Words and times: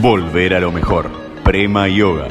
Volver 0.00 0.54
a 0.54 0.60
lo 0.60 0.72
mejor. 0.72 1.10
Prema 1.44 1.86
Yoga. 1.86 2.28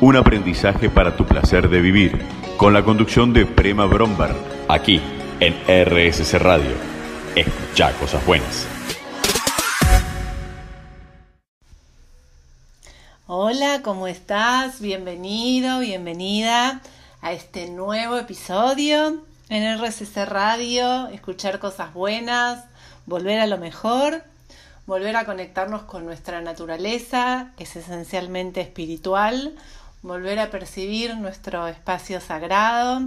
Un 0.00 0.16
aprendizaje 0.16 0.90
para 0.90 1.16
tu 1.16 1.24
placer 1.24 1.68
de 1.68 1.80
vivir. 1.80 2.20
Con 2.56 2.74
la 2.74 2.82
conducción 2.82 3.32
de 3.32 3.46
Prema 3.46 3.86
Brombar. 3.86 4.34
Aquí, 4.66 5.00
en 5.38 5.54
RSC 5.68 6.36
Radio. 6.40 6.72
Escucha 7.36 7.92
cosas 7.92 8.26
buenas. 8.26 8.66
Hola, 13.28 13.82
¿cómo 13.84 14.08
estás? 14.08 14.80
Bienvenido, 14.80 15.78
bienvenida 15.78 16.80
a 17.22 17.32
este 17.32 17.70
nuevo 17.70 18.18
episodio 18.18 19.22
en 19.48 19.78
RSC 19.78 20.24
Radio. 20.26 21.06
Escuchar 21.10 21.60
cosas 21.60 21.94
buenas, 21.94 22.64
volver 23.06 23.38
a 23.38 23.46
lo 23.46 23.58
mejor 23.58 24.24
volver 24.86 25.16
a 25.16 25.24
conectarnos 25.24 25.82
con 25.82 26.04
nuestra 26.04 26.40
naturaleza, 26.40 27.50
que 27.56 27.64
es 27.64 27.76
esencialmente 27.76 28.60
espiritual, 28.60 29.54
volver 30.02 30.38
a 30.38 30.50
percibir 30.50 31.16
nuestro 31.16 31.66
espacio 31.66 32.20
sagrado. 32.20 33.00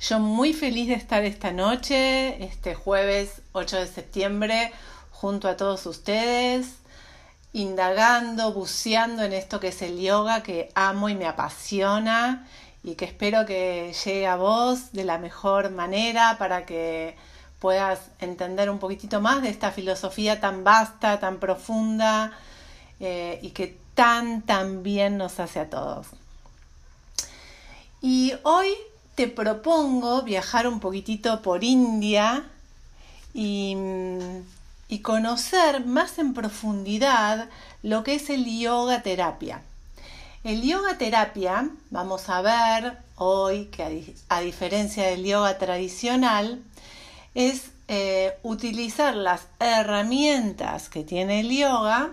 Yo 0.00 0.18
muy 0.18 0.52
feliz 0.52 0.88
de 0.88 0.94
estar 0.94 1.24
esta 1.24 1.52
noche, 1.52 2.42
este 2.44 2.74
jueves 2.74 3.42
8 3.52 3.78
de 3.78 3.86
septiembre, 3.86 4.72
junto 5.10 5.48
a 5.48 5.56
todos 5.56 5.86
ustedes, 5.86 6.76
indagando, 7.52 8.52
buceando 8.52 9.22
en 9.22 9.32
esto 9.32 9.60
que 9.60 9.68
es 9.68 9.82
el 9.82 10.00
yoga, 10.00 10.42
que 10.42 10.70
amo 10.74 11.08
y 11.08 11.14
me 11.14 11.26
apasiona 11.26 12.46
y 12.82 12.94
que 12.94 13.04
espero 13.04 13.44
que 13.44 13.94
llegue 14.04 14.26
a 14.26 14.36
vos 14.36 14.92
de 14.92 15.04
la 15.04 15.18
mejor 15.18 15.70
manera 15.70 16.36
para 16.38 16.64
que 16.64 17.16
puedas 17.60 18.00
entender 18.18 18.70
un 18.70 18.78
poquitito 18.78 19.20
más 19.20 19.42
de 19.42 19.50
esta 19.50 19.70
filosofía 19.70 20.40
tan 20.40 20.64
vasta, 20.64 21.20
tan 21.20 21.38
profunda 21.38 22.32
eh, 22.98 23.38
y 23.42 23.50
que 23.50 23.78
tan, 23.94 24.42
tan 24.42 24.82
bien 24.82 25.18
nos 25.18 25.38
hace 25.38 25.60
a 25.60 25.70
todos. 25.70 26.08
Y 28.00 28.32
hoy 28.42 28.68
te 29.14 29.28
propongo 29.28 30.22
viajar 30.22 30.66
un 30.66 30.80
poquitito 30.80 31.42
por 31.42 31.62
India 31.62 32.44
y, 33.34 33.76
y 34.88 35.00
conocer 35.00 35.84
más 35.84 36.18
en 36.18 36.32
profundidad 36.32 37.50
lo 37.82 38.02
que 38.04 38.14
es 38.14 38.30
el 38.30 38.46
yoga 38.58 39.02
terapia. 39.02 39.62
El 40.44 40.62
yoga 40.62 40.96
terapia, 40.96 41.68
vamos 41.90 42.30
a 42.30 42.40
ver 42.40 42.96
hoy 43.16 43.66
que 43.66 44.14
a 44.30 44.40
diferencia 44.40 45.06
del 45.06 45.24
yoga 45.24 45.58
tradicional, 45.58 46.62
es 47.34 47.70
eh, 47.88 48.38
utilizar 48.42 49.14
las 49.14 49.42
herramientas 49.58 50.88
que 50.88 51.04
tiene 51.04 51.40
el 51.40 51.50
yoga 51.50 52.12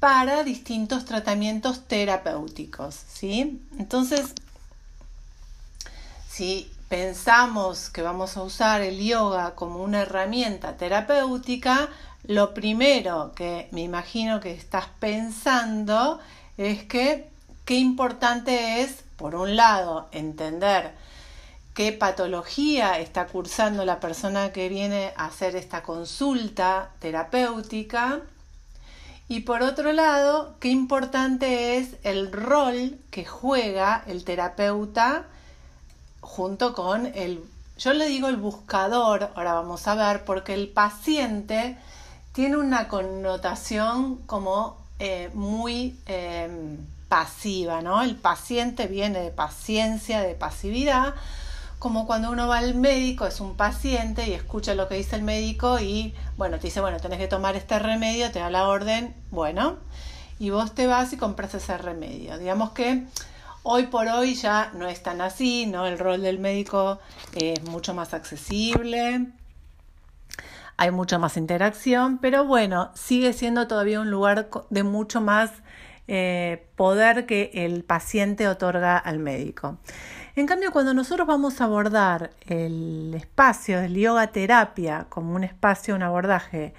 para 0.00 0.42
distintos 0.42 1.04
tratamientos 1.04 1.86
terapéuticos, 1.86 2.94
¿sí? 2.94 3.62
Entonces, 3.78 4.34
si 6.28 6.70
pensamos 6.88 7.88
que 7.90 8.02
vamos 8.02 8.36
a 8.36 8.42
usar 8.42 8.80
el 8.80 8.98
yoga 8.98 9.54
como 9.54 9.82
una 9.82 10.02
herramienta 10.02 10.76
terapéutica, 10.76 11.88
lo 12.24 12.52
primero 12.54 13.32
que 13.34 13.68
me 13.70 13.82
imagino 13.82 14.40
que 14.40 14.52
estás 14.52 14.86
pensando 14.98 16.20
es 16.56 16.84
que 16.84 17.28
qué 17.64 17.76
importante 17.76 18.82
es, 18.82 19.04
por 19.16 19.34
un 19.34 19.56
lado, 19.56 20.08
entender 20.12 20.92
qué 21.74 21.92
patología 21.92 22.98
está 22.98 23.26
cursando 23.26 23.84
la 23.84 24.00
persona 24.00 24.52
que 24.52 24.68
viene 24.68 25.12
a 25.16 25.26
hacer 25.26 25.56
esta 25.56 25.82
consulta 25.82 26.90
terapéutica. 26.98 28.20
Y 29.28 29.40
por 29.40 29.62
otro 29.62 29.92
lado, 29.92 30.56
qué 30.60 30.68
importante 30.68 31.78
es 31.78 31.96
el 32.02 32.30
rol 32.30 32.98
que 33.10 33.24
juega 33.24 34.04
el 34.06 34.24
terapeuta 34.24 35.24
junto 36.20 36.74
con 36.74 37.06
el, 37.06 37.42
yo 37.78 37.92
le 37.94 38.06
digo 38.06 38.28
el 38.28 38.36
buscador, 38.36 39.30
ahora 39.34 39.54
vamos 39.54 39.86
a 39.88 39.94
ver, 39.94 40.24
porque 40.24 40.54
el 40.54 40.68
paciente 40.68 41.78
tiene 42.32 42.56
una 42.56 42.88
connotación 42.88 44.16
como 44.26 44.76
eh, 44.98 45.30
muy 45.34 45.98
eh, 46.06 46.78
pasiva, 47.08 47.82
¿no? 47.82 48.02
El 48.02 48.16
paciente 48.16 48.86
viene 48.86 49.20
de 49.20 49.30
paciencia, 49.30 50.20
de 50.20 50.34
pasividad, 50.34 51.14
como 51.82 52.06
cuando 52.06 52.30
uno 52.30 52.46
va 52.46 52.58
al 52.58 52.76
médico, 52.76 53.26
es 53.26 53.40
un 53.40 53.56
paciente 53.56 54.28
y 54.28 54.34
escucha 54.34 54.76
lo 54.76 54.86
que 54.86 54.94
dice 54.94 55.16
el 55.16 55.22
médico 55.24 55.80
y, 55.80 56.14
bueno, 56.36 56.60
te 56.60 56.68
dice, 56.68 56.80
bueno, 56.80 57.00
tenés 57.00 57.18
que 57.18 57.26
tomar 57.26 57.56
este 57.56 57.76
remedio, 57.80 58.30
te 58.30 58.38
da 58.38 58.50
la 58.50 58.68
orden, 58.68 59.16
bueno, 59.32 59.78
y 60.38 60.50
vos 60.50 60.76
te 60.76 60.86
vas 60.86 61.12
y 61.12 61.16
compras 61.16 61.54
ese 61.54 61.76
remedio. 61.76 62.38
Digamos 62.38 62.70
que 62.70 63.02
hoy 63.64 63.86
por 63.88 64.06
hoy 64.06 64.34
ya 64.34 64.70
no 64.74 64.86
es 64.86 65.02
tan 65.02 65.20
así, 65.20 65.66
¿no? 65.66 65.84
El 65.88 65.98
rol 65.98 66.22
del 66.22 66.38
médico 66.38 67.00
es 67.34 67.64
mucho 67.64 67.94
más 67.94 68.14
accesible, 68.14 69.26
hay 70.76 70.90
mucha 70.92 71.18
más 71.18 71.36
interacción, 71.36 72.18
pero 72.18 72.44
bueno, 72.44 72.92
sigue 72.94 73.32
siendo 73.32 73.66
todavía 73.66 73.98
un 73.98 74.08
lugar 74.08 74.48
de 74.70 74.84
mucho 74.84 75.20
más 75.20 75.50
eh, 76.06 76.64
poder 76.76 77.26
que 77.26 77.50
el 77.54 77.82
paciente 77.82 78.46
otorga 78.46 78.98
al 78.98 79.18
médico. 79.18 79.78
En 80.34 80.46
cambio, 80.46 80.72
cuando 80.72 80.94
nosotros 80.94 81.26
vamos 81.26 81.60
a 81.60 81.64
abordar 81.64 82.30
el 82.46 83.12
espacio 83.14 83.82
del 83.82 83.94
yoga 83.94 84.28
terapia 84.28 85.04
como 85.10 85.34
un 85.34 85.44
espacio, 85.44 85.94
un 85.94 86.02
abordaje 86.02 86.72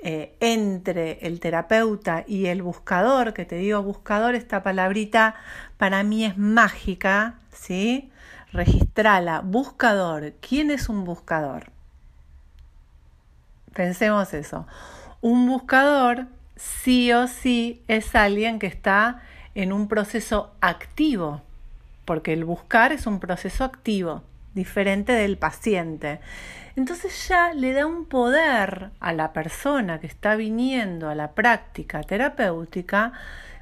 eh, 0.00 0.36
entre 0.40 1.18
el 1.26 1.40
terapeuta 1.40 2.24
y 2.26 2.46
el 2.46 2.60
buscador, 2.60 3.32
que 3.32 3.46
te 3.46 3.56
digo 3.56 3.82
buscador, 3.82 4.34
esta 4.34 4.62
palabrita 4.62 5.34
para 5.78 6.02
mí 6.02 6.26
es 6.26 6.36
mágica, 6.36 7.36
¿sí? 7.50 8.10
Registrala, 8.52 9.40
buscador. 9.40 10.34
¿Quién 10.46 10.70
es 10.70 10.90
un 10.90 11.04
buscador? 11.04 11.70
Pensemos 13.72 14.34
eso. 14.34 14.66
Un 15.22 15.46
buscador 15.46 16.26
sí 16.56 17.14
o 17.14 17.28
sí 17.28 17.82
es 17.88 18.14
alguien 18.14 18.58
que 18.58 18.66
está 18.66 19.22
en 19.54 19.72
un 19.72 19.88
proceso 19.88 20.52
activo 20.60 21.40
porque 22.10 22.32
el 22.32 22.44
buscar 22.44 22.90
es 22.90 23.06
un 23.06 23.20
proceso 23.20 23.62
activo, 23.62 24.24
diferente 24.52 25.12
del 25.12 25.38
paciente. 25.38 26.18
Entonces 26.74 27.28
ya 27.28 27.54
le 27.54 27.72
da 27.72 27.86
un 27.86 28.04
poder 28.04 28.90
a 28.98 29.12
la 29.12 29.32
persona 29.32 30.00
que 30.00 30.08
está 30.08 30.34
viniendo 30.34 31.08
a 31.08 31.14
la 31.14 31.36
práctica 31.36 32.02
terapéutica 32.02 33.12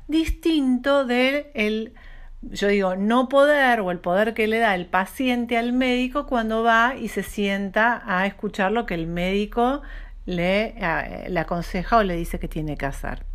distinto 0.06 1.04
del 1.04 1.48
el 1.52 1.92
yo 2.40 2.68
digo, 2.68 2.96
no 2.96 3.28
poder 3.28 3.80
o 3.80 3.90
el 3.90 3.98
poder 3.98 4.32
que 4.32 4.46
le 4.46 4.60
da 4.60 4.74
el 4.74 4.86
paciente 4.86 5.58
al 5.58 5.74
médico 5.74 6.26
cuando 6.26 6.62
va 6.62 6.94
y 6.96 7.08
se 7.08 7.22
sienta 7.22 8.02
a 8.06 8.24
escuchar 8.24 8.72
lo 8.72 8.86
que 8.86 8.94
el 8.94 9.08
médico 9.08 9.82
le, 10.24 10.72
eh, 10.78 11.26
le 11.28 11.38
aconseja 11.38 11.98
o 11.98 12.02
le 12.02 12.16
dice 12.16 12.38
que 12.38 12.48
tiene 12.48 12.78
que 12.78 12.86
hacer. 12.86 13.26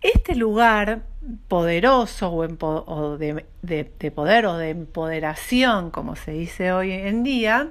Este 0.00 0.34
lugar 0.34 1.02
poderoso 1.48 2.32
o, 2.32 3.18
de, 3.18 4.12
poder 4.14 4.46
o 4.46 4.56
de 4.56 4.70
empoderación, 4.70 5.90
como 5.90 6.16
se 6.16 6.32
dice 6.32 6.72
hoy 6.72 6.92
en 6.92 7.22
día, 7.22 7.68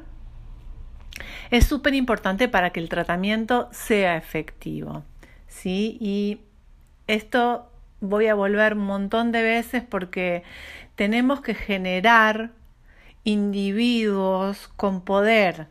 es 1.49 1.65
súper 1.65 1.95
importante 1.95 2.47
para 2.47 2.69
que 2.69 2.79
el 2.79 2.89
tratamiento 2.89 3.67
sea 3.71 4.15
efectivo. 4.15 5.03
¿sí? 5.47 5.97
Y 5.99 6.41
esto 7.07 7.71
voy 7.99 8.27
a 8.27 8.35
volver 8.35 8.75
un 8.75 8.85
montón 8.85 9.31
de 9.31 9.41
veces 9.41 9.83
porque 9.83 10.43
tenemos 10.95 11.41
que 11.41 11.55
generar 11.55 12.51
individuos 13.23 14.69
con 14.75 15.01
poder 15.01 15.67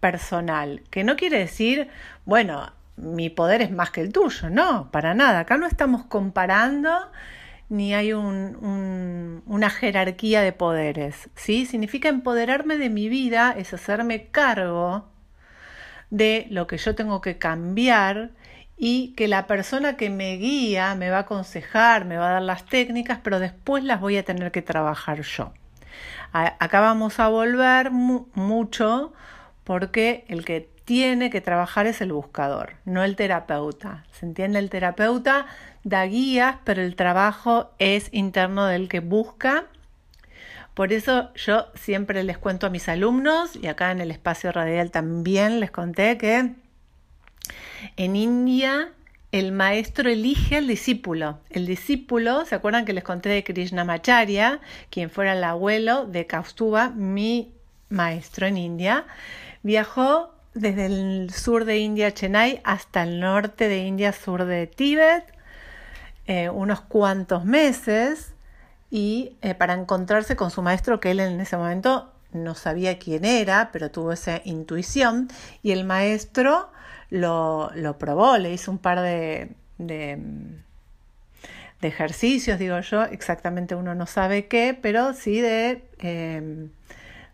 personal, 0.00 0.82
que 0.90 1.02
no 1.02 1.16
quiere 1.16 1.38
decir, 1.38 1.88
bueno, 2.24 2.72
mi 2.98 3.30
poder 3.30 3.62
es 3.62 3.70
más 3.70 3.90
que 3.90 4.00
el 4.00 4.12
tuyo. 4.12 4.50
No, 4.50 4.90
para 4.90 5.14
nada. 5.14 5.40
Acá 5.40 5.56
no 5.56 5.66
estamos 5.66 6.04
comparando 6.04 6.90
ni 7.68 7.94
hay 7.94 8.12
una 8.12 9.70
jerarquía 9.70 10.40
de 10.42 10.52
poderes. 10.52 11.28
¿sí? 11.34 11.66
Significa 11.66 12.08
empoderarme 12.08 12.78
de 12.78 12.88
mi 12.88 13.08
vida, 13.08 13.54
es 13.56 13.74
hacerme 13.74 14.28
cargo 14.28 15.08
de 16.10 16.46
lo 16.50 16.66
que 16.66 16.78
yo 16.78 16.94
tengo 16.94 17.20
que 17.20 17.38
cambiar 17.38 18.30
y 18.76 19.12
que 19.16 19.28
la 19.28 19.46
persona 19.46 19.96
que 19.96 20.08
me 20.08 20.36
guía 20.36 20.94
me 20.94 21.10
va 21.10 21.18
a 21.18 21.20
aconsejar, 21.20 22.04
me 22.04 22.16
va 22.16 22.28
a 22.28 22.32
dar 22.34 22.42
las 22.42 22.64
técnicas, 22.64 23.18
pero 23.22 23.40
después 23.40 23.84
las 23.84 24.00
voy 24.00 24.16
a 24.16 24.24
tener 24.24 24.50
que 24.52 24.62
trabajar 24.62 25.20
yo. 25.22 25.52
Acá 26.32 26.80
vamos 26.80 27.18
a 27.20 27.28
volver 27.28 27.90
mucho 27.90 29.12
porque 29.64 30.24
el 30.28 30.44
que 30.44 30.70
tiene 30.88 31.28
que 31.28 31.42
trabajar 31.42 31.86
es 31.86 32.00
el 32.00 32.12
buscador, 32.12 32.76
no 32.86 33.04
el 33.04 33.14
terapeuta. 33.14 34.06
¿Se 34.10 34.24
entiende? 34.24 34.58
El 34.58 34.70
terapeuta 34.70 35.44
da 35.84 36.06
guías, 36.06 36.56
pero 36.64 36.80
el 36.80 36.96
trabajo 36.96 37.72
es 37.78 38.08
interno 38.10 38.64
del 38.64 38.88
que 38.88 39.00
busca. 39.00 39.66
Por 40.72 40.94
eso 40.94 41.30
yo 41.34 41.66
siempre 41.74 42.24
les 42.24 42.38
cuento 42.38 42.66
a 42.66 42.70
mis 42.70 42.88
alumnos, 42.88 43.54
y 43.54 43.66
acá 43.66 43.90
en 43.90 44.00
el 44.00 44.10
espacio 44.10 44.50
radial 44.50 44.90
también 44.90 45.60
les 45.60 45.70
conté 45.70 46.16
que 46.16 46.54
en 47.98 48.16
India 48.16 48.90
el 49.30 49.52
maestro 49.52 50.08
elige 50.08 50.56
al 50.56 50.68
discípulo. 50.68 51.38
El 51.50 51.66
discípulo, 51.66 52.46
¿se 52.46 52.54
acuerdan 52.54 52.86
que 52.86 52.94
les 52.94 53.04
conté 53.04 53.28
de 53.28 53.44
Krishnamacharya, 53.44 54.60
quien 54.88 55.10
fuera 55.10 55.34
el 55.34 55.44
abuelo 55.44 56.06
de 56.06 56.26
Kaustuba, 56.26 56.88
mi 56.88 57.52
maestro 57.90 58.46
en 58.46 58.56
India? 58.56 59.04
Viajó 59.62 60.37
desde 60.54 60.86
el 60.86 61.30
sur 61.32 61.64
de 61.64 61.78
India, 61.78 62.12
Chennai, 62.12 62.60
hasta 62.64 63.02
el 63.02 63.20
norte 63.20 63.68
de 63.68 63.78
India, 63.78 64.12
sur 64.12 64.44
de 64.44 64.66
Tíbet, 64.66 65.24
eh, 66.26 66.50
unos 66.50 66.80
cuantos 66.80 67.44
meses, 67.44 68.34
y 68.90 69.36
eh, 69.42 69.54
para 69.54 69.74
encontrarse 69.74 70.36
con 70.36 70.50
su 70.50 70.62
maestro, 70.62 71.00
que 71.00 71.10
él 71.10 71.20
en 71.20 71.40
ese 71.40 71.56
momento 71.56 72.12
no 72.32 72.54
sabía 72.54 72.98
quién 72.98 73.24
era, 73.24 73.70
pero 73.72 73.90
tuvo 73.90 74.12
esa 74.12 74.40
intuición, 74.44 75.28
y 75.62 75.72
el 75.72 75.84
maestro 75.84 76.70
lo, 77.10 77.70
probó, 77.98 78.36
le 78.38 78.52
hizo 78.52 78.70
un 78.70 78.78
par 78.78 79.00
de, 79.00 79.50
de, 79.78 80.18
ejercicios, 81.80 82.58
digo 82.58 82.80
yo, 82.80 83.04
exactamente 83.04 83.74
uno 83.74 83.94
no 83.94 84.06
sabe 84.06 84.46
qué, 84.46 84.76
pero 84.80 85.14
sí 85.14 85.40
de, 85.40 85.84
em, 85.98 86.70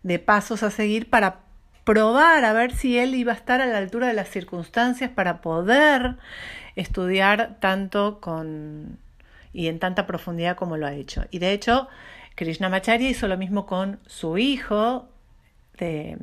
de 0.03 0.19
pasos 0.19 0.63
a 0.63 0.71
seguir 0.71 1.09
para 1.09 1.44
probar 1.85 2.43
a 2.43 2.51
ver 2.51 2.73
si 2.75 2.97
él 2.99 3.15
iba 3.15 3.31
a 3.31 3.35
estar 3.35 3.61
a 3.61 3.65
la 3.67 3.77
altura 3.77 4.07
de 4.07 4.13
las 4.13 4.29
circunstancias 4.29 5.09
para 5.09 5.39
poder 5.39 6.17
estudiar 6.75 7.57
tanto 7.61 8.19
con 8.19 8.99
y 9.53 9.67
en 9.67 9.79
tanta 9.79 10.05
profundidad 10.05 10.57
como 10.57 10.75
lo 10.75 10.85
ha 10.85 10.93
hecho. 10.93 11.23
Y 11.31 11.39
de 11.39 11.53
hecho, 11.53 11.87
Krishnamacharya 12.35 13.09
hizo 13.09 13.29
lo 13.29 13.37
mismo 13.37 13.65
con 13.65 13.99
su 14.05 14.37
hijo, 14.37 15.07
de, 15.77 16.17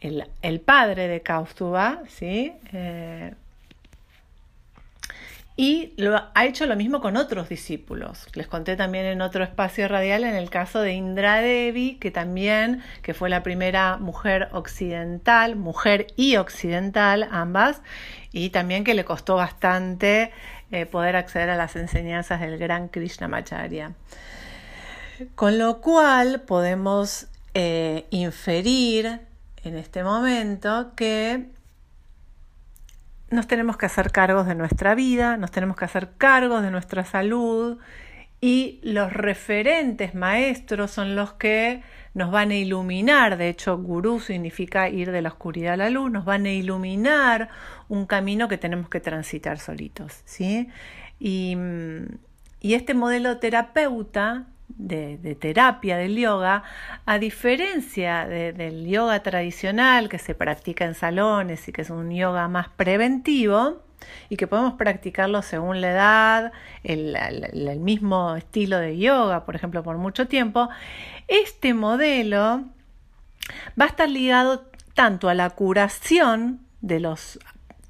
el, 0.00 0.60
padre 0.60 1.08
de 1.08 1.22
Kaustuba, 1.22 2.02
¿sí? 2.08 2.52
Eh, 2.72 3.34
y 5.56 5.94
lo, 5.96 6.22
ha 6.34 6.44
hecho 6.44 6.66
lo 6.66 6.76
mismo 6.76 7.00
con 7.00 7.16
otros 7.16 7.48
discípulos. 7.48 8.26
Les 8.34 8.46
conté 8.46 8.76
también 8.76 9.06
en 9.06 9.22
otro 9.22 9.42
espacio 9.42 9.88
radial 9.88 10.24
en 10.24 10.34
el 10.34 10.50
caso 10.50 10.80
de 10.80 10.92
Indra 10.92 11.40
Devi, 11.40 11.94
que 11.94 12.10
también, 12.10 12.82
que 13.00 13.14
fue 13.14 13.30
la 13.30 13.42
primera 13.42 13.96
mujer 13.96 14.48
occidental, 14.52 15.56
mujer 15.56 16.08
y 16.14 16.36
occidental 16.36 17.26
ambas, 17.30 17.80
y 18.32 18.50
también 18.50 18.84
que 18.84 18.92
le 18.92 19.06
costó 19.06 19.36
bastante 19.36 20.30
eh, 20.70 20.84
poder 20.84 21.16
acceder 21.16 21.48
a 21.48 21.56
las 21.56 21.74
enseñanzas 21.74 22.42
del 22.42 22.58
gran 22.58 22.88
Krishnamacharya. 22.88 23.94
Con 25.34 25.58
lo 25.58 25.80
cual 25.80 26.42
podemos 26.42 27.28
eh, 27.54 28.04
inferir 28.10 29.20
en 29.64 29.78
este 29.78 30.04
momento 30.04 30.92
que 30.94 31.55
nos 33.30 33.46
tenemos 33.46 33.76
que 33.76 33.86
hacer 33.86 34.12
cargos 34.12 34.46
de 34.46 34.54
nuestra 34.54 34.94
vida, 34.94 35.36
nos 35.36 35.50
tenemos 35.50 35.76
que 35.76 35.84
hacer 35.84 36.10
cargos 36.16 36.62
de 36.62 36.70
nuestra 36.70 37.04
salud 37.04 37.78
y 38.40 38.80
los 38.82 39.12
referentes 39.12 40.14
maestros 40.14 40.90
son 40.90 41.16
los 41.16 41.32
que 41.32 41.82
nos 42.14 42.30
van 42.30 42.50
a 42.50 42.54
iluminar, 42.54 43.36
de 43.36 43.48
hecho 43.48 43.76
gurú 43.78 44.20
significa 44.20 44.88
ir 44.88 45.10
de 45.10 45.22
la 45.22 45.30
oscuridad 45.30 45.74
a 45.74 45.76
la 45.76 45.90
luz, 45.90 46.10
nos 46.10 46.24
van 46.24 46.46
a 46.46 46.52
iluminar 46.52 47.48
un 47.88 48.06
camino 48.06 48.48
que 48.48 48.58
tenemos 48.58 48.88
que 48.88 49.00
transitar 49.00 49.58
solitos, 49.58 50.22
¿sí? 50.24 50.68
Y, 51.18 51.56
y 52.60 52.74
este 52.74 52.94
modelo 52.94 53.38
terapeuta 53.38 54.46
de, 54.68 55.36
terapia 55.40 55.96
del 55.96 56.16
yoga, 56.16 56.62
a 57.04 57.18
diferencia 57.18 58.26
del 58.26 58.86
yoga 58.86 59.22
tradicional 59.22 60.08
que 60.08 60.18
se 60.18 60.34
practica 60.34 60.84
en 60.84 60.94
salones 60.94 61.68
y 61.68 61.72
que 61.72 61.82
es 61.82 61.90
un 61.90 62.10
yoga 62.10 62.48
más 62.48 62.68
preventivo 62.68 63.82
y 64.28 64.36
que 64.36 64.46
podemos 64.46 64.74
practicarlo 64.74 65.42
según 65.42 65.80
la 65.80 65.90
edad, 65.90 66.52
el, 66.84 67.16
el 67.16 67.80
mismo 67.80 68.36
estilo 68.36 68.78
de 68.78 68.98
yoga, 68.98 69.44
por 69.44 69.56
ejemplo, 69.56 69.82
por 69.82 69.96
mucho 69.96 70.28
tiempo, 70.28 70.68
este 71.28 71.74
modelo 71.74 72.64
va 73.80 73.84
a 73.84 73.88
estar 73.88 74.08
ligado 74.08 74.66
tanto 74.94 75.28
a 75.28 75.34
la 75.34 75.50
curación 75.50 76.60
de 76.80 77.00
los 77.00 77.38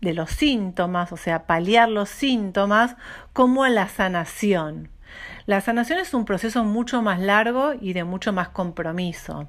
de 0.00 0.14
los 0.14 0.30
síntomas, 0.30 1.10
o 1.10 1.16
sea, 1.16 1.46
paliar 1.46 1.88
los 1.88 2.08
síntomas, 2.08 2.96
como 3.32 3.64
a 3.64 3.70
la 3.70 3.88
sanación. 3.88 4.90
La 5.46 5.60
sanación 5.60 5.98
es 5.98 6.14
un 6.14 6.24
proceso 6.24 6.64
mucho 6.64 7.02
más 7.02 7.20
largo 7.20 7.74
y 7.80 7.92
de 7.92 8.04
mucho 8.04 8.32
más 8.32 8.48
compromiso, 8.48 9.48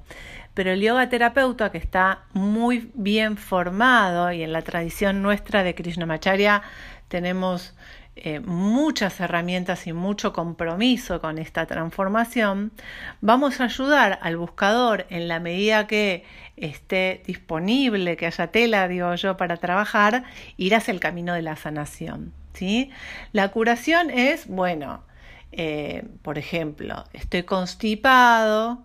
pero 0.54 0.72
el 0.72 0.80
yoga 0.80 1.08
terapeuta 1.08 1.70
que 1.70 1.78
está 1.78 2.22
muy 2.32 2.90
bien 2.94 3.36
formado 3.36 4.30
y 4.32 4.42
en 4.42 4.52
la 4.52 4.62
tradición 4.62 5.22
nuestra 5.22 5.62
de 5.62 5.74
Krishnamacharya 5.74 6.62
tenemos 7.08 7.74
eh, 8.20 8.40
muchas 8.40 9.20
herramientas 9.20 9.86
y 9.86 9.92
mucho 9.92 10.32
compromiso 10.32 11.20
con 11.20 11.38
esta 11.38 11.66
transformación, 11.66 12.72
vamos 13.20 13.60
a 13.60 13.64
ayudar 13.64 14.18
al 14.22 14.36
buscador 14.36 15.06
en 15.08 15.28
la 15.28 15.38
medida 15.38 15.86
que 15.86 16.24
esté 16.56 17.22
disponible, 17.24 18.16
que 18.16 18.26
haya 18.26 18.48
tela, 18.48 18.88
digo 18.88 19.14
yo, 19.14 19.36
para 19.36 19.56
trabajar, 19.56 20.24
ir 20.56 20.74
hacia 20.74 20.90
el 20.90 20.98
camino 20.98 21.32
de 21.32 21.42
la 21.42 21.54
sanación. 21.54 22.32
¿sí? 22.54 22.90
La 23.30 23.52
curación 23.52 24.10
es, 24.10 24.48
bueno, 24.48 25.04
eh, 25.52 26.04
por 26.22 26.38
ejemplo, 26.38 27.04
estoy 27.12 27.44
constipado, 27.44 28.82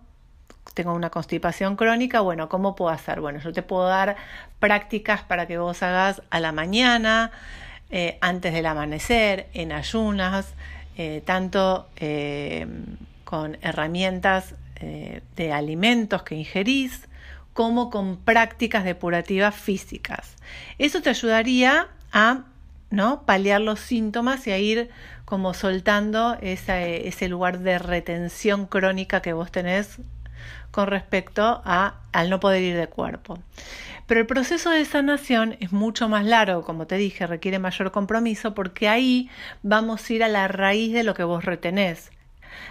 tengo 0.74 0.94
una 0.94 1.10
constipación 1.10 1.76
crónica, 1.76 2.20
bueno, 2.20 2.48
¿cómo 2.48 2.74
puedo 2.74 2.90
hacer? 2.90 3.20
Bueno, 3.20 3.38
yo 3.40 3.52
te 3.52 3.62
puedo 3.62 3.86
dar 3.86 4.16
prácticas 4.58 5.22
para 5.22 5.46
que 5.46 5.58
vos 5.58 5.82
hagas 5.82 6.22
a 6.30 6.40
la 6.40 6.52
mañana, 6.52 7.30
eh, 7.90 8.18
antes 8.20 8.52
del 8.52 8.66
amanecer, 8.66 9.48
en 9.52 9.72
ayunas, 9.72 10.54
eh, 10.96 11.22
tanto 11.24 11.88
con 13.24 13.58
herramientas 13.62 14.54
de 15.36 15.52
alimentos 15.52 16.22
que 16.24 16.34
ingerís, 16.34 17.08
como 17.54 17.88
con 17.88 18.18
prácticas 18.18 18.84
depurativas 18.84 19.54
físicas. 19.54 20.36
Eso 20.78 21.00
te 21.00 21.10
ayudaría 21.10 21.88
a 22.12 22.44
¿no? 22.94 23.22
paliar 23.22 23.60
los 23.60 23.80
síntomas 23.80 24.46
y 24.46 24.52
a 24.52 24.58
ir 24.58 24.90
como 25.24 25.54
soltando 25.54 26.36
ese 26.40 27.28
lugar 27.28 27.60
de 27.60 27.78
retención 27.78 28.66
crónica 28.66 29.22
que 29.22 29.32
vos 29.32 29.50
tenés 29.50 29.98
con 30.70 30.88
respecto 30.88 31.62
a, 31.64 32.00
al 32.12 32.30
no 32.30 32.40
poder 32.40 32.62
ir 32.62 32.76
de 32.76 32.88
cuerpo. 32.88 33.38
Pero 34.06 34.20
el 34.20 34.26
proceso 34.26 34.70
de 34.70 34.84
sanación 34.84 35.56
es 35.60 35.72
mucho 35.72 36.08
más 36.08 36.26
largo, 36.26 36.62
como 36.62 36.86
te 36.86 36.96
dije, 36.96 37.26
requiere 37.26 37.58
mayor 37.58 37.90
compromiso 37.90 38.54
porque 38.54 38.88
ahí 38.88 39.30
vamos 39.62 40.08
a 40.08 40.12
ir 40.12 40.24
a 40.24 40.28
la 40.28 40.48
raíz 40.48 40.92
de 40.92 41.04
lo 41.04 41.14
que 41.14 41.24
vos 41.24 41.44
retenés. 41.44 42.10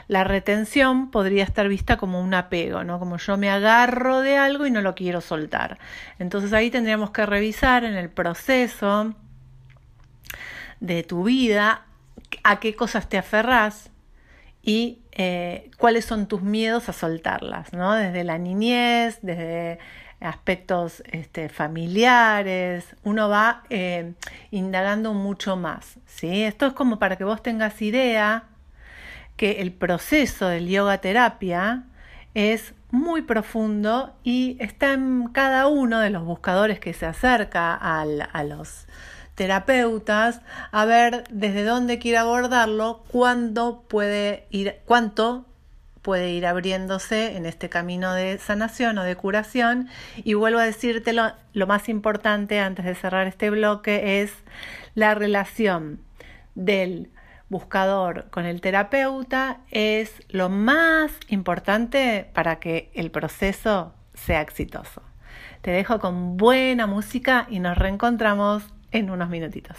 La 0.08 0.24
retención 0.24 1.12
podría 1.12 1.44
estar 1.44 1.68
vista 1.68 1.98
como 1.98 2.22
un 2.22 2.34
apego, 2.34 2.84
¿no? 2.84 3.00
Como 3.00 3.18
yo 3.18 3.38
me 3.38 3.50
agarro 3.50 4.20
de 4.20 4.38
algo 4.38 4.68
y 4.68 4.72
no 4.72 4.82
lo 4.82 4.96
quiero 4.96 5.22
soltar. 5.22 5.80
Entonces 6.20 6.54
ahí 6.54 6.70
tendríamos 6.70 7.12
que 7.12 7.26
revisar 7.26 7.84
en 7.84 7.96
el 7.96 8.10
proceso 8.10 9.16
de 10.84 11.02
tu 11.04 11.24
vida 11.24 11.86
a 12.44 12.60
qué 12.60 12.76
cosas 12.76 13.08
te 13.08 13.18
aferras 13.18 13.90
y 14.62 15.00
eh, 15.14 15.72
cuáles 15.78 16.04
son 16.04 16.28
tus 16.28 16.42
miedos 16.42 16.90
a 16.90 16.94
soltarlas, 16.94 17.72
¿no? 17.72 17.94
Desde 17.94 18.26
la 18.26 18.38
niñez, 18.38 19.20
desde 19.22 19.80
aspectos 20.20 21.02
este, 21.12 21.48
familiares, 21.48 22.96
uno 23.04 23.30
va 23.30 23.64
eh, 23.70 24.14
indagando 24.52 25.14
mucho 25.14 25.56
más, 25.56 26.00
¿sí? 26.06 26.44
Esto 26.44 26.68
es 26.68 26.74
como 26.74 27.00
para 27.00 27.16
que 27.18 27.24
vos 27.24 27.42
tengas 27.42 27.82
idea 27.82 28.44
que 29.38 29.62
el 29.62 29.72
proceso 29.72 30.50
del 30.50 30.68
yoga 30.68 30.98
terapia 30.98 31.84
es 32.34 32.74
muy 32.92 33.22
profundo 33.22 34.18
y 34.24 34.58
está 34.60 34.94
en 34.94 35.30
cada 35.30 35.68
uno 35.68 36.00
de 36.00 36.10
los 36.10 36.26
buscadores 36.26 36.80
que 36.82 36.94
se 36.94 37.06
acerca 37.06 37.74
a 37.74 38.44
los 38.44 38.88
terapeutas 39.36 40.42
a 40.72 40.86
ver 40.86 41.24
desde 41.30 41.64
dónde 41.64 42.00
quiere 42.00 42.18
abordarlo, 42.18 43.04
cuándo 43.08 43.84
puede 43.88 44.48
ir, 44.50 44.78
cuánto 44.86 45.46
puede 46.02 46.32
ir 46.32 46.46
abriéndose 46.46 47.38
en 47.38 47.46
este 47.46 47.70
camino 47.70 48.14
de 48.14 48.38
sanación 48.38 48.98
o 48.98 49.04
de 49.04 49.16
curación. 49.16 49.88
Y 50.18 50.34
vuelvo 50.34 50.60
a 50.60 50.66
decirte 50.66 51.14
lo, 51.14 51.32
lo 51.54 51.66
más 51.66 51.90
importante 51.90 52.60
antes 52.60 52.86
de 52.86 52.96
cerrar 52.96 53.26
este 53.26 53.50
bloque 53.50 54.22
es 54.22 54.34
la 54.96 55.16
relación 55.16 56.02
del 56.56 57.10
buscador 57.50 58.30
con 58.32 58.46
el 58.46 58.62
terapeuta 58.62 59.60
es 59.70 60.12
lo 60.30 60.50
más 60.50 61.12
importante 61.28 62.30
para 62.34 62.60
que 62.60 62.92
el 62.96 63.12
proceso 63.12 63.94
sea 64.14 64.42
exitoso. 64.42 65.02
Te 65.62 65.72
dejo 65.72 66.00
con 66.00 66.36
buena 66.36 66.88
música 66.88 67.48
y 67.50 67.60
nos 67.60 67.78
reencontramos 67.78 68.64
en 68.94 69.10
unos 69.10 69.30
minutitos. 69.30 69.78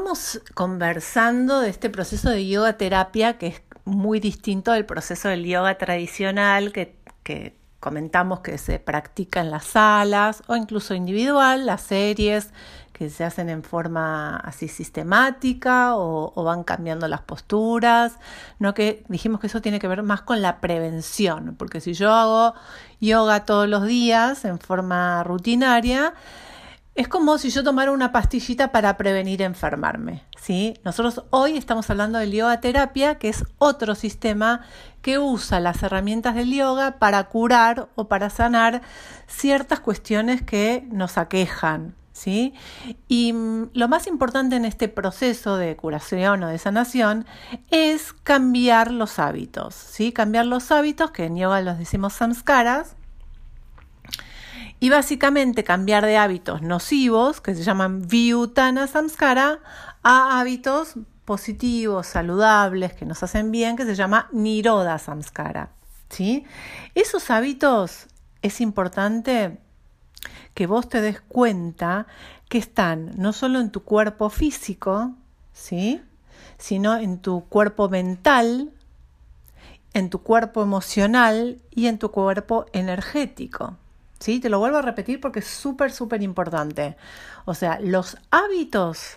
estamos 0.00 0.40
conversando 0.54 1.60
de 1.60 1.70
este 1.70 1.88
proceso 1.88 2.30
de 2.30 2.46
yoga 2.46 2.74
terapia 2.74 3.38
que 3.38 3.46
es 3.48 3.62
muy 3.84 4.20
distinto 4.20 4.72
del 4.72 4.84
proceso 4.84 5.28
del 5.28 5.44
yoga 5.44 5.78
tradicional 5.78 6.72
que, 6.72 6.96
que 7.22 7.56
comentamos 7.80 8.40
que 8.40 8.58
se 8.58 8.78
practica 8.78 9.40
en 9.40 9.50
las 9.50 9.64
salas 9.64 10.42
o 10.46 10.54
incluso 10.54 10.94
individual, 10.94 11.66
las 11.66 11.80
series 11.80 12.52
que 13.00 13.08
se 13.08 13.24
hacen 13.24 13.48
en 13.48 13.62
forma 13.62 14.36
así 14.36 14.68
sistemática 14.68 15.96
o, 15.96 16.44
van 16.44 16.64
cambiando 16.64 17.08
las 17.08 17.22
posturas, 17.22 18.18
no 18.58 18.74
que 18.74 19.06
dijimos 19.08 19.40
que 19.40 19.46
eso 19.46 19.62
tiene 19.62 19.78
que 19.78 19.88
ver 19.88 20.02
más 20.02 20.20
con 20.20 20.42
la 20.42 20.60
prevención, 20.60 21.56
porque 21.58 21.80
si 21.80 21.94
yo 21.94 22.12
hago 22.12 22.54
yoga 23.00 23.46
todos 23.46 23.66
los 23.66 23.86
días 23.86 24.44
en 24.44 24.58
forma 24.58 25.24
rutinaria, 25.24 26.12
es 26.94 27.08
como 27.08 27.38
si 27.38 27.48
yo 27.48 27.64
tomara 27.64 27.90
una 27.90 28.12
pastillita 28.12 28.70
para 28.70 28.98
prevenir 28.98 29.40
enfermarme. 29.40 30.22
¿sí? 30.38 30.74
Nosotros 30.84 31.24
hoy 31.30 31.56
estamos 31.56 31.88
hablando 31.88 32.18
del 32.18 32.32
yoga 32.32 32.60
terapia, 32.60 33.14
que 33.14 33.30
es 33.30 33.46
otro 33.56 33.94
sistema 33.94 34.60
que 35.00 35.18
usa 35.18 35.58
las 35.58 35.82
herramientas 35.82 36.34
del 36.34 36.52
yoga 36.52 36.98
para 36.98 37.24
curar 37.24 37.88
o 37.94 38.08
para 38.08 38.28
sanar 38.28 38.82
ciertas 39.26 39.80
cuestiones 39.80 40.42
que 40.42 40.86
nos 40.90 41.16
aquejan. 41.16 41.94
Y 42.26 43.32
mm, 43.32 43.70
lo 43.72 43.88
más 43.88 44.06
importante 44.06 44.56
en 44.56 44.64
este 44.64 44.88
proceso 44.88 45.56
de 45.56 45.76
curación 45.76 46.42
o 46.42 46.48
de 46.48 46.58
sanación 46.58 47.26
es 47.70 48.12
cambiar 48.12 48.90
los 48.90 49.18
hábitos. 49.18 49.74
¿sí? 49.74 50.12
Cambiar 50.12 50.46
los 50.46 50.70
hábitos, 50.70 51.10
que 51.10 51.24
en 51.24 51.36
yoga 51.36 51.60
los 51.60 51.78
decimos 51.78 52.14
samskaras, 52.14 52.96
y 54.82 54.88
básicamente 54.88 55.62
cambiar 55.62 56.06
de 56.06 56.16
hábitos 56.16 56.62
nocivos, 56.62 57.42
que 57.42 57.54
se 57.54 57.62
llaman 57.62 58.08
Vyutana 58.08 58.86
Samskara, 58.86 59.60
a 60.02 60.40
hábitos 60.40 60.94
positivos, 61.26 62.06
saludables, 62.06 62.94
que 62.94 63.04
nos 63.04 63.22
hacen 63.22 63.50
bien, 63.52 63.76
que 63.76 63.84
se 63.84 63.94
llama 63.94 64.28
Niroda 64.32 64.98
Samskara. 64.98 65.70
¿sí? 66.08 66.44
Esos 66.94 67.30
hábitos 67.30 68.06
es 68.40 68.62
importante 68.62 69.60
que 70.54 70.66
vos 70.66 70.88
te 70.88 71.00
des 71.00 71.20
cuenta 71.20 72.06
que 72.48 72.58
están 72.58 73.12
no 73.16 73.32
solo 73.32 73.60
en 73.60 73.70
tu 73.70 73.82
cuerpo 73.84 74.30
físico, 74.30 75.12
¿sí? 75.52 76.02
sino 76.58 76.96
en 76.96 77.18
tu 77.18 77.44
cuerpo 77.48 77.88
mental, 77.88 78.70
en 79.94 80.10
tu 80.10 80.22
cuerpo 80.22 80.62
emocional 80.62 81.60
y 81.70 81.86
en 81.86 81.98
tu 81.98 82.10
cuerpo 82.10 82.66
energético. 82.72 83.76
¿sí? 84.18 84.40
Te 84.40 84.48
lo 84.48 84.58
vuelvo 84.58 84.78
a 84.78 84.82
repetir 84.82 85.20
porque 85.20 85.40
es 85.40 85.46
súper, 85.46 85.90
súper 85.90 86.22
importante. 86.22 86.96
O 87.44 87.54
sea, 87.54 87.78
los 87.80 88.18
hábitos 88.30 89.16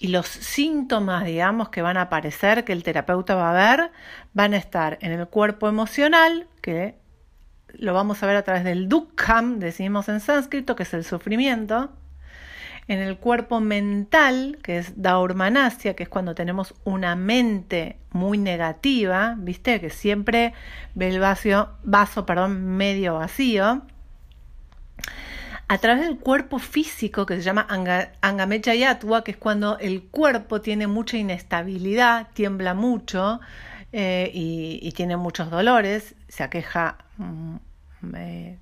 y 0.00 0.08
los 0.08 0.26
síntomas, 0.26 1.24
digamos, 1.24 1.70
que 1.70 1.82
van 1.82 1.96
a 1.96 2.02
aparecer, 2.02 2.64
que 2.64 2.72
el 2.72 2.82
terapeuta 2.82 3.34
va 3.34 3.50
a 3.50 3.76
ver, 3.76 3.90
van 4.34 4.54
a 4.54 4.58
estar 4.58 4.98
en 5.00 5.12
el 5.12 5.26
cuerpo 5.28 5.68
emocional, 5.68 6.46
que 6.60 6.96
lo 7.78 7.94
vamos 7.94 8.22
a 8.22 8.26
ver 8.26 8.36
a 8.36 8.42
través 8.42 8.64
del 8.64 8.88
dukkham, 8.88 9.58
decimos 9.58 10.08
en 10.08 10.20
sánscrito, 10.20 10.76
que 10.76 10.82
es 10.84 10.94
el 10.94 11.04
sufrimiento, 11.04 11.92
en 12.88 12.98
el 12.98 13.16
cuerpo 13.16 13.60
mental, 13.60 14.58
que 14.62 14.78
es 14.78 15.00
daurmanasya, 15.00 15.94
que 15.94 16.02
es 16.02 16.08
cuando 16.08 16.34
tenemos 16.34 16.74
una 16.84 17.16
mente 17.16 17.98
muy 18.10 18.38
negativa, 18.38 19.36
¿viste? 19.38 19.80
Que 19.80 19.90
siempre 19.90 20.52
ve 20.94 21.08
el 21.08 21.20
vaso, 21.20 21.70
vaso 21.84 22.26
perdón, 22.26 22.64
medio 22.76 23.14
vacío 23.14 23.82
a 25.72 25.78
través 25.78 26.02
del 26.02 26.18
cuerpo 26.18 26.58
físico 26.58 27.24
que 27.24 27.36
se 27.36 27.42
llama 27.42 27.66
Angamecha 28.20 28.74
Yatwa, 28.74 29.24
que 29.24 29.30
es 29.30 29.36
cuando 29.38 29.78
el 29.78 30.02
cuerpo 30.02 30.60
tiene 30.60 30.86
mucha 30.86 31.16
inestabilidad, 31.16 32.28
tiembla 32.34 32.74
mucho 32.74 33.40
eh, 33.92 34.30
y, 34.32 34.90
tiene 34.92 35.16
muchos 35.16 35.50
dolores, 35.50 36.14
se 36.28 36.42
aqueja 36.42 36.96
mm, 37.18 37.56
eh, 38.16 38.58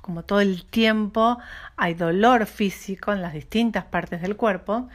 como 0.00 0.24
todo 0.24 0.40
el 0.40 0.64
tiempo, 0.64 1.38
hay 1.76 1.94
dolor 1.94 2.46
físico 2.46 3.12
en 3.12 3.22
las 3.22 3.32
distintas 3.32 3.84
partes 3.84 4.20
del 4.20 4.36
cuerpo. 4.36 4.88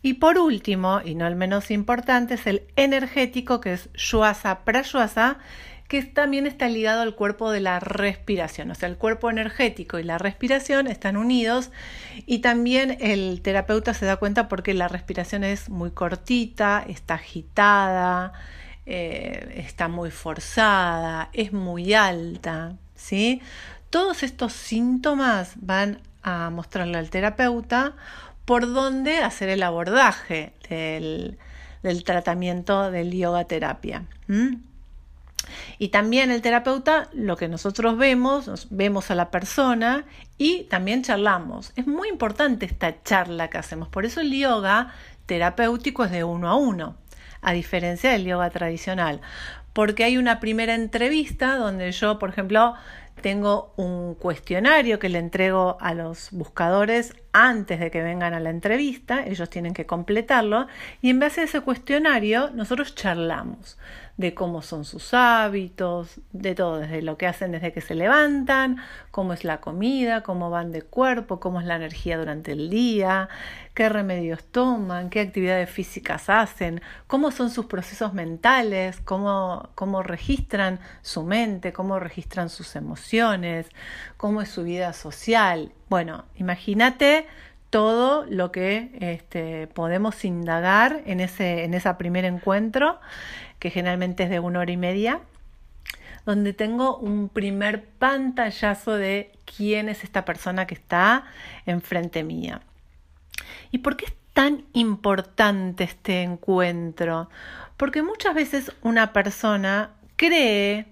Y 0.00 0.14
por 0.14 0.38
último, 0.38 1.00
y 1.04 1.14
no 1.14 1.26
el 1.26 1.36
menos 1.36 1.70
importante, 1.70 2.34
es 2.34 2.46
el 2.46 2.62
energético, 2.76 3.60
que 3.60 3.72
es 3.74 3.90
Shuasa 3.94 4.64
Prashuasa, 4.64 5.38
que 5.88 6.02
también 6.02 6.46
está 6.46 6.68
ligado 6.68 7.02
al 7.02 7.14
cuerpo 7.14 7.50
de 7.50 7.60
la 7.60 7.78
respiración. 7.78 8.70
O 8.70 8.74
sea, 8.74 8.88
el 8.88 8.96
cuerpo 8.96 9.30
energético 9.30 9.98
y 9.98 10.04
la 10.04 10.18
respiración 10.18 10.86
están 10.86 11.16
unidos 11.16 11.70
y 12.26 12.38
también 12.38 12.96
el 13.00 13.42
terapeuta 13.42 13.92
se 13.92 14.06
da 14.06 14.16
cuenta 14.16 14.48
porque 14.48 14.74
la 14.74 14.88
respiración 14.88 15.44
es 15.44 15.68
muy 15.68 15.90
cortita, 15.90 16.84
está 16.88 17.14
agitada, 17.14 18.32
eh, 18.86 19.62
está 19.66 19.88
muy 19.88 20.10
forzada, 20.10 21.30
es 21.32 21.52
muy 21.52 21.94
alta, 21.94 22.76
¿sí? 22.94 23.40
Todos 23.90 24.22
estos 24.22 24.52
síntomas 24.52 25.52
van 25.56 26.00
a 26.22 26.50
mostrarle 26.50 26.98
al 26.98 27.10
terapeuta 27.10 27.94
por 28.44 28.72
dónde 28.72 29.18
hacer 29.18 29.48
el 29.48 29.62
abordaje 29.62 30.52
del, 30.68 31.38
tratamiento 32.04 32.90
del 32.90 33.12
yoga 33.12 33.44
terapia. 33.44 34.04
Y 35.78 35.88
también 35.88 36.30
el 36.30 36.42
terapeuta, 36.42 37.08
lo 37.12 37.36
que 37.36 37.48
nosotros 37.48 37.96
vemos, 37.96 38.68
vemos 38.70 39.10
a 39.10 39.14
la 39.14 39.30
persona 39.30 40.04
y 40.38 40.64
también 40.64 41.02
charlamos. 41.02 41.72
Es 41.76 41.86
muy 41.86 42.08
importante 42.08 42.66
esta 42.66 43.02
charla 43.02 43.48
que 43.48 43.58
hacemos. 43.58 43.88
Por 43.88 44.06
eso 44.06 44.20
el 44.20 44.32
yoga 44.32 44.92
terapéutico 45.26 46.04
es 46.04 46.10
de 46.10 46.24
uno 46.24 46.48
a 46.48 46.56
uno, 46.56 46.96
a 47.42 47.52
diferencia 47.52 48.12
del 48.12 48.24
yoga 48.24 48.48
tradicional. 48.50 49.20
Porque 49.72 50.04
hay 50.04 50.16
una 50.16 50.40
primera 50.40 50.74
entrevista 50.74 51.56
donde 51.56 51.92
yo, 51.92 52.18
por 52.18 52.30
ejemplo, 52.30 52.74
tengo 53.20 53.72
un 53.76 54.14
cuestionario 54.14 54.98
que 54.98 55.08
le 55.08 55.18
entrego 55.18 55.76
a 55.80 55.94
los 55.94 56.30
buscadores 56.32 57.14
antes 57.32 57.80
de 57.80 57.90
que 57.90 58.02
vengan 58.02 58.34
a 58.34 58.40
la 58.40 58.50
entrevista, 58.50 59.24
ellos 59.24 59.48
tienen 59.48 59.74
que 59.74 59.86
completarlo 59.86 60.66
y 61.00 61.10
en 61.10 61.20
base 61.20 61.42
a 61.42 61.44
ese 61.44 61.60
cuestionario 61.60 62.50
nosotros 62.50 62.94
charlamos 62.94 63.78
de 64.22 64.34
cómo 64.34 64.62
son 64.62 64.84
sus 64.84 65.14
hábitos, 65.14 66.20
de 66.30 66.54
todo, 66.54 66.78
desde 66.78 67.02
lo 67.02 67.18
que 67.18 67.26
hacen 67.26 67.50
desde 67.50 67.72
que 67.72 67.80
se 67.80 67.96
levantan, 67.96 68.76
cómo 69.10 69.32
es 69.32 69.42
la 69.42 69.60
comida, 69.60 70.22
cómo 70.22 70.48
van 70.48 70.70
de 70.70 70.82
cuerpo, 70.82 71.40
cómo 71.40 71.60
es 71.60 71.66
la 71.66 71.74
energía 71.74 72.16
durante 72.16 72.52
el 72.52 72.70
día, 72.70 73.28
qué 73.74 73.88
remedios 73.88 74.44
toman, 74.44 75.10
qué 75.10 75.20
actividades 75.20 75.68
físicas 75.68 76.30
hacen, 76.30 76.80
cómo 77.08 77.32
son 77.32 77.50
sus 77.50 77.66
procesos 77.66 78.14
mentales, 78.14 79.00
cómo, 79.00 79.70
cómo 79.74 80.04
registran 80.04 80.78
su 81.02 81.24
mente, 81.24 81.72
cómo 81.72 81.98
registran 81.98 82.48
sus 82.48 82.76
emociones, 82.76 83.66
cómo 84.16 84.40
es 84.40 84.48
su 84.50 84.62
vida 84.62 84.92
social. 84.92 85.72
Bueno, 85.88 86.26
imagínate 86.36 87.26
todo 87.70 88.26
lo 88.28 88.52
que 88.52 88.90
este, 89.00 89.66
podemos 89.66 90.24
indagar 90.26 91.00
en 91.06 91.20
ese, 91.20 91.64
en 91.64 91.74
ese 91.74 91.92
primer 91.94 92.26
encuentro 92.26 93.00
que 93.62 93.70
generalmente 93.70 94.24
es 94.24 94.30
de 94.30 94.40
una 94.40 94.58
hora 94.58 94.72
y 94.72 94.76
media, 94.76 95.20
donde 96.26 96.52
tengo 96.52 96.96
un 96.96 97.28
primer 97.28 97.84
pantallazo 97.84 98.96
de 98.96 99.30
quién 99.44 99.88
es 99.88 100.02
esta 100.02 100.24
persona 100.24 100.66
que 100.66 100.74
está 100.74 101.26
enfrente 101.64 102.24
mía. 102.24 102.62
¿Y 103.70 103.78
por 103.78 103.96
qué 103.96 104.06
es 104.06 104.14
tan 104.32 104.64
importante 104.72 105.84
este 105.84 106.22
encuentro? 106.22 107.30
Porque 107.76 108.02
muchas 108.02 108.34
veces 108.34 108.72
una 108.82 109.12
persona 109.12 109.90
cree, 110.16 110.86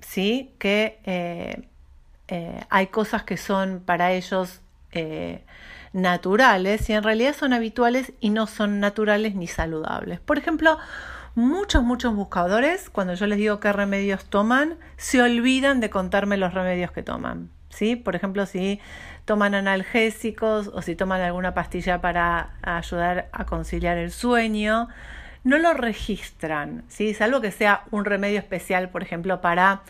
¿sí? 0.00 0.52
Que 0.58 1.00
eh, 1.04 1.66
eh, 2.28 2.60
hay 2.68 2.88
cosas 2.88 3.22
que 3.22 3.38
son 3.38 3.80
para 3.80 4.12
ellos 4.12 4.60
eh, 4.92 5.42
naturales 5.94 6.90
y 6.90 6.92
en 6.92 7.02
realidad 7.02 7.34
son 7.34 7.54
habituales 7.54 8.12
y 8.20 8.28
no 8.28 8.46
son 8.46 8.80
naturales 8.80 9.34
ni 9.34 9.46
saludables. 9.46 10.20
Por 10.20 10.36
ejemplo, 10.36 10.78
muchos, 11.36 11.84
muchos 11.84 12.16
buscadores, 12.16 12.90
cuando 12.90 13.14
yo 13.14 13.26
les 13.26 13.38
digo 13.38 13.60
qué 13.60 13.72
remedios 13.72 14.24
toman, 14.24 14.76
se 14.96 15.22
olvidan 15.22 15.80
de 15.80 15.90
contarme 15.90 16.38
los 16.38 16.54
remedios 16.54 16.90
que 16.90 17.02
toman. 17.02 17.50
¿sí? 17.68 17.94
Por 17.94 18.16
ejemplo, 18.16 18.46
si 18.46 18.80
toman 19.26 19.54
analgésicos 19.54 20.68
o 20.68 20.82
si 20.82 20.96
toman 20.96 21.20
alguna 21.20 21.52
pastilla 21.54 22.00
para 22.00 22.54
ayudar 22.62 23.28
a 23.32 23.44
conciliar 23.44 23.98
el 23.98 24.10
sueño, 24.10 24.88
no 25.44 25.58
lo 25.58 25.74
registran, 25.74 26.84
¿sí? 26.88 27.14
salvo 27.14 27.40
que 27.40 27.52
sea 27.52 27.84
un 27.90 28.04
remedio 28.04 28.38
especial, 28.38 28.88
por 28.88 29.02
ejemplo, 29.02 29.40
para 29.40 29.82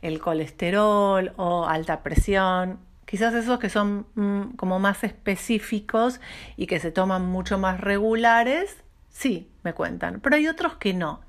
el 0.00 0.18
colesterol 0.20 1.32
o 1.36 1.66
alta 1.66 2.02
presión. 2.02 2.80
Quizás 3.04 3.34
esos 3.34 3.58
que 3.58 3.68
son 3.68 4.06
mm, 4.14 4.56
como 4.56 4.78
más 4.78 5.04
específicos 5.04 6.20
y 6.56 6.66
que 6.66 6.80
se 6.80 6.90
toman 6.90 7.26
mucho 7.26 7.58
más 7.58 7.80
regulares, 7.80 8.83
Sí, 9.14 9.48
me 9.62 9.74
cuentan, 9.74 10.20
pero 10.20 10.34
hay 10.34 10.48
otros 10.48 10.74
que 10.74 10.92
no. 10.92 11.20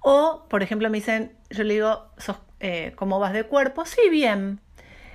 O, 0.00 0.46
por 0.48 0.62
ejemplo, 0.62 0.88
me 0.88 0.98
dicen, 0.98 1.36
yo 1.50 1.62
le 1.62 1.74
digo, 1.74 2.10
eh, 2.60 2.94
¿cómo 2.96 3.20
vas 3.20 3.34
de 3.34 3.44
cuerpo? 3.44 3.84
Sí, 3.84 4.08
bien. 4.10 4.60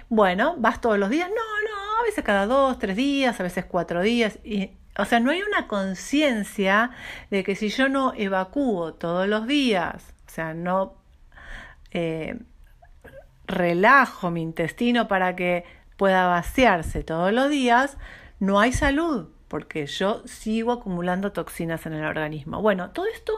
Bueno, 0.08 0.56
¿vas 0.60 0.82
todos 0.82 1.00
los 1.00 1.10
días? 1.10 1.30
No, 1.30 1.36
no, 1.36 2.00
a 2.00 2.04
veces 2.04 2.24
cada 2.24 2.46
dos, 2.46 2.78
tres 2.78 2.96
días, 2.96 3.40
a 3.40 3.44
veces 3.44 3.66
cuatro 3.66 4.04
días. 4.04 4.38
Y, 4.44 4.70
o 5.00 5.06
sea, 5.06 5.20
no 5.20 5.32
hay 5.32 5.42
una 5.42 5.68
conciencia 5.68 6.92
de 7.32 7.44
que 7.44 7.56
si 7.56 7.70
yo 7.70 7.90
no 7.90 8.14
evacúo 8.16 8.94
todos 8.94 9.28
los 9.28 9.48
días, 9.48 10.14
o 10.28 10.30
sea, 10.30 10.54
no 10.54 10.94
eh, 11.90 12.40
relajo 13.48 14.30
mi 14.30 14.44
intestino 14.44 15.08
para 15.08 15.36
que 15.36 15.66
pueda 15.98 16.28
vaciarse 16.28 17.04
todos 17.04 17.34
los 17.34 17.50
días, 17.50 17.98
no 18.40 18.60
hay 18.60 18.74
salud, 18.74 19.30
porque 19.50 19.86
yo 19.86 20.24
sigo 20.26 20.72
acumulando 20.72 21.34
toxinas 21.34 21.86
en 21.86 21.94
el 21.94 22.06
organismo. 22.06 22.62
Bueno, 22.62 22.92
todo 22.92 23.08
esto 23.14 23.34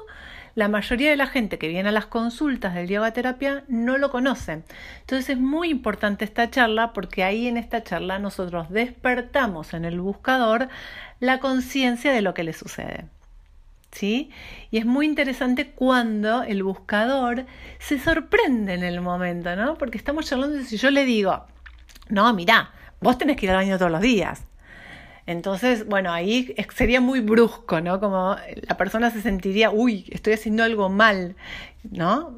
la 0.54 0.68
mayoría 0.68 1.10
de 1.10 1.16
la 1.16 1.28
gente 1.28 1.58
que 1.58 1.70
viene 1.70 1.90
a 1.90 1.94
las 1.94 2.08
consultas 2.08 2.74
del 2.74 2.88
yoga 2.88 3.14
no 3.68 3.98
lo 3.98 4.12
conoce. 4.12 4.64
Entonces 5.02 5.30
es 5.30 5.38
muy 5.38 5.70
importante 5.70 6.26
esta 6.26 6.50
charla 6.50 6.94
porque 6.94 7.24
ahí 7.24 7.48
en 7.48 7.58
esta 7.58 7.84
charla 7.84 8.20
nosotros 8.20 8.70
despertamos 8.70 9.74
en 9.74 9.86
el 9.86 10.02
buscador 10.02 10.68
la 11.20 11.40
conciencia 11.40 12.12
de 12.12 12.22
lo 12.22 12.34
que 12.34 12.44
le 12.44 12.54
sucede. 12.54 13.06
¿Sí? 13.92 14.30
Y 14.72 14.78
es 14.78 14.86
muy 14.86 15.06
interesante 15.06 15.72
cuando 15.72 16.44
el 16.44 16.64
buscador 16.64 17.46
se 17.80 18.00
sorprende 18.00 18.74
en 18.74 18.84
el 18.84 19.02
momento, 19.02 19.54
¿no? 19.58 19.78
Porque 19.78 19.98
estamos 19.98 20.26
charlando 20.26 20.58
y 20.60 20.64
si 20.64 20.78
yo 20.78 20.92
le 20.92 21.04
digo, 21.04 21.46
no, 22.08 22.34
mira, 22.34 22.72
vos 23.02 23.18
tenés 23.18 23.36
que 23.36 23.48
ir 23.48 23.52
al 23.52 23.58
baño 23.58 23.78
todos 23.78 23.92
los 23.92 24.00
días. 24.00 24.46
Entonces, 25.26 25.86
bueno, 25.86 26.12
ahí 26.12 26.56
sería 26.76 27.00
muy 27.00 27.20
brusco, 27.20 27.80
¿no? 27.80 28.00
Como 28.00 28.36
la 28.68 28.78
persona 28.78 29.12
se 29.12 29.22
sentiría, 29.22 29.70
uy, 29.70 30.06
estoy 30.10 30.34
haciendo 30.34 30.64
algo 30.64 30.90
mal, 30.90 31.36
¿no? 31.84 32.36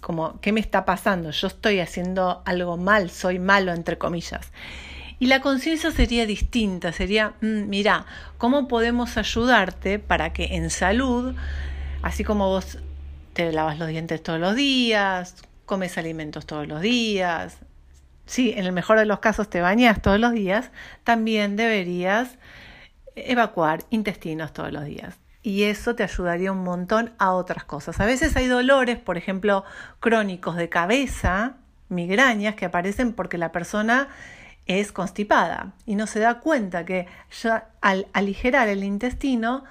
como, 0.00 0.40
¿qué 0.40 0.52
me 0.52 0.60
está 0.60 0.84
pasando? 0.84 1.30
Yo 1.30 1.46
estoy 1.46 1.80
haciendo 1.80 2.42
algo 2.44 2.76
mal, 2.76 3.10
soy 3.10 3.38
malo, 3.38 3.72
entre 3.72 3.98
comillas. 3.98 4.52
Y 5.18 5.26
la 5.26 5.40
conciencia 5.40 5.90
sería 5.90 6.26
distinta, 6.26 6.92
sería, 6.92 7.34
mm, 7.40 7.68
mira, 7.68 8.04
¿cómo 8.36 8.68
podemos 8.68 9.16
ayudarte 9.16 9.98
para 9.98 10.32
que 10.32 10.56
en 10.56 10.70
salud, 10.70 11.34
así 12.02 12.24
como 12.24 12.48
vos 12.48 12.78
te 13.32 13.50
lavas 13.52 13.78
los 13.78 13.88
dientes 13.88 14.22
todos 14.22 14.40
los 14.40 14.54
días, 14.54 15.36
comes 15.66 15.96
alimentos 15.98 16.46
todos 16.46 16.66
los 16.66 16.80
días, 16.80 17.58
si 18.26 18.52
en 18.52 18.64
el 18.64 18.72
mejor 18.72 18.98
de 18.98 19.06
los 19.06 19.20
casos 19.20 19.48
te 19.48 19.60
bañas 19.60 20.00
todos 20.00 20.18
los 20.18 20.32
días, 20.32 20.70
también 21.04 21.56
deberías 21.56 22.38
evacuar 23.16 23.80
intestinos 23.90 24.52
todos 24.52 24.72
los 24.72 24.84
días. 24.84 25.16
Y 25.42 25.64
eso 25.64 25.94
te 25.94 26.02
ayudaría 26.02 26.52
un 26.52 26.64
montón 26.64 27.12
a 27.18 27.32
otras 27.32 27.64
cosas. 27.64 28.00
A 28.00 28.06
veces 28.06 28.34
hay 28.36 28.46
dolores, 28.46 28.98
por 28.98 29.18
ejemplo, 29.18 29.64
crónicos 30.00 30.56
de 30.56 30.70
cabeza, 30.70 31.56
migrañas, 31.90 32.54
que 32.54 32.64
aparecen 32.64 33.12
porque 33.12 33.36
la 33.36 33.52
persona 33.52 34.08
es 34.66 34.90
constipada 34.92 35.74
y 35.84 35.96
no 35.96 36.06
se 36.06 36.20
da 36.20 36.40
cuenta 36.40 36.86
que 36.86 37.06
ya 37.42 37.68
al 37.82 38.06
aligerar 38.14 38.68
el 38.68 38.82
intestino 38.82 39.64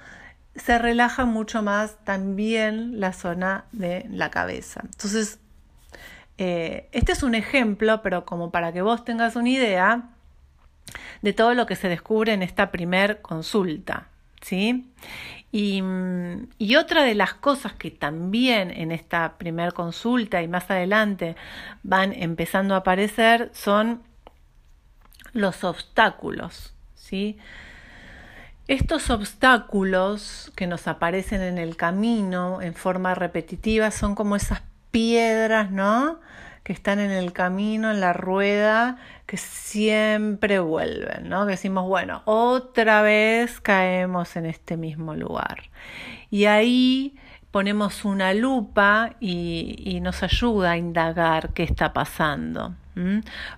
se 0.54 0.78
relaja 0.78 1.24
mucho 1.24 1.62
más 1.62 1.96
también 2.04 3.00
la 3.00 3.12
zona 3.12 3.64
de 3.72 4.06
la 4.08 4.30
cabeza. 4.30 4.82
Entonces, 4.84 5.40
eh, 6.38 6.88
este 6.92 7.12
es 7.12 7.22
un 7.22 7.34
ejemplo, 7.34 8.02
pero 8.02 8.24
como 8.24 8.50
para 8.50 8.72
que 8.72 8.82
vos 8.82 9.04
tengas 9.04 9.36
una 9.36 9.48
idea 9.48 10.10
de 11.22 11.32
todo 11.32 11.54
lo 11.54 11.66
que 11.66 11.76
se 11.76 11.88
descubre 11.88 12.32
en 12.32 12.42
esta 12.42 12.70
primer 12.70 13.22
consulta. 13.22 14.08
¿sí? 14.40 14.90
Y, 15.52 15.80
otra 16.76 17.04
de 17.04 17.14
las 17.14 17.34
cosas 17.34 17.72
que 17.74 17.90
también 17.90 18.70
en 18.72 18.90
esta 18.90 19.38
primer 19.38 19.72
consulta 19.72 20.42
y 20.42 20.48
más 20.48 20.70
adelante 20.70 21.36
van 21.84 22.12
empezando 22.12 22.74
a 22.74 22.78
aparecer 22.78 23.50
son 23.54 24.02
los 25.32 25.62
obstáculos. 25.62 26.74
¿sí? 26.96 27.38
Estos 28.66 29.10
obstáculos 29.10 30.50
que 30.56 30.66
nos 30.66 30.88
aparecen 30.88 31.40
en 31.40 31.58
el 31.58 31.76
camino 31.76 32.60
en 32.60 32.74
forma 32.74 33.14
repetitiva 33.14 33.92
son 33.92 34.16
como 34.16 34.34
esas 34.34 34.62
piedras, 34.94 35.72
¿no? 35.72 36.20
Que 36.62 36.72
están 36.72 37.00
en 37.00 37.10
el 37.10 37.32
camino, 37.32 37.90
en 37.90 38.00
la 38.00 38.12
rueda, 38.12 38.96
que 39.26 39.36
siempre 39.36 40.60
vuelven, 40.60 41.28
¿no? 41.28 41.46
Que 41.46 41.52
decimos, 41.52 41.88
bueno, 41.88 42.22
otra 42.26 43.02
vez 43.02 43.60
caemos 43.60 44.36
en 44.36 44.46
este 44.46 44.76
mismo 44.76 45.16
lugar. 45.16 45.64
Y 46.30 46.44
ahí 46.44 47.16
ponemos 47.50 48.04
una 48.04 48.34
lupa 48.34 49.16
y, 49.18 49.98
nos 50.00 50.22
ayuda 50.22 50.72
a 50.72 50.76
indagar 50.76 51.52
qué 51.54 51.64
está 51.64 51.92
pasando. 51.92 52.76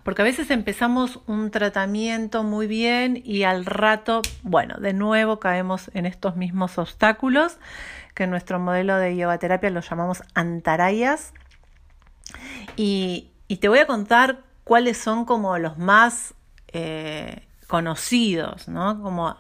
Porque 0.03 0.23
a 0.23 0.25
veces 0.25 0.51
empezamos 0.51 1.21
un 1.27 1.51
tratamiento 1.51 2.45
muy 2.45 2.67
bien 2.67 3.21
y 3.23 3.43
al 3.43 3.67
rato, 3.67 4.23
bueno, 4.43 4.77
de 4.79 4.95
nuevo 4.95 5.39
caemos 5.39 5.91
en 5.93 6.07
estos 6.07 6.37
mismos 6.37 6.79
obstáculos 6.79 7.59
que 8.17 8.25
en 8.25 8.31
nuestro 8.31 8.59
modelo 8.59 8.97
de 8.97 9.15
yoga 9.15 9.37
terapia 9.39 9.69
lo 9.69 9.83
llamamos 9.83 10.23
antarayas. 10.35 11.35
Y, 12.75 13.31
te 13.61 13.69
voy 13.69 13.79
a 13.79 13.87
contar 13.87 14.41
cuáles 14.65 14.97
son 14.97 15.27
como 15.27 15.59
los 15.59 15.77
más 15.77 16.35
eh, 16.69 17.47
conocidos, 17.69 18.69
¿no? 18.69 19.01
Como 19.03 19.37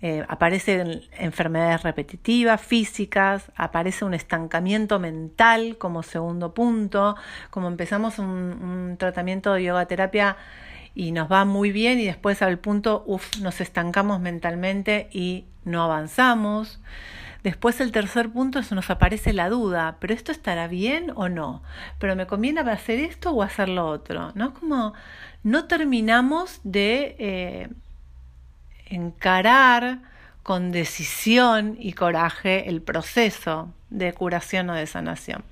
eh, 0.00 0.24
aparecen 0.28 1.02
enfermedades 1.18 1.82
repetitivas, 1.82 2.60
físicas, 2.60 3.50
aparece 3.56 4.04
un 4.04 4.14
estancamiento 4.14 5.00
mental 5.00 5.76
como 5.76 6.04
segundo 6.04 6.54
punto, 6.54 7.16
como 7.50 7.66
empezamos 7.66 8.20
un, 8.20 8.94
tratamiento 8.96 9.52
de 9.54 9.64
yoga 9.64 9.86
terapia 9.86 10.36
y 10.94 11.10
nos 11.10 11.30
va 11.30 11.44
muy 11.44 11.72
bien 11.72 11.98
y 11.98 12.06
después 12.06 12.42
al 12.42 12.58
punto, 12.60 13.02
uff, 13.06 13.38
nos 13.40 13.60
estancamos 13.60 14.20
mentalmente 14.20 15.08
y 15.10 15.46
no 15.64 15.82
avanzamos. 15.82 16.80
Después 17.44 17.78
el 17.82 17.92
tercer 17.92 18.30
punto 18.30 18.58
es 18.58 18.72
nos 18.72 18.88
aparece 18.88 19.34
la 19.34 19.50
duda, 19.50 19.98
pero 20.00 20.14
esto 20.14 20.32
estará 20.32 20.66
bien 20.66 21.12
o 21.14 21.28
no, 21.28 21.62
pero 21.98 22.16
me 22.16 22.26
conviene 22.26 22.60
hacer 22.60 22.98
esto 22.98 23.32
o 23.32 23.42
hacer 23.42 23.68
lo 23.68 23.86
otro, 23.86 24.32
¿no? 24.34 24.54
Como 24.54 24.94
no 25.42 25.66
terminamos 25.66 26.60
de 26.64 27.14
eh, 27.18 27.68
encarar 28.86 29.98
con 30.42 30.72
decisión 30.72 31.76
y 31.78 31.92
coraje 31.92 32.70
el 32.70 32.80
proceso 32.80 33.68
de 33.90 34.14
curación 34.14 34.70
o 34.70 34.74
de 34.74 34.86
sanación. 34.86 35.44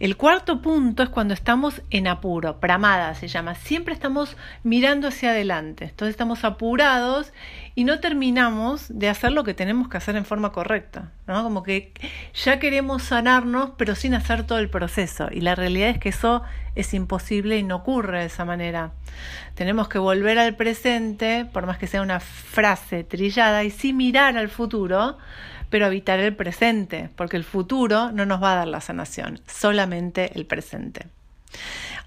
El 0.00 0.16
cuarto 0.16 0.62
punto 0.62 1.02
es 1.02 1.08
cuando 1.08 1.34
estamos 1.34 1.82
en 1.90 2.06
apuro, 2.06 2.60
pramada 2.60 3.16
se 3.16 3.26
llama, 3.26 3.56
siempre 3.56 3.92
estamos 3.92 4.36
mirando 4.62 5.08
hacia 5.08 5.30
adelante, 5.30 5.86
entonces 5.86 6.12
estamos 6.12 6.44
apurados 6.44 7.32
y 7.74 7.82
no 7.82 7.98
terminamos 7.98 8.86
de 8.88 9.08
hacer 9.08 9.32
lo 9.32 9.42
que 9.42 9.54
tenemos 9.54 9.88
que 9.88 9.96
hacer 9.96 10.14
en 10.14 10.24
forma 10.24 10.52
correcta, 10.52 11.10
¿no? 11.26 11.42
Como 11.42 11.64
que 11.64 11.92
ya 12.32 12.60
queremos 12.60 13.02
sanarnos 13.02 13.70
pero 13.76 13.96
sin 13.96 14.14
hacer 14.14 14.46
todo 14.46 14.60
el 14.60 14.70
proceso 14.70 15.30
y 15.32 15.40
la 15.40 15.56
realidad 15.56 15.88
es 15.88 15.98
que 15.98 16.10
eso 16.10 16.44
es 16.76 16.94
imposible 16.94 17.58
y 17.58 17.64
no 17.64 17.76
ocurre 17.76 18.20
de 18.20 18.26
esa 18.26 18.44
manera. 18.44 18.92
Tenemos 19.56 19.88
que 19.88 19.98
volver 19.98 20.38
al 20.38 20.54
presente, 20.54 21.44
por 21.52 21.66
más 21.66 21.76
que 21.76 21.88
sea 21.88 22.02
una 22.02 22.20
frase 22.20 23.02
trillada, 23.02 23.64
y 23.64 23.72
sí 23.72 23.92
mirar 23.92 24.36
al 24.38 24.48
futuro, 24.48 25.18
pero 25.70 25.86
evitar 25.86 26.18
el 26.20 26.34
presente, 26.34 27.10
porque 27.16 27.36
el 27.36 27.44
futuro 27.44 28.10
no 28.12 28.26
nos 28.26 28.42
va 28.42 28.52
a 28.52 28.56
dar 28.56 28.68
la 28.68 28.80
sanación, 28.80 29.40
solamente 29.46 30.32
el 30.34 30.46
presente. 30.46 31.06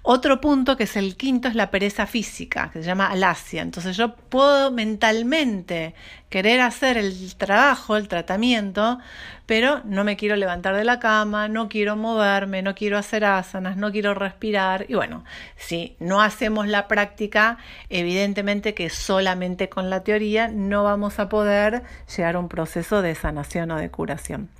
Otro 0.04 0.40
punto, 0.40 0.76
que 0.76 0.82
es 0.82 0.96
el 0.96 1.16
quinto, 1.16 1.46
es 1.46 1.54
la 1.54 1.70
pereza 1.70 2.06
física, 2.06 2.70
que 2.72 2.80
se 2.80 2.86
llama 2.86 3.06
alasia. 3.06 3.62
Entonces 3.62 3.96
yo 3.96 4.16
puedo 4.16 4.72
mentalmente 4.72 5.94
querer 6.28 6.60
hacer 6.60 6.96
el 6.96 7.36
trabajo, 7.36 7.96
el 7.96 8.08
tratamiento, 8.08 8.98
pero 9.46 9.80
no 9.84 10.02
me 10.02 10.16
quiero 10.16 10.34
levantar 10.34 10.74
de 10.74 10.82
la 10.82 10.98
cama, 10.98 11.46
no 11.46 11.68
quiero 11.68 11.94
moverme, 11.94 12.62
no 12.62 12.74
quiero 12.74 12.98
hacer 12.98 13.24
asanas, 13.24 13.76
no 13.76 13.92
quiero 13.92 14.12
respirar. 14.12 14.86
Y 14.88 14.94
bueno, 14.94 15.24
si 15.56 15.94
no 16.00 16.20
hacemos 16.20 16.66
la 16.66 16.88
práctica, 16.88 17.58
evidentemente 17.88 18.74
que 18.74 18.90
solamente 18.90 19.68
con 19.68 19.88
la 19.88 20.02
teoría 20.02 20.48
no 20.48 20.82
vamos 20.82 21.20
a 21.20 21.28
poder 21.28 21.84
llegar 22.16 22.34
a 22.34 22.40
un 22.40 22.48
proceso 22.48 23.02
de 23.02 23.14
sanación 23.14 23.70
o 23.70 23.76
de 23.76 23.90
curación. 23.90 24.50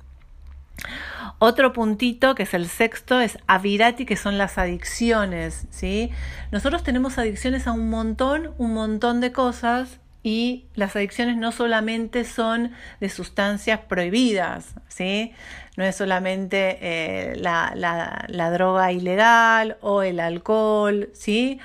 Otro 1.39 1.73
puntito, 1.73 2.35
que 2.35 2.43
es 2.43 2.53
el 2.53 2.67
sexto, 2.67 3.19
es 3.19 3.37
avirati, 3.47 4.05
que 4.05 4.15
son 4.15 4.37
las 4.37 4.57
adicciones, 4.57 5.67
¿sí? 5.69 6.09
Nosotros 6.51 6.83
tenemos 6.83 7.17
adicciones 7.17 7.67
a 7.67 7.73
un 7.73 7.89
montón, 7.89 8.53
un 8.57 8.73
montón 8.73 9.19
de 9.19 9.31
cosas 9.31 9.99
y 10.23 10.65
las 10.75 10.95
adicciones 10.95 11.35
no 11.35 11.51
solamente 11.51 12.23
son 12.23 12.71
de 13.01 13.09
sustancias 13.09 13.81
prohibidas, 13.81 14.75
¿sí? 14.87 15.33
No 15.75 15.83
es 15.83 15.95
solamente 15.95 16.77
eh, 16.81 17.35
la, 17.35 17.73
la 17.75 18.51
droga 18.51 18.91
ilegal 18.91 19.77
o 19.81 20.01
el 20.01 20.19
alcohol, 20.19 21.09
¿sí? 21.13 21.59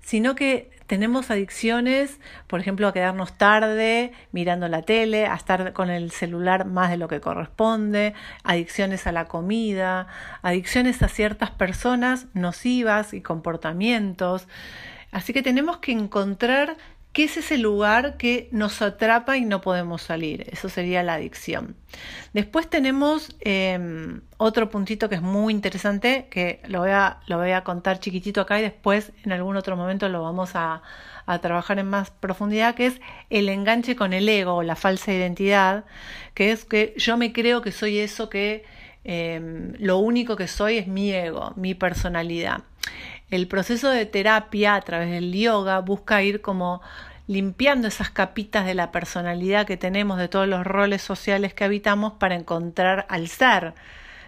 Sino 0.00 0.34
que 0.34 0.73
tenemos 0.94 1.32
adicciones, 1.32 2.20
por 2.46 2.60
ejemplo, 2.60 2.86
a 2.86 2.92
quedarnos 2.92 3.36
tarde 3.36 4.12
mirando 4.30 4.68
la 4.68 4.82
tele, 4.82 5.26
a 5.26 5.34
estar 5.34 5.72
con 5.72 5.90
el 5.90 6.12
celular 6.12 6.66
más 6.66 6.88
de 6.88 6.98
lo 6.98 7.08
que 7.08 7.20
corresponde, 7.20 8.14
adicciones 8.44 9.08
a 9.08 9.10
la 9.10 9.24
comida, 9.24 10.06
adicciones 10.42 11.02
a 11.02 11.08
ciertas 11.08 11.50
personas 11.50 12.26
nocivas 12.32 13.12
y 13.12 13.22
comportamientos. 13.22 14.46
Así 15.10 15.32
que 15.32 15.42
tenemos 15.42 15.78
que 15.78 15.90
encontrar 15.90 16.76
que 17.14 17.22
es 17.24 17.36
ese 17.36 17.58
lugar 17.58 18.16
que 18.16 18.48
nos 18.50 18.82
atrapa 18.82 19.38
y 19.38 19.44
no 19.44 19.60
podemos 19.60 20.02
salir. 20.02 20.48
Eso 20.50 20.68
sería 20.68 21.04
la 21.04 21.14
adicción. 21.14 21.76
Después 22.32 22.68
tenemos 22.68 23.36
em, 23.38 24.22
otro 24.36 24.68
puntito 24.68 25.08
que 25.08 25.14
es 25.14 25.22
muy 25.22 25.54
interesante, 25.54 26.26
que 26.28 26.60
lo 26.66 26.80
voy, 26.80 26.90
a, 26.90 27.20
lo 27.28 27.38
voy 27.38 27.52
a 27.52 27.62
contar 27.62 28.00
chiquitito 28.00 28.40
acá 28.40 28.58
y 28.58 28.62
después 28.62 29.12
en 29.22 29.30
algún 29.30 29.56
otro 29.56 29.76
momento 29.76 30.08
lo 30.08 30.22
vamos 30.22 30.50
a, 30.54 30.82
trabajar 31.40 31.78
en 31.78 31.86
más 31.86 32.10
profundidad, 32.10 32.74
que 32.74 32.84
es 32.84 33.00
el 33.30 33.48
enganche 33.48 33.96
con 33.96 34.12
el 34.12 34.28
ego 34.28 34.62
la 34.62 34.76
falsa 34.76 35.10
identidad, 35.10 35.86
que 36.34 36.52
es 36.52 36.66
que 36.66 36.94
yo 36.98 37.16
me 37.16 37.32
creo 37.32 37.62
que 37.62 37.72
soy 37.72 37.98
eso 37.98 38.28
que 38.28 38.64
em, 39.04 39.72
lo 39.78 39.98
único 39.98 40.36
que 40.36 40.48
soy 40.48 40.78
es 40.78 40.86
mi 40.86 41.12
ego, 41.12 41.54
mi 41.56 41.74
personalidad. 41.74 42.64
El 43.30 43.48
proceso 43.48 43.90
de 43.90 44.06
terapia 44.06 44.74
a 44.74 44.80
través 44.82 45.10
del 45.10 45.32
yoga 45.32 45.80
busca 45.80 46.22
ir 46.22 46.40
como 46.40 46.82
limpiando 47.26 47.88
esas 47.88 48.10
capitas 48.10 48.66
de 48.66 48.74
la 48.74 48.92
personalidad 48.92 49.66
que 49.66 49.76
tenemos, 49.76 50.18
de 50.18 50.28
todos 50.28 50.46
los 50.46 50.64
roles 50.64 51.02
sociales 51.02 51.54
que 51.54 51.64
habitamos 51.64 52.14
para 52.14 52.34
encontrar 52.34 53.06
al 53.08 53.28
ser. 53.28 53.74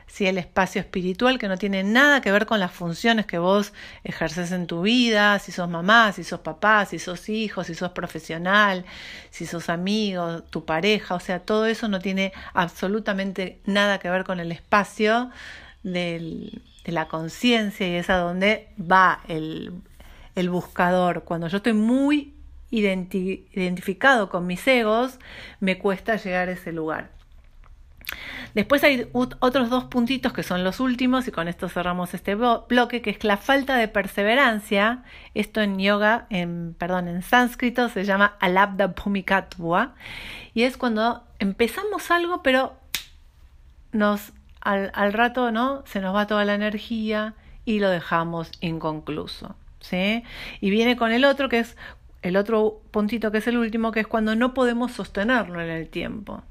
Si 0.07 0.27
el 0.27 0.39
espacio 0.39 0.81
espiritual 0.81 1.39
que 1.39 1.49
no 1.49 1.59
tiene 1.59 1.83
nada 1.83 2.21
que 2.21 2.31
ver 2.31 2.47
con 2.47 2.61
las 2.61 2.71
funciones 2.71 3.27
que 3.27 3.39
vos 3.39 3.73
ejerces 4.05 4.53
en 4.53 4.67
tu 4.67 4.83
vida, 4.83 5.39
si 5.41 5.53
sos 5.53 5.69
mamá, 5.69 6.13
si 6.13 6.23
sos 6.25 6.41
papá, 6.41 6.87
si 6.87 6.99
sos 6.99 7.29
hijo, 7.29 7.65
si 7.65 7.75
sos 7.75 7.91
profesional, 7.91 8.85
si 9.31 9.47
sos 9.47 9.69
amigo, 9.69 10.43
tu 10.45 10.65
pareja, 10.65 11.17
o 11.17 11.21
sea, 11.21 11.41
todo 11.41 11.67
eso 11.67 11.89
no 11.89 11.99
tiene 11.99 12.33
absolutamente 12.55 13.61
nada 13.67 13.99
que 13.99 14.09
ver 14.09 14.25
con 14.25 14.39
el 14.41 14.53
espacio 14.53 15.31
del, 15.83 16.63
de 16.87 16.93
la 16.93 17.09
conciencia 17.09 17.87
y 17.89 17.97
es 17.97 18.09
a 18.09 18.19
donde 18.19 18.69
va 18.81 19.21
el, 19.27 19.73
el 20.37 20.49
buscador. 20.49 21.25
Cuando 21.25 21.49
yo 21.49 21.57
estoy 21.57 21.73
muy 21.73 22.33
identificado 22.71 24.29
con 24.29 24.47
mis 24.47 24.67
egos, 24.69 25.19
me 25.59 25.79
cuesta 25.79 26.17
llegar 26.17 26.49
a 26.49 26.53
ese 26.53 26.73
lugar. 26.73 27.11
Después 28.55 28.85
hay 28.85 29.09
otros 29.13 29.69
dos 29.69 29.85
puntitos 29.85 30.33
que 30.33 30.45
son 30.45 30.63
los 30.63 30.79
últimos 30.79 31.27
y 31.27 31.33
con 31.33 31.49
esto 31.49 31.69
cerramos 31.69 32.15
este 32.15 32.37
bloque, 32.37 33.03
que 33.03 33.11
es 33.11 33.25
la 33.25 33.37
falta 33.37 33.77
de 33.77 33.89
perseverancia. 33.89 35.03
Esto 35.35 35.61
en 35.61 35.79
yoga, 35.79 36.27
en, 36.31 36.75
perdón, 36.79 37.09
en 37.09 37.23
sánscrito 37.23 37.89
se 37.89 38.05
llama 38.05 38.37
alabda 38.41 38.87
bhumikatva 38.87 39.95
y 40.55 40.63
es 40.63 40.77
cuando 40.77 41.25
empezamos 41.39 42.11
algo 42.11 42.43
pero 42.43 42.75
nos 43.93 44.33
al, 44.73 44.91
al 44.95 45.13
rato 45.13 45.51
no 45.53 45.83
se 45.87 46.01
nos 46.01 46.15
va 46.15 46.27
toda 46.27 46.45
la 46.45 46.55
energía 46.55 47.35
y 47.65 47.81
lo 47.81 47.91
dejamos 47.91 48.51
inconcluso. 48.61 49.55
¿Sí? 49.81 50.25
Y 50.61 50.71
viene 50.71 50.97
con 50.97 51.13
el 51.13 51.25
otro 51.25 51.49
que 51.49 51.61
es 51.61 51.77
el 52.23 52.37
otro 52.37 52.81
puntito 52.91 53.31
que 53.31 53.39
es 53.39 53.47
el 53.47 53.57
último, 53.57 53.93
que 53.93 54.01
es 54.01 54.07
cuando 54.07 54.35
no 54.35 54.53
podemos 54.53 54.93
sostenerlo 54.93 55.61
en 55.61 55.71
el 55.71 55.89
tiempo. 55.89 56.43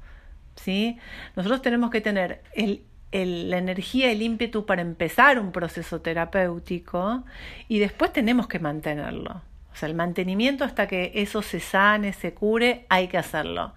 ¿sí? 0.56 0.98
Nosotros 1.36 1.62
tenemos 1.62 1.90
que 1.90 2.00
tener 2.00 2.42
el, 2.54 2.82
la 3.12 3.58
energía, 3.58 4.10
el 4.10 4.22
ímpetu 4.22 4.66
para 4.66 4.82
empezar 4.82 5.38
un 5.38 5.52
proceso 5.52 6.00
terapéutico 6.00 7.24
y 7.68 7.78
después 7.78 8.12
tenemos 8.12 8.48
que 8.48 8.58
mantenerlo. 8.58 9.42
O 9.76 9.78
sea, 9.78 9.90
el 9.90 9.94
mantenimiento 9.94 10.64
hasta 10.64 10.86
que 10.86 11.12
eso 11.16 11.42
se 11.42 11.60
sane, 11.60 12.14
se 12.14 12.32
cure, 12.32 12.86
hay 12.88 13.08
que 13.08 13.18
hacerlo. 13.18 13.74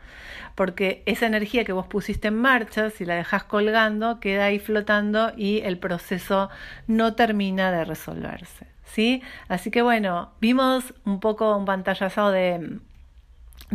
Porque 0.55 1.03
esa 1.05 1.25
energía 1.25 1.65
que 1.65 1.73
vos 1.73 1.87
pusiste 1.87 2.29
en 2.29 2.37
marcha, 2.37 2.89
si 2.89 3.03
la 3.03 3.15
dejas 3.15 3.43
colgando, 3.43 4.21
queda 4.21 4.45
ahí 4.45 4.59
flotando 4.59 5.33
y 5.35 5.59
el 5.59 5.77
proceso 5.77 6.49
no 6.87 7.15
termina 7.15 7.69
de 7.73 7.83
resolverse. 7.83 8.67
¿sí? 8.85 9.21
Así 9.49 9.71
que 9.71 9.81
bueno, 9.81 10.31
vimos 10.39 10.93
un 11.03 11.19
poco 11.19 11.57
un 11.57 11.65
pantallazo 11.65 12.31
de, 12.31 12.79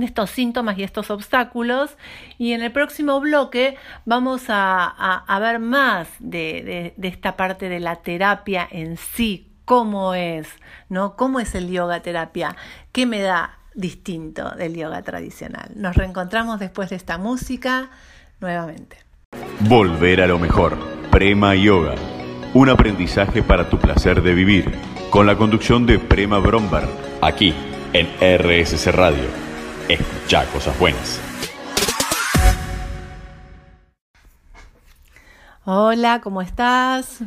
estos 0.01 0.31
síntomas 0.31 0.79
y 0.79 0.83
estos 0.83 1.11
obstáculos 1.11 1.99
y 2.39 2.53
en 2.53 2.63
el 2.63 2.73
próximo 2.73 3.21
bloque 3.21 3.77
vamos 4.07 4.47
a, 4.49 5.27
ver 5.41 5.59
más 5.59 6.09
de, 6.21 6.95
esta 7.03 7.37
parte 7.37 7.69
de 7.69 7.81
la 7.81 7.97
terapia 7.97 8.67
en 8.71 8.97
sí, 8.97 9.54
cómo 9.65 10.15
es, 10.15 10.49
¿no? 10.89 11.17
¿Cómo 11.17 11.41
es 11.41 11.55
el 11.55 11.69
yoga 11.71 12.01
terapia? 12.01 12.57
¿Qué 12.93 13.07
me 13.07 13.21
da 13.21 13.59
distinto 13.75 14.51
del 14.51 14.75
yoga 14.75 15.03
tradicional? 15.03 15.71
Nos 15.75 15.97
reencontramos 15.97 16.61
después 16.61 16.91
de 16.91 16.97
esta 16.97 17.19
música 17.19 17.91
nuevamente. 18.41 18.99
Volver 19.61 20.21
a 20.23 20.27
lo 20.27 20.39
mejor. 20.39 20.77
Prema 21.11 21.55
Yoga. 21.55 21.95
Un 22.55 22.69
aprendizaje 22.69 23.43
para 23.43 23.69
tu 23.69 23.79
placer 23.79 24.23
de 24.23 24.35
vivir 24.35 24.73
con 25.11 25.27
la 25.27 25.37
conducción 25.37 25.87
de 25.87 25.99
Prema 25.99 26.39
Brombar, 26.39 26.89
aquí 27.21 27.55
en 27.93 28.07
RSC 28.21 28.93
Radio. 28.93 29.29
Escucha 29.89 30.45
cosas 30.47 30.79
buenas. 30.79 31.21
Hola, 35.65 36.21
¿cómo 36.21 36.43
estás? 36.43 37.23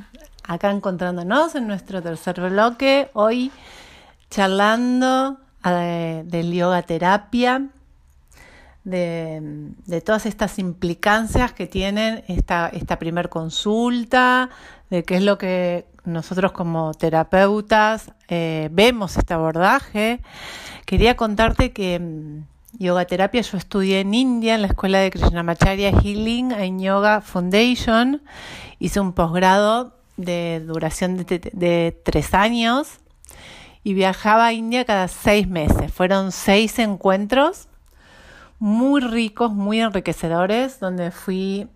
Acá 0.48 0.72
encontrándonos 0.72 1.56
en 1.56 1.68
nuestro 1.68 2.02
tercer 2.02 2.40
bloque, 2.40 3.10
hoy 3.12 3.52
charlando 4.30 5.38
eh, 5.66 6.24
del 6.26 6.54
yoga 6.54 6.82
terapia, 6.84 7.68
de, 8.86 9.42
de, 9.86 10.00
todas 10.00 10.26
estas 10.26 10.58
implicancias 10.58 11.52
que 11.52 11.68
tienen 11.68 12.24
esta, 12.30 12.70
esta 12.70 12.98
primer 12.98 13.28
consulta, 13.28 14.50
de 14.90 15.04
qué 15.04 15.18
es 15.18 15.24
lo 15.24 15.38
que 15.38 15.86
nosotros 16.06 16.54
como 16.54 16.94
terapeutas 16.94 18.14
eh, 18.30 18.70
vemos 18.72 19.18
este 19.18 19.34
abordaje. 19.34 20.22
Quería 20.86 21.18
contarte 21.18 21.74
que 21.74 22.00
mm, 22.00 22.82
yoga 22.82 23.04
terapia 23.04 23.42
yo 23.42 23.58
estudié 23.58 24.00
en 24.00 24.14
India, 24.14 24.56
en 24.56 24.62
la 24.62 24.70
escuela 24.70 25.00
de 25.00 25.12
Krishnamacharya 25.12 25.92
Healing 25.92 26.54
en 26.54 26.80
Yoga 26.80 27.20
Foundation. 27.20 28.22
Hice 28.80 29.02
un 29.02 29.12
posgrado 29.12 29.97
de 30.18 30.62
duración 30.66 31.18
de, 31.18 31.40
de 31.40 32.02
tres 32.04 32.34
años 32.34 33.00
y 33.84 33.94
viajaba 33.94 34.48
a 34.48 34.54
India 34.54 34.84
cada 34.84 35.08
seis 35.08 35.48
meses. 35.48 35.94
Fueron 35.94 36.32
seis 36.32 36.78
encuentros 36.80 37.70
muy 38.60 39.02
ricos, 39.02 39.54
muy 39.54 39.80
enriquecedores, 39.80 40.80
donde 40.80 41.12
fui 41.12 41.70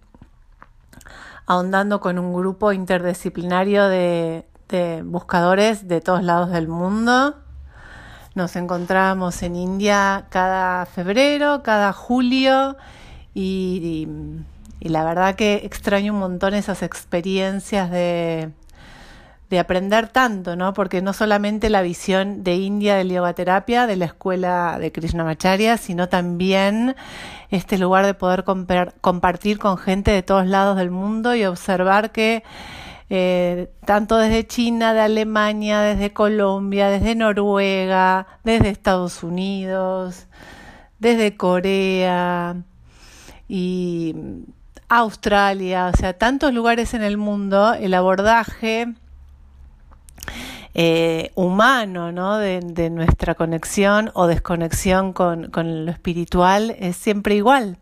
ahondando 1.45 1.99
con 1.99 2.17
un 2.17 2.33
grupo 2.33 2.71
interdisciplinario 2.71 3.87
de, 3.87 4.45
buscadores 5.03 5.87
de 5.87 5.99
todos 5.99 6.23
lados 6.23 6.49
del 6.51 6.67
mundo. 6.67 7.35
Nos 8.35 8.55
encontramos 8.55 9.43
en 9.43 9.57
India 9.57 10.27
cada 10.29 10.85
febrero, 10.85 11.61
cada 11.61 11.91
julio 11.91 12.77
y, 13.33 14.07
la 14.89 15.03
verdad 15.03 15.35
que 15.35 15.61
extraño 15.63 16.13
un 16.13 16.19
montón 16.19 16.53
esas 16.53 16.83
experiencias 16.83 17.91
de, 17.91 18.51
de 19.51 19.59
aprender 19.59 20.07
tanto, 20.07 20.55
¿no? 20.55 20.73
Porque 20.73 21.01
no 21.01 21.11
solamente 21.11 21.69
la 21.69 21.81
visión 21.81 22.41
de 22.43 22.55
India 22.55 22.95
del 22.95 23.11
yoga 23.11 23.33
terapia, 23.33 23.85
de 23.85 23.97
la 23.97 24.05
escuela 24.05 24.77
de 24.79 24.93
Krishnamacharya, 24.93 25.77
sino 25.77 26.07
también 26.07 26.95
este 27.49 27.77
lugar 27.77 28.05
de 28.05 28.13
poder 28.13 28.45
compartir 29.01 29.59
con 29.59 29.77
gente 29.77 30.11
de 30.11 30.23
todos 30.23 30.47
lados 30.47 30.77
del 30.77 30.89
mundo 30.89 31.35
y 31.35 31.43
observar 31.43 32.13
que 32.13 32.43
eh, 33.09 33.69
tanto 33.85 34.15
desde 34.17 34.47
China, 34.47 34.93
de 34.93 35.01
Alemania, 35.01 35.81
desde 35.81 36.13
Colombia, 36.13 36.87
desde 36.89 37.13
Noruega, 37.13 38.25
desde 38.45 38.69
Estados 38.69 39.21
Unidos, 39.21 40.27
desde 40.97 41.35
Corea 41.35 42.55
y 43.49 44.15
Australia, 44.93 45.89
o 45.93 45.97
sea, 45.97 46.11
tantos 46.17 46.53
lugares 46.53 46.93
en 46.93 47.01
el 47.01 47.15
mundo, 47.15 47.73
el 47.73 47.93
abordaje 47.93 48.93
eh, 50.73 51.31
humano, 51.35 52.11
¿no? 52.11 52.37
De, 52.37 52.89
nuestra 52.89 53.35
conexión 53.35 54.11
o 54.15 54.27
desconexión 54.27 55.13
con, 55.13 55.49
lo 55.53 55.91
espiritual 55.91 56.75
es 56.77 56.97
siempre 56.97 57.35
igual. 57.35 57.77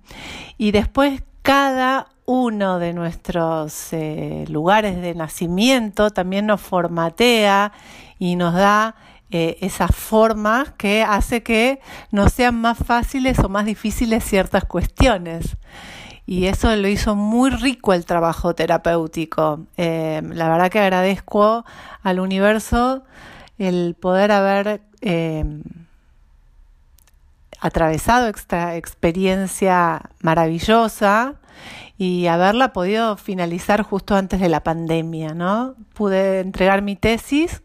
Y 0.60 0.70
después 0.70 1.24
cada 1.42 2.10
uno 2.26 2.78
de 2.78 2.94
nuestros 2.94 3.92
eh, 3.92 4.46
lugares 4.48 5.02
de 5.02 5.16
nacimiento 5.16 6.12
también 6.12 6.46
nos 6.46 6.62
formatea 6.62 7.72
y 8.20 8.36
nos 8.36 8.54
da 8.54 8.94
eh, 9.32 9.58
esas 9.62 9.96
formas 9.96 10.74
que 10.78 11.02
hace 11.02 11.42
que 11.42 11.80
nos 12.12 12.34
sean 12.34 12.62
más 12.62 12.78
fáciles 12.78 13.40
o 13.40 13.50
más 13.50 13.66
difíciles 13.66 14.24
ciertas 14.24 14.66
cuestiones 14.66 15.58
y 16.30 16.46
eso 16.46 16.76
lo 16.76 16.88
hizo 16.88 17.16
muy 17.16 17.50
rico 17.50 17.92
el 17.92 18.06
trabajo 18.06 18.54
terapéutico. 18.54 19.66
Eh, 19.78 20.22
la 20.24 20.48
verdad 20.48 20.70
que 20.70 20.78
agradezco 20.78 21.66
al 22.04 22.20
universo 22.20 23.02
el 23.58 23.96
poder 24.00 24.32
haber 24.32 24.80
eh, 25.02 25.44
atravesado 27.60 28.28
esta 28.28 28.76
experiencia 28.76 30.04
maravillosa 30.22 31.34
y 31.98 32.28
haberla 32.28 32.74
podido 32.74 33.18
finalizar 33.18 33.82
justo 33.82 34.16
antes 34.16 34.40
de 34.40 34.50
la 34.50 34.62
pandemia, 34.62 35.34
¿no? 35.34 35.74
Pude 35.96 36.42
entregar 36.42 36.84
mi 36.84 36.96
tesis 36.96 37.64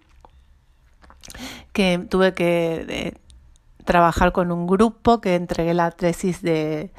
que 1.75 1.99
tuve 2.09 2.33
que 2.33 3.15
trabajar 3.85 4.33
con 4.33 4.51
un 4.51 4.67
grupo 4.67 5.21
que 5.21 5.35
entregué 5.35 5.75
la 5.75 5.91
tesis 5.91 6.41
de 6.41 6.93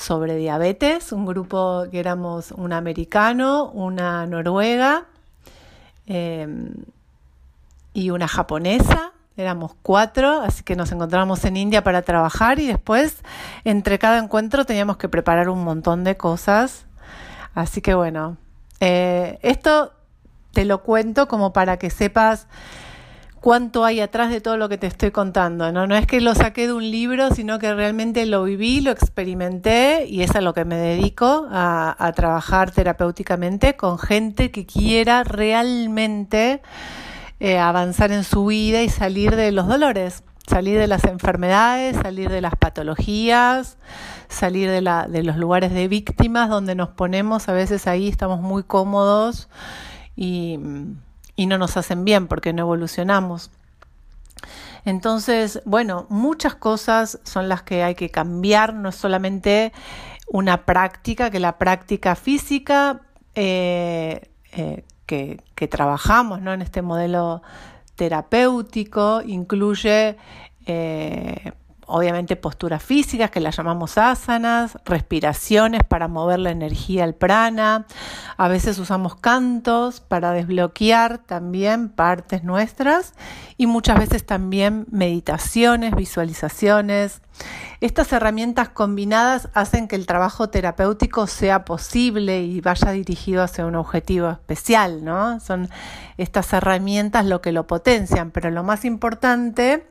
sobre 0.00 0.36
diabetes, 0.36 1.12
un 1.12 1.26
grupo 1.26 1.84
que 1.90 2.00
éramos 2.00 2.52
un 2.52 2.72
americano, 2.72 3.70
una 3.70 4.26
noruega 4.26 5.04
em, 6.06 6.72
y 7.92 8.10
una 8.10 8.26
japonesa. 8.26 9.12
Éramos 9.36 9.72
cuatro, 9.82 10.42
así 10.42 10.62
que 10.64 10.76
nos 10.76 10.92
encontramos 10.92 11.44
en 11.44 11.56
India 11.56 11.82
para 11.84 12.02
trabajar 12.02 12.58
y 12.58 12.66
después 12.66 13.22
entre 13.64 13.98
cada 13.98 14.18
encuentro 14.18 14.64
teníamos 14.64 14.96
que 14.96 15.08
preparar 15.08 15.48
un 15.48 15.64
montón 15.64 16.04
de 16.04 16.16
cosas. 16.16 16.86
Así 17.54 17.80
que 17.80 17.94
bueno, 17.94 18.36
eh, 18.80 19.38
esto 19.42 19.92
te 20.52 20.64
lo 20.64 20.82
cuento 20.82 21.28
como 21.28 21.52
para 21.52 21.78
que 21.78 21.90
sepas 21.90 22.46
cuánto 23.40 23.84
hay 23.84 24.00
atrás 24.00 24.30
de 24.30 24.40
todo 24.40 24.56
lo 24.56 24.68
que 24.68 24.78
te 24.78 24.86
estoy 24.86 25.10
contando. 25.10 25.72
¿no? 25.72 25.86
no 25.86 25.96
es 25.96 26.06
que 26.06 26.20
lo 26.20 26.34
saqué 26.34 26.66
de 26.66 26.72
un 26.72 26.90
libro, 26.90 27.34
sino 27.34 27.58
que 27.58 27.72
realmente 27.74 28.26
lo 28.26 28.44
viví, 28.44 28.80
lo 28.80 28.90
experimenté 28.90 30.06
y 30.06 30.22
es 30.22 30.36
a 30.36 30.40
lo 30.40 30.54
que 30.54 30.64
me 30.64 30.76
dedico, 30.76 31.48
a, 31.50 32.12
trabajar 32.14 32.70
terapéuticamente 32.72 33.76
con 33.76 33.98
gente 33.98 34.50
que 34.50 34.66
quiera 34.66 35.22
realmente 35.24 36.60
eh, 37.38 37.58
avanzar 37.58 38.12
en 38.12 38.24
su 38.24 38.46
vida 38.46 38.82
y 38.82 38.88
salir 38.88 39.36
de 39.36 39.52
los 39.52 39.68
dolores, 39.68 40.24
salir 40.46 40.78
de 40.78 40.86
las 40.86 41.04
enfermedades, 41.04 41.96
salir 42.02 42.28
de 42.28 42.40
las 42.40 42.56
patologías, 42.56 43.78
salir 44.28 44.68
de, 44.68 44.82
la, 44.82 45.06
de 45.06 45.22
los 45.22 45.36
lugares 45.36 45.72
de 45.72 45.88
víctimas 45.88 46.50
donde 46.50 46.74
nos 46.74 46.90
ponemos, 46.90 47.48
a 47.48 47.52
veces 47.52 47.86
ahí 47.86 48.08
estamos 48.08 48.40
muy 48.40 48.64
cómodos 48.64 49.48
y 50.16 50.58
y 51.40 51.46
no 51.46 51.56
nos 51.56 51.78
hacen 51.78 52.04
bien 52.04 52.26
porque 52.28 52.52
no 52.52 52.60
evolucionamos. 52.60 53.50
Entonces, 54.84 55.62
bueno, 55.64 56.04
muchas 56.10 56.54
cosas 56.54 57.18
son 57.24 57.48
las 57.48 57.62
que 57.62 57.82
hay 57.82 57.94
que 57.94 58.10
cambiar, 58.10 58.74
no 58.74 58.90
es 58.90 58.94
solamente 58.94 59.72
una 60.28 60.66
práctica, 60.66 61.30
que 61.30 61.40
la 61.40 61.56
práctica 61.56 62.14
física 62.14 63.00
eh, 63.34 64.28
eh, 64.52 64.84
que, 65.06 65.68
trabajamos 65.68 66.42
¿no? 66.42 66.52
en 66.52 66.60
este 66.60 66.82
modelo 66.82 67.40
terapéutico 67.96 69.22
incluye 69.24 70.18
eh, 70.66 71.52
obviamente 71.90 72.36
posturas 72.36 72.82
físicas 72.82 73.30
que 73.30 73.40
las 73.40 73.56
llamamos 73.56 73.98
asanas, 73.98 74.78
respiraciones 74.84 75.82
para 75.84 76.08
mover 76.08 76.38
la 76.38 76.50
energía 76.50 77.04
al 77.04 77.14
prana, 77.14 77.86
a 78.36 78.48
veces 78.48 78.78
usamos 78.78 79.16
cantos 79.16 80.00
para 80.00 80.32
desbloquear 80.32 81.18
también 81.18 81.88
partes 81.88 82.44
nuestras 82.44 83.14
y 83.56 83.66
muchas 83.66 83.98
veces 83.98 84.24
también 84.24 84.86
meditaciones, 84.90 85.94
visualizaciones. 85.94 87.20
Estas 87.80 88.12
herramientas 88.12 88.68
combinadas 88.68 89.48
hacen 89.54 89.88
que 89.88 89.96
el 89.96 90.06
trabajo 90.06 90.50
terapéutico 90.50 91.26
sea 91.26 91.64
posible 91.64 92.42
y 92.42 92.60
vaya 92.60 92.90
dirigido 92.92 93.42
hacia 93.42 93.66
un 93.66 93.74
objetivo 93.74 94.30
especial, 94.30 95.04
¿no? 95.04 95.40
Son 95.40 95.68
estas 96.18 96.52
herramientas 96.52 97.26
lo 97.26 97.40
que 97.40 97.52
lo 97.52 97.66
potencian, 97.66 98.30
pero 98.30 98.50
lo 98.50 98.62
más 98.62 98.84
importante 98.84 99.89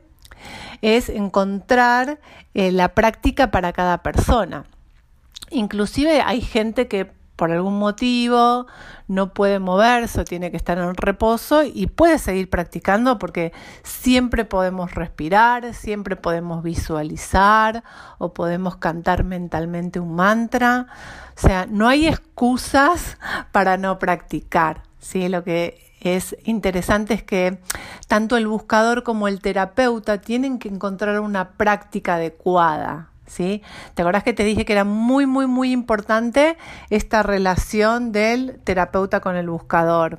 es 0.82 1.08
encontrar 1.08 2.20
eh, 2.54 2.72
la 2.72 2.94
práctica 2.94 3.50
para 3.50 3.72
cada 3.72 4.02
persona. 4.02 4.64
Inclusive 5.50 6.22
hay 6.22 6.40
gente 6.40 6.88
que 6.88 7.10
por 7.40 7.52
algún 7.52 7.78
motivo 7.78 8.66
no 9.08 9.32
puede 9.32 9.60
moverse 9.60 10.20
o 10.20 10.24
tiene 10.24 10.50
que 10.50 10.58
estar 10.58 10.76
en 10.76 10.94
reposo 10.94 11.62
y 11.64 11.86
puede 11.86 12.18
seguir 12.18 12.50
practicando 12.50 13.18
porque 13.18 13.54
siempre 13.82 14.44
podemos 14.44 14.94
respirar, 14.94 15.72
siempre 15.72 16.16
podemos 16.16 16.62
visualizar 16.62 17.82
o 18.18 18.34
podemos 18.34 18.76
cantar 18.76 19.24
mentalmente 19.24 20.00
un 20.00 20.16
mantra. 20.16 20.88
O 21.34 21.40
sea, 21.40 21.64
no 21.64 21.88
hay 21.88 22.08
excusas 22.08 23.16
para 23.52 23.78
no 23.78 23.98
practicar. 23.98 24.82
¿sí? 24.98 25.30
Lo 25.30 25.42
que 25.42 25.89
es 26.00 26.36
interesante 26.44 27.14
es 27.14 27.22
que 27.22 27.58
tanto 28.08 28.36
el 28.36 28.46
buscador 28.46 29.02
como 29.02 29.28
el 29.28 29.40
terapeuta 29.40 30.20
tienen 30.20 30.58
que 30.58 30.68
encontrar 30.68 31.20
una 31.20 31.52
práctica 31.52 32.14
adecuada. 32.14 33.08
¿Sí? 33.26 33.62
¿Te 33.94 34.02
acordás 34.02 34.24
que 34.24 34.32
te 34.32 34.42
dije 34.42 34.64
que 34.64 34.72
era 34.72 34.82
muy, 34.82 35.24
muy, 35.24 35.46
muy 35.46 35.70
importante 35.70 36.56
esta 36.88 37.22
relación 37.22 38.10
del 38.10 38.58
terapeuta 38.64 39.20
con 39.20 39.36
el 39.36 39.48
buscador? 39.48 40.18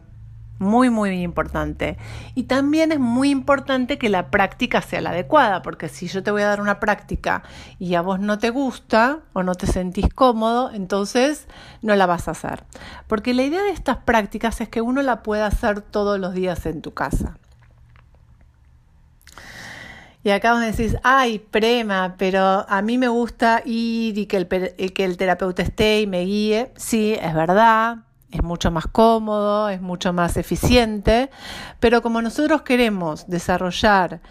Muy, 0.62 0.92
muy 0.92 1.10
importante. 1.24 1.98
Y 2.36 2.44
también 2.44 2.92
es 2.92 3.00
muy 3.00 3.32
importante 3.32 3.98
que 3.98 4.10
la 4.10 4.30
práctica 4.30 4.84
sea 4.84 5.02
la 5.02 5.10
adecuada, 5.10 5.64
porque 5.64 5.90
si 5.90 6.08
yo 6.08 6.22
te 6.22 6.30
voy 6.30 6.44
a 6.44 6.50
dar 6.50 6.62
una 6.62 6.80
práctica 6.80 7.42
y 7.80 7.96
a 7.96 8.04
vos 8.04 8.20
no 8.20 8.38
te 8.38 8.52
gusta 8.52 9.22
o 9.34 9.42
no 9.42 9.56
te 9.56 9.66
sentís 9.66 10.14
cómodo, 10.14 10.70
entonces 10.72 11.48
no 11.82 11.96
la 11.96 12.06
vas 12.06 12.28
a 12.28 12.32
hacer. 12.32 12.64
Porque 13.08 13.34
la 13.34 13.42
idea 13.42 13.64
de 13.64 13.72
estas 13.72 13.98
prácticas 13.98 14.62
es 14.62 14.70
que 14.70 14.82
uno 14.82 15.02
la 15.02 15.24
pueda 15.24 15.48
hacer 15.48 15.82
todos 15.82 16.20
los 16.20 16.36
días 16.36 16.64
en 16.68 16.84
tu 16.84 16.94
casa. 16.94 17.40
Y 20.24 20.30
acá 20.30 20.54
vos 20.54 20.62
decís, 20.62 20.96
ay, 21.02 21.40
prema, 21.40 22.14
pero 22.20 22.70
a 22.70 22.84
mí 22.84 23.00
me 23.00 23.08
gusta 23.08 23.64
ir 23.66 24.16
y 24.16 24.28
que 24.28 24.38
el, 24.38 24.48
que 24.48 25.06
el 25.06 25.18
terapeuta 25.18 25.64
esté 25.64 26.02
y 26.02 26.06
me 26.06 26.22
guíe. 26.22 26.72
Sí, 26.76 27.18
es 27.20 27.34
verdad, 27.34 28.04
es 28.32 28.44
mucho 28.44 28.72
más 28.72 28.88
cómodo, 28.88 29.70
es 29.70 29.82
mucho 29.82 30.14
más 30.14 30.38
eficiente, 30.38 31.30
pero 31.80 32.02
como 32.02 32.22
nosotros 32.22 32.62
queremos 32.62 33.28
desarrollar 33.28 34.22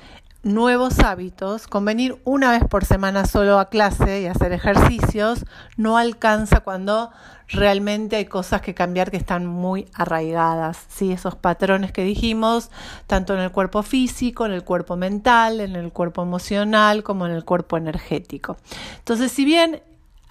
nuevos 0.42 0.98
hábitos, 1.00 1.66
con 1.66 1.84
venir 1.84 2.18
una 2.24 2.50
vez 2.50 2.64
por 2.64 2.84
semana 2.84 3.26
solo 3.26 3.58
a 3.58 3.68
clase 3.68 4.22
y 4.22 4.26
hacer 4.26 4.52
ejercicios 4.52 5.44
no 5.76 5.98
alcanza 5.98 6.60
cuando 6.60 7.10
realmente 7.48 8.16
hay 8.16 8.24
cosas 8.24 8.62
que 8.62 8.74
cambiar 8.74 9.10
que 9.10 9.16
están 9.16 9.44
muy 9.44 9.88
arraigadas, 9.92 10.86
¿sí? 10.88 11.12
esos 11.12 11.34
patrones 11.34 11.92
que 11.92 12.04
dijimos, 12.04 12.70
tanto 13.06 13.34
en 13.34 13.40
el 13.40 13.50
cuerpo 13.50 13.82
físico, 13.82 14.46
en 14.46 14.52
el 14.52 14.64
cuerpo 14.64 14.96
mental, 14.96 15.60
en 15.60 15.76
el 15.76 15.92
cuerpo 15.92 16.22
emocional, 16.22 17.02
como 17.02 17.26
en 17.26 17.32
el 17.32 17.44
cuerpo 17.44 17.76
energético. 17.76 18.56
Entonces, 18.98 19.32
si 19.32 19.44
bien 19.44 19.82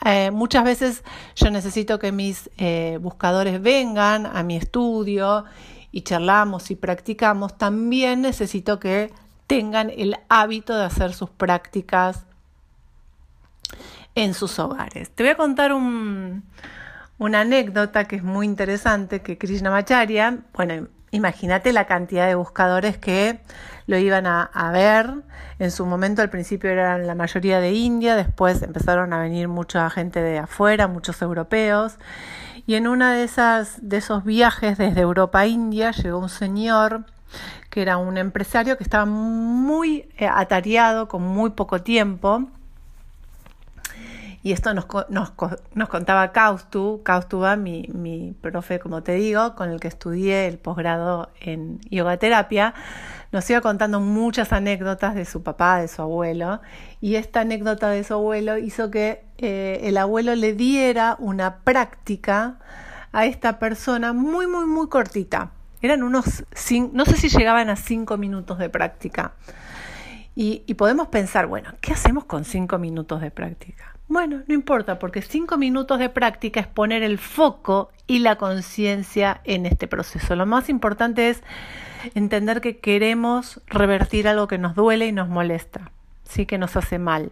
eh, 0.06 0.32
muchas 0.32 0.64
veces 0.64 1.04
yo 1.36 1.52
necesito 1.52 2.00
que 2.00 2.12
mis 2.12 2.50
eh, 2.58 2.98
buscadores 3.02 3.62
vengan 3.62 4.26
a 4.26 4.44
mi 4.44 4.56
estudio 4.56 5.46
y 5.92 6.02
charlamos 6.02 6.72
y 6.72 6.76
practicamos. 6.76 7.58
También 7.58 8.22
necesito 8.22 8.80
que 8.80 9.12
tengan 9.48 9.90
el 9.90 10.18
hábito 10.30 10.78
de 10.78 10.86
hacer 10.86 11.14
sus 11.14 11.30
prácticas 11.30 12.26
en 14.16 14.34
sus 14.34 14.60
hogares. 14.60 15.10
Te 15.12 15.24
voy 15.24 15.32
a 15.32 15.38
contar 15.38 15.74
una 15.74 16.42
anécdota 17.42 18.06
que 18.06 18.18
es 18.18 18.24
muy 18.24 18.46
interesante 18.46 19.22
que 19.22 19.38
Krishnamacharya, 19.38 20.40
bueno, 20.54 20.88
imagínate 21.12 21.74
la 21.74 21.86
cantidad 21.86 22.28
de 22.28 22.36
buscadores 22.36 22.98
que 22.98 23.40
lo 23.88 23.98
iban 23.98 24.28
a, 24.28 24.72
ver. 24.72 25.12
En 25.60 25.72
su 25.72 25.86
momento 25.86 26.22
al 26.22 26.30
principio 26.30 26.70
eran 26.70 27.08
la 27.08 27.16
mayoría 27.16 27.60
de 27.60 27.74
India, 27.74 28.16
después 28.16 28.62
empezaron 28.62 29.14
a 29.14 29.20
venir 29.20 29.48
mucha 29.48 29.90
gente 29.90 30.22
de 30.22 30.40
afuera, 30.40 30.88
muchos 30.88 31.22
europeos. 31.22 31.98
Y 32.66 32.76
en 32.76 32.88
una 32.88 33.14
de 33.14 33.30
de 33.82 33.98
esos 33.98 34.24
viajes 34.24 34.78
desde 34.78 35.02
Europa 35.02 35.40
a 35.40 35.48
India 35.48 35.92
llegó 35.92 36.20
un 36.20 36.30
señor 36.30 37.06
que 37.70 37.82
era 37.82 37.98
un 37.98 38.18
empresario 38.18 38.78
que 38.78 38.84
estaba 38.84 39.06
muy 39.06 40.10
eh, 40.18 40.28
atareado, 40.28 41.08
con 41.08 41.22
muy 41.22 41.52
poco 41.52 41.82
tiempo. 41.82 42.48
Y 44.42 44.54
esto 44.54 44.74
nos, 44.74 44.88
nos, 45.10 45.34
nos 45.74 45.90
contaba 45.90 46.32
Kaustu, 46.32 47.02
Kaustuba, 47.04 47.58
mi, 47.58 47.90
mi 47.94 48.34
profe, 48.40 48.80
como 48.80 49.04
te 49.04 49.14
digo, 49.14 49.54
con 49.56 49.70
el 49.70 49.80
que 49.82 49.90
estudié 49.90 50.48
el 50.48 50.58
posgrado 50.58 51.30
en 51.42 51.82
yoga 51.90 52.16
terapia, 52.18 52.74
nos 53.32 53.50
iba 53.50 53.60
contando 53.60 54.00
muchas 54.00 54.54
anécdotas 54.54 55.14
de 55.14 55.26
su 55.26 55.44
papá, 55.44 55.82
de 55.82 55.90
su 55.90 56.02
abuelo, 56.02 56.62
y 57.02 57.16
esta 57.16 57.42
anécdota 57.42 57.90
de 57.90 58.04
su 58.04 58.14
abuelo 58.14 58.58
hizo 58.58 58.90
que 58.90 59.24
eh, 59.38 59.82
el 59.84 59.98
abuelo 59.98 60.34
le 60.36 60.54
diera 60.54 61.18
una 61.20 61.58
práctica 61.58 62.60
a 63.12 63.26
esta 63.26 63.60
persona 63.60 64.14
muy, 64.14 64.48
muy, 64.48 64.66
muy 64.66 64.88
cortita. 64.88 65.52
Eran 65.82 66.02
unos, 66.04 66.46
no 66.94 67.06
sé 67.06 67.18
si 67.18 67.30
llegaban 67.30 67.70
a 67.70 67.76
cinco 67.76 68.18
minutos 68.18 68.58
de 68.58 68.70
práctica. 68.70 69.34
Y, 70.36 70.64
y 70.66 70.76
podemos 70.76 71.08
pensar, 71.10 71.48
bueno, 71.48 71.72
¿qué 71.82 71.94
hacemos 71.94 72.24
con 72.26 72.46
cinco 72.46 72.78
minutos 72.78 73.22
de 73.22 73.32
práctica? 73.32 73.96
Bueno, 74.10 74.42
no 74.48 74.56
importa, 74.56 74.98
porque 74.98 75.22
cinco 75.22 75.58
minutos 75.58 76.00
de 76.00 76.10
práctica 76.10 76.60
es 76.60 76.66
poner 76.66 77.04
el 77.04 77.20
foco 77.20 77.92
y 78.08 78.20
la 78.20 78.38
conciencia 78.38 79.40
en 79.44 79.68
este 79.68 79.88
proceso. 79.88 80.36
Lo 80.36 80.48
más 80.48 80.68
importante 80.68 81.30
es 81.30 81.44
entender 82.16 82.60
que 82.60 82.80
queremos 82.80 83.62
revertir 83.68 84.28
algo 84.28 84.48
que 84.48 84.58
nos 84.58 84.74
duele 84.74 85.06
y 85.06 85.12
nos 85.12 85.30
molesta, 85.30 85.92
sí 86.24 86.48
que 86.48 86.58
nos 86.58 86.76
hace 86.76 86.98
mal. 86.98 87.32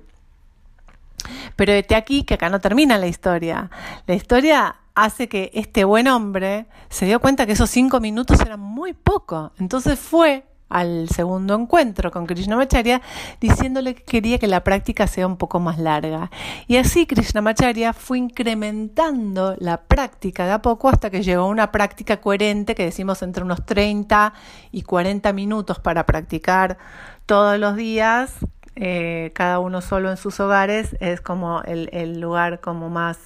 Pero 1.55 1.73
de 1.73 1.95
aquí 1.95 2.23
que 2.23 2.35
acá 2.35 2.49
no 2.49 2.61
termina 2.61 2.99
la 2.99 3.07
historia. 3.07 3.71
La 4.05 4.13
historia 4.13 4.75
hace 4.93 5.27
que 5.27 5.49
este 5.55 5.83
buen 5.83 6.07
hombre 6.07 6.67
se 6.89 7.07
dio 7.07 7.19
cuenta 7.19 7.47
que 7.47 7.53
esos 7.53 7.71
cinco 7.71 7.99
minutos 7.99 8.39
eran 8.39 8.59
muy 8.59 8.93
poco. 8.93 9.51
Entonces 9.57 9.97
fue 9.97 10.45
al 10.69 11.08
segundo 11.10 11.56
encuentro 11.56 12.12
con 12.12 12.25
Krishnamacharya 12.25 13.01
diciéndole 13.39 13.95
que 13.95 14.03
quería 14.03 14.38
que 14.38 14.47
la 14.47 14.63
práctica 14.63 15.08
sea 15.08 15.27
un 15.27 15.38
poco 15.38 15.60
más 15.60 15.80
larga. 15.80 16.30
Y 16.67 16.77
así 16.77 17.06
Krishnamacharya 17.06 17.93
fue 17.93 18.17
incrementando 18.17 19.56
la 19.60 19.82
práctica 19.82 20.45
de 20.45 20.51
a 20.51 20.62
poco 20.62 20.89
hasta 20.89 21.10
que 21.10 21.23
llegó 21.23 21.43
a 21.43 21.47
una 21.47 21.71
práctica 21.71 22.17
coherente 22.17 22.75
que 22.75 22.84
decimos 22.84 23.21
entre 23.21 23.43
unos 23.43 23.65
30 23.65 24.34
y 24.71 24.82
40 24.82 25.34
minutos 25.34 25.80
para 25.80 26.06
practicar 26.06 26.77
todos 27.25 27.60
los 27.60 27.75
días, 27.75 28.34
eh, 28.75 29.32
cada 29.34 29.60
uno 29.60 29.82
solo 29.82 30.10
en 30.10 30.17
sus 30.17 30.39
hogares, 30.39 30.95
es 30.99 31.19
como 31.19 31.62
el, 31.63 32.21
lugar 32.21 32.62
como 32.62 32.89
más 32.89 33.17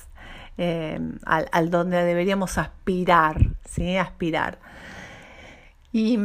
eh, 0.58 1.00
al, 1.26 1.48
al, 1.52 1.70
donde 1.70 2.04
deberíamos 2.04 2.58
aspirar, 2.58 3.38
¿sí? 3.66 3.98
Aspirar. 3.98 4.60
Y, 5.94 6.18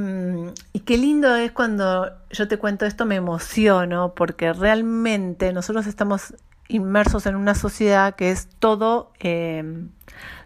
qué 0.84 0.96
lindo 0.96 1.34
es 1.34 1.50
cuando 1.50 2.12
yo 2.30 2.46
te 2.46 2.56
cuento 2.56 2.86
esto, 2.86 3.04
me 3.04 3.16
emociono, 3.16 4.14
porque 4.14 4.52
realmente 4.52 5.52
nosotros 5.52 5.86
estamos 5.86 6.34
inmersos 6.68 7.26
en 7.26 7.34
una 7.34 7.54
sociedad 7.54 8.14
que 8.14 8.30
es 8.30 8.48
todo, 8.58 9.12
eh, 9.20 9.64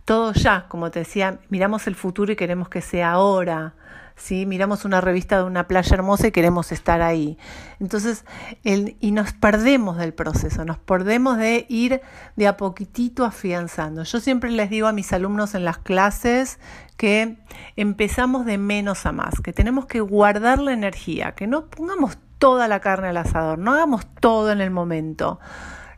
todo 0.06 0.32
ya, 0.32 0.66
como 0.68 0.90
te 0.90 1.00
decía, 1.00 1.38
miramos 1.50 1.86
el 1.86 1.96
futuro 1.96 2.32
y 2.32 2.36
queremos 2.36 2.68
que 2.68 2.80
sea 2.80 3.12
ahora. 3.12 3.74
¿Sí? 4.20 4.46
Miramos 4.46 4.84
una 4.84 5.00
revista 5.00 5.38
de 5.38 5.44
una 5.44 5.66
playa 5.66 5.94
hermosa 5.94 6.28
y 6.28 6.32
queremos 6.32 6.70
estar 6.72 7.02
ahí. 7.02 7.38
Entonces, 7.80 8.24
el, 8.62 8.96
y 9.00 9.10
nos 9.12 9.32
perdemos 9.32 9.96
del 9.96 10.14
proceso, 10.14 10.64
nos 10.64 10.78
perdemos 10.78 11.38
de 11.38 11.66
ir 11.68 12.00
de 12.36 12.46
a 12.46 12.56
poquitito 12.56 13.24
afianzando. 13.24 14.04
Yo 14.04 14.20
siempre 14.20 14.50
les 14.50 14.70
digo 14.70 14.86
a 14.86 14.92
mis 14.92 15.12
alumnos 15.12 15.54
en 15.54 15.64
las 15.64 15.78
clases 15.78 16.58
que 16.96 17.38
empezamos 17.76 18.44
de 18.44 18.58
menos 18.58 19.06
a 19.06 19.12
más, 19.12 19.40
que 19.40 19.52
tenemos 19.52 19.86
que 19.86 20.00
guardar 20.00 20.58
la 20.58 20.72
energía, 20.72 21.32
que 21.32 21.46
no 21.46 21.66
pongamos 21.66 22.18
toda 22.38 22.68
la 22.68 22.80
carne 22.80 23.08
al 23.08 23.16
asador, 23.16 23.58
no 23.58 23.72
hagamos 23.72 24.06
todo 24.20 24.52
en 24.52 24.60
el 24.60 24.70
momento 24.70 25.40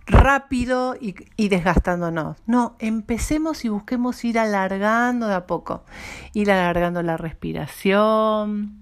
rápido 0.06 0.96
y, 1.00 1.48
desgastándonos. 1.48 2.36
No, 2.46 2.76
empecemos 2.78 3.64
y 3.64 3.68
busquemos 3.68 4.24
ir 4.24 4.38
alargando 4.38 5.28
de 5.28 5.34
a 5.34 5.46
poco, 5.46 5.84
ir 6.32 6.50
alargando 6.50 7.02
la 7.02 7.16
respiración, 7.16 8.78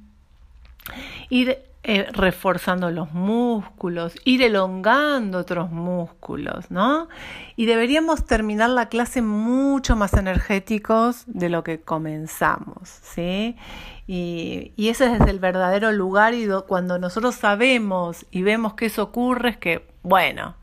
ir 1.28 1.58
eh, 1.82 2.06
reforzando 2.12 2.90
los 2.90 3.12
músculos, 3.12 4.14
ir 4.24 4.42
elongando 4.42 5.38
otros 5.38 5.70
músculos, 5.70 6.70
¿no? 6.70 7.08
Y 7.56 7.66
deberíamos 7.66 8.26
terminar 8.26 8.70
la 8.70 8.88
clase 8.88 9.22
mucho 9.22 9.96
más 9.96 10.12
energéticos 10.14 11.24
de 11.26 11.48
lo 11.48 11.64
que 11.64 11.80
comenzamos, 11.80 12.88
¿sí? 12.88 13.56
Y, 14.06 14.72
y 14.76 14.88
ese 14.88 15.14
es 15.14 15.20
el 15.22 15.38
verdadero 15.38 15.92
lugar 15.92 16.34
y 16.34 16.46
cuando 16.66 16.98
nosotros 16.98 17.36
sabemos 17.36 18.26
y 18.30 18.42
vemos 18.42 18.74
que 18.74 18.86
eso 18.86 19.04
ocurre 19.04 19.50
es 19.50 19.56
que, 19.56 19.86
bueno, 20.02 20.56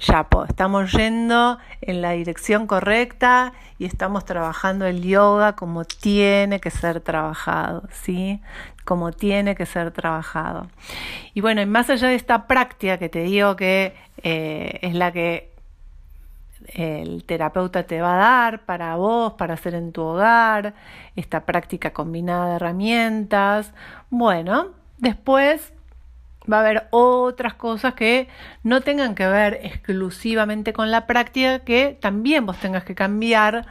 ya 0.00 0.26
estamos 0.48 0.92
yendo 0.92 1.58
en 1.80 2.02
la 2.02 2.12
dirección 2.12 2.66
correcta 2.66 3.52
y 3.78 3.84
estamos 3.84 4.24
trabajando 4.24 4.86
el 4.86 5.02
yoga 5.02 5.54
como 5.54 5.84
tiene 5.84 6.60
que 6.60 6.70
ser 6.70 7.00
trabajado, 7.00 7.84
¿sí? 7.90 8.40
Como 8.84 9.12
tiene 9.12 9.54
que 9.54 9.66
ser 9.66 9.92
trabajado. 9.92 10.68
Y 11.34 11.40
bueno, 11.40 11.62
y 11.62 11.66
más 11.66 11.88
allá 11.90 12.08
de 12.08 12.14
esta 12.14 12.46
práctica 12.46 12.98
que 12.98 13.08
te 13.08 13.22
digo 13.22 13.56
que 13.56 13.94
eh, 14.22 14.78
es 14.82 14.94
la 14.94 15.12
que 15.12 15.52
el 16.74 17.24
terapeuta 17.24 17.84
te 17.84 18.00
va 18.00 18.14
a 18.14 18.18
dar 18.18 18.64
para 18.64 18.96
vos, 18.96 19.34
para 19.34 19.54
hacer 19.54 19.74
en 19.74 19.92
tu 19.92 20.02
hogar, 20.02 20.74
esta 21.16 21.44
práctica 21.44 21.92
combinada 21.92 22.50
de 22.50 22.56
herramientas. 22.56 23.72
Bueno, 24.10 24.68
después 24.98 25.72
va 26.50 26.58
a 26.58 26.60
haber 26.60 26.88
otras 26.90 27.54
cosas 27.54 27.94
que 27.94 28.28
no 28.62 28.80
tengan 28.80 29.14
que 29.14 29.26
ver 29.26 29.60
exclusivamente 29.62 30.72
con 30.72 30.90
la 30.90 31.06
práctica, 31.06 31.60
que 31.60 31.96
también 32.00 32.46
vos 32.46 32.58
tengas 32.58 32.84
que 32.84 32.94
cambiar 32.94 33.66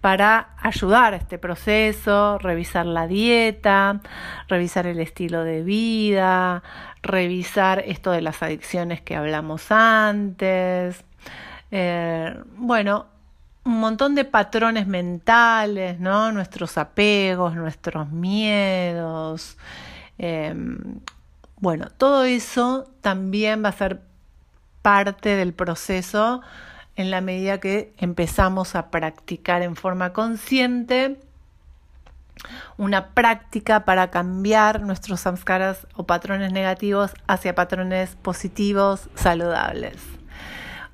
para 0.00 0.50
ayudar 0.58 1.14
a 1.14 1.16
este 1.16 1.38
proceso, 1.38 2.38
revisar 2.38 2.86
la 2.86 3.06
dieta, 3.06 4.00
revisar 4.48 4.86
el 4.86 5.00
estilo 5.00 5.42
de 5.42 5.62
vida, 5.62 6.62
revisar 7.02 7.82
esto 7.86 8.12
de 8.12 8.22
las 8.22 8.42
adicciones 8.42 9.00
que 9.00 9.16
hablamos 9.16 9.72
antes. 9.72 11.04
Eh, 11.70 12.34
bueno, 12.56 13.06
un 13.64 13.80
montón 13.80 14.14
de 14.14 14.24
patrones 14.24 14.86
mentales, 14.86 15.98
¿no? 16.00 16.32
Nuestros 16.32 16.78
apegos, 16.78 17.54
nuestros 17.54 18.08
miedos. 18.10 19.58
Em, 20.16 21.00
bueno, 21.60 21.88
todo 21.96 22.24
eso 22.24 22.88
también 23.00 23.64
va 23.64 23.70
a 23.70 23.72
ser 23.72 24.00
parte 24.82 25.30
del 25.30 25.52
proceso 25.52 26.40
en 26.94 27.10
la 27.10 27.20
medida 27.20 27.58
que 27.58 27.92
empezamos 27.98 28.74
a 28.74 28.90
practicar 28.90 29.62
en 29.62 29.76
forma 29.76 30.12
consciente 30.12 31.20
una 32.76 33.08
práctica 33.08 33.84
para 33.84 34.10
cambiar 34.10 34.82
nuestros 34.82 35.20
samskaras 35.20 35.88
o 35.94 36.04
patrones 36.04 36.52
negativos 36.52 37.12
hacia 37.26 37.54
patrones 37.54 38.14
positivos, 38.16 39.10
saludables. 39.16 39.96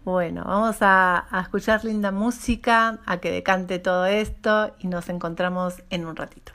Bueno, 0.05 0.45
vamos 0.47 0.77
a, 0.81 1.27
a, 1.31 1.43
escuchar 1.43 1.85
linda 1.85 2.11
música, 2.11 2.99
a 3.05 3.19
que 3.19 3.31
decante 3.31 3.79
todo 3.79 4.07
esto 4.07 4.75
y 4.79 4.89
nos 4.89 5.11
encontramos 5.11 5.83
en 5.91 6.07
un 6.07 6.17
ratito. 6.17 6.54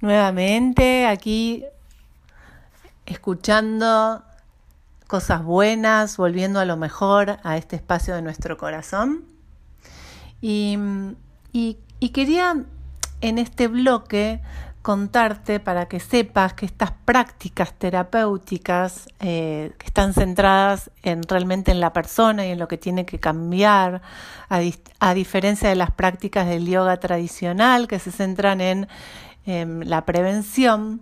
Nuevamente 0.00 1.06
aquí 1.06 1.64
escuchando 3.04 4.22
cosas 5.08 5.42
buenas, 5.42 6.16
volviendo 6.16 6.60
a 6.60 6.64
lo 6.64 6.76
mejor 6.76 7.38
a 7.42 7.56
este 7.56 7.76
espacio 7.76 8.14
de 8.14 8.22
nuestro 8.22 8.56
corazón. 8.56 9.24
Y, 10.40 10.78
quería 12.12 12.64
en 13.20 13.38
este 13.38 13.66
bloque 13.66 14.40
contarte 14.82 15.58
para 15.58 15.88
que 15.88 15.98
sepas 15.98 16.54
que 16.54 16.64
estas 16.64 16.92
prácticas 17.04 17.72
terapéuticas 17.74 19.08
eh, 19.20 19.72
que 19.76 19.86
están 19.86 20.14
centradas 20.14 20.90
en 21.02 21.22
realmente 21.24 21.72
en 21.72 21.80
la 21.80 21.92
persona 21.92 22.46
y 22.46 22.52
en 22.52 22.58
lo 22.58 22.68
que 22.68 22.78
tiene 22.78 23.04
que 23.04 23.18
cambiar, 23.18 24.00
a 24.48 25.14
diferencia 25.14 25.68
de 25.68 25.74
las 25.74 25.90
prácticas 25.90 26.46
del 26.46 26.66
yoga 26.66 26.98
tradicional 26.98 27.88
que 27.88 27.98
se 27.98 28.12
centran 28.12 28.60
en 28.60 28.88
Em, 29.48 29.80
la 29.80 30.04
prevención, 30.04 31.00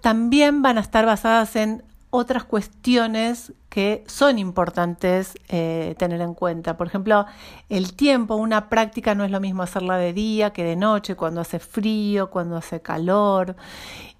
también 0.00 0.60
van 0.60 0.76
a 0.76 0.80
estar 0.80 1.06
basadas 1.06 1.54
en 1.54 1.84
otras 2.10 2.42
cuestiones 2.42 3.52
que 3.68 4.02
son 4.08 4.40
importantes 4.40 5.34
eh, 5.48 5.94
tener 5.96 6.20
en 6.20 6.34
cuenta. 6.34 6.76
Por 6.76 6.88
ejemplo, 6.88 7.26
el 7.68 7.94
tiempo, 7.94 8.34
una 8.34 8.68
práctica 8.68 9.14
no 9.14 9.22
es 9.22 9.30
lo 9.30 9.38
mismo 9.38 9.62
hacerla 9.62 9.98
de 9.98 10.12
día 10.12 10.52
que 10.52 10.64
de 10.64 10.74
noche, 10.74 11.14
cuando 11.14 11.40
hace 11.42 11.60
frío, 11.60 12.28
cuando 12.30 12.56
hace 12.56 12.82
calor. 12.82 13.54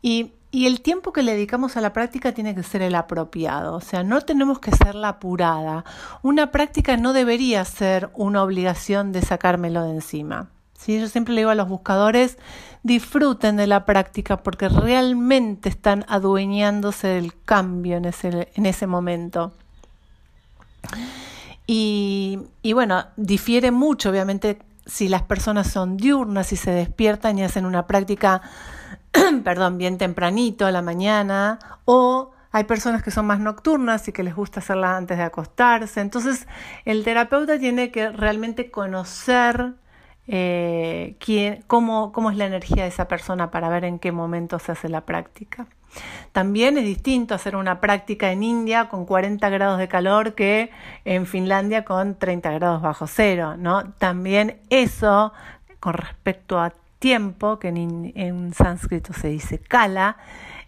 Y, 0.01 0.35
el 0.53 0.81
tiempo 0.81 1.13
que 1.13 1.25
le 1.25 1.33
dedicamos 1.33 1.77
a 1.77 1.81
la 1.81 1.93
práctica 1.93 2.33
tiene 2.33 2.55
que 2.55 2.63
ser 2.63 2.83
el 2.83 2.95
apropiado, 2.95 3.75
o 3.75 3.81
sea, 3.81 4.03
no 4.03 4.21
tenemos 4.21 4.61
que 4.61 4.73
ser 4.73 4.95
la 4.95 5.09
apurada. 5.11 5.85
Una 6.23 6.53
práctica 6.53 6.97
no 6.97 7.13
debería 7.13 7.65
ser 7.65 8.11
una 8.15 8.43
obligación 8.45 9.13
de 9.13 9.23
sacármelo 9.23 9.85
de 9.85 9.91
encima. 9.91 10.51
¿Sí? 10.81 10.99
Yo 10.99 11.09
siempre 11.09 11.35
le 11.35 11.43
digo 11.43 11.51
a 11.51 11.55
los 11.55 11.69
buscadores, 11.69 12.39
disfruten 12.83 13.57
de 13.57 13.67
la 13.67 13.85
práctica 13.85 14.39
porque 14.39 14.69
realmente 14.69 15.69
están 15.69 16.05
adueñándose 16.09 17.09
del 17.09 17.35
cambio 17.45 17.99
en 17.99 18.07
ese, 18.07 18.49
en 18.55 18.67
ese 18.67 18.87
momento. 18.87 19.53
Y, 21.67 22.39
y 22.63 22.73
bueno, 22.73 23.05
difiere 23.17 23.71
mucho, 23.71 24.11
obviamente, 24.11 24.59
si 24.87 25.09
las 25.09 25.23
personas 25.23 25.71
son 25.71 25.97
diurnas 25.97 26.53
y 26.53 26.57
se 26.57 26.71
despiertan 26.71 27.39
y 27.39 27.45
hacen 27.45 27.67
una 27.67 27.87
práctica, 27.87 28.41
perdón, 29.45 29.79
bien 29.79 29.99
tempranito 29.99 30.67
a 30.67 30.73
la 30.73 30.83
mañana, 30.83 31.59
o 31.85 32.33
hay 32.51 32.65
personas 32.65 33.03
que 33.03 33.13
son 33.13 33.27
más 33.27 33.39
nocturnas 33.39 34.09
y 34.09 34.13
que 34.13 34.25
les 34.25 34.35
gusta 34.35 34.59
hacerla 34.61 34.97
antes 34.97 35.19
de 35.19 35.25
acostarse. 35.25 36.01
Entonces, 36.01 36.49
el 36.85 37.05
terapeuta 37.05 37.59
tiene 37.59 37.93
que 37.93 38.11
realmente 38.11 38.71
conocer 38.71 39.75
eh, 40.33 41.17
cómo 41.67 42.31
es 42.31 42.37
la 42.37 42.47
energía 42.47 42.85
de 42.85 42.89
esa 42.89 43.09
persona 43.09 43.51
para 43.51 43.69
ver 43.69 43.85
en 43.85 43.99
qué 43.99 44.13
momento 44.13 44.59
se 44.59 44.73
hace 44.73 44.89
la 44.89 45.01
práctica. 45.01 45.67
También 46.33 46.79
es 46.79 46.85
distinto 46.85 47.35
hacer 47.35 47.57
una 47.57 47.81
práctica 47.81 48.31
en 48.31 48.45
India 48.45 48.89
con 48.89 49.05
40 49.05 49.49
grados 49.49 49.79
de 49.79 49.89
calor 49.89 50.35
que 50.35 50.71
en 51.05 51.27
Finlandia 51.27 51.85
con 51.85 52.15
30 52.15 52.53
grados 52.53 52.83
bajo 52.83 53.07
cero, 53.09 53.57
¿no? 53.59 53.93
También 53.95 54.61
eso, 54.71 55.33
con 55.81 55.95
respecto 55.95 56.61
a 56.61 56.73
tiempo, 57.01 57.59
que 57.59 57.69
en, 57.69 58.13
en 58.15 58.55
sánscrito 58.55 59.13
se 59.13 59.29
dice 59.29 59.59
kala, 59.59 60.17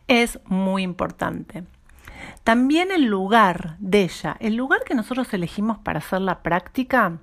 es 0.09 0.41
muy 0.47 0.83
importante. 0.83 1.63
También 2.43 2.91
el 2.91 3.05
lugar 3.05 3.77
de 3.79 4.03
ella, 4.03 4.37
el 4.41 4.57
lugar 4.57 4.83
que 4.85 4.95
nosotros 4.95 5.33
elegimos 5.33 5.79
para 5.79 5.99
hacer 5.99 6.21
la 6.21 6.43
práctica, 6.43 7.19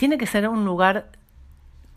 tiene 0.00 0.16
que 0.16 0.24
ser 0.24 0.48
un 0.48 0.64
lugar 0.64 1.10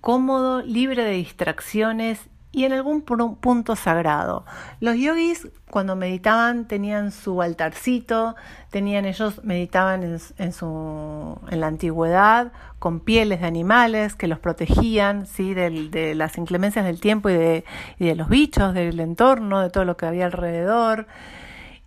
cómodo, 0.01 0.61
libre 0.61 1.05
de 1.05 1.11
distracciones 1.11 2.19
y 2.51 2.65
en 2.65 2.73
algún 2.73 3.01
punto 3.01 3.77
sagrado. 3.77 4.43
Los 4.81 4.97
yogis 4.97 5.47
cuando 5.69 5.95
meditaban 5.95 6.67
tenían 6.67 7.13
su 7.13 7.41
altarcito, 7.41 8.35
tenían 8.71 9.05
ellos 9.05 9.41
meditaban 9.45 10.03
en, 10.03 11.59
la 11.61 11.67
antigüedad 11.67 12.51
con 12.77 12.99
pieles 12.99 13.39
de 13.39 13.47
animales 13.47 14.15
que 14.15 14.27
los 14.27 14.39
protegían 14.39 15.25
¿sí? 15.25 15.53
de, 15.53 16.13
las 16.13 16.37
inclemencias 16.37 16.83
del 16.83 16.99
tiempo 16.99 17.29
y 17.29 17.35
de, 17.35 17.63
y 17.99 18.05
de 18.07 18.15
los 18.15 18.27
bichos, 18.27 18.73
del 18.73 18.99
entorno, 18.99 19.61
de 19.61 19.69
todo 19.69 19.85
lo 19.85 19.95
que 19.95 20.07
había 20.07 20.25
alrededor. 20.25 21.07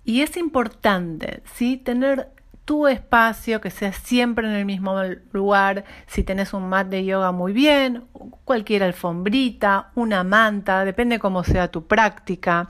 Y 0.07 0.23
es 0.23 0.39
importante 0.39 1.43
¿sí? 1.53 1.77
tener 1.77 2.31
tu 2.67 2.89
espacio, 2.89 3.61
que 3.61 3.71
sea 3.71 3.93
siempre 3.93 4.47
en 4.47 4.53
el 4.53 4.67
mismo 4.67 5.01
lugar, 5.33 5.85
si 6.07 6.25
tenés 6.25 6.53
un 6.53 6.69
mat 6.69 6.89
de 6.89 7.05
yoga 7.05 7.33
muy 7.33 7.53
bien, 7.53 8.05
cualquier 8.45 8.83
alfombrita, 8.83 9.93
una 9.95 10.25
manta, 10.25 10.85
depende 10.85 11.21
cómo 11.21 11.45
sea 11.45 11.69
tu 11.69 11.87
práctica. 11.87 12.69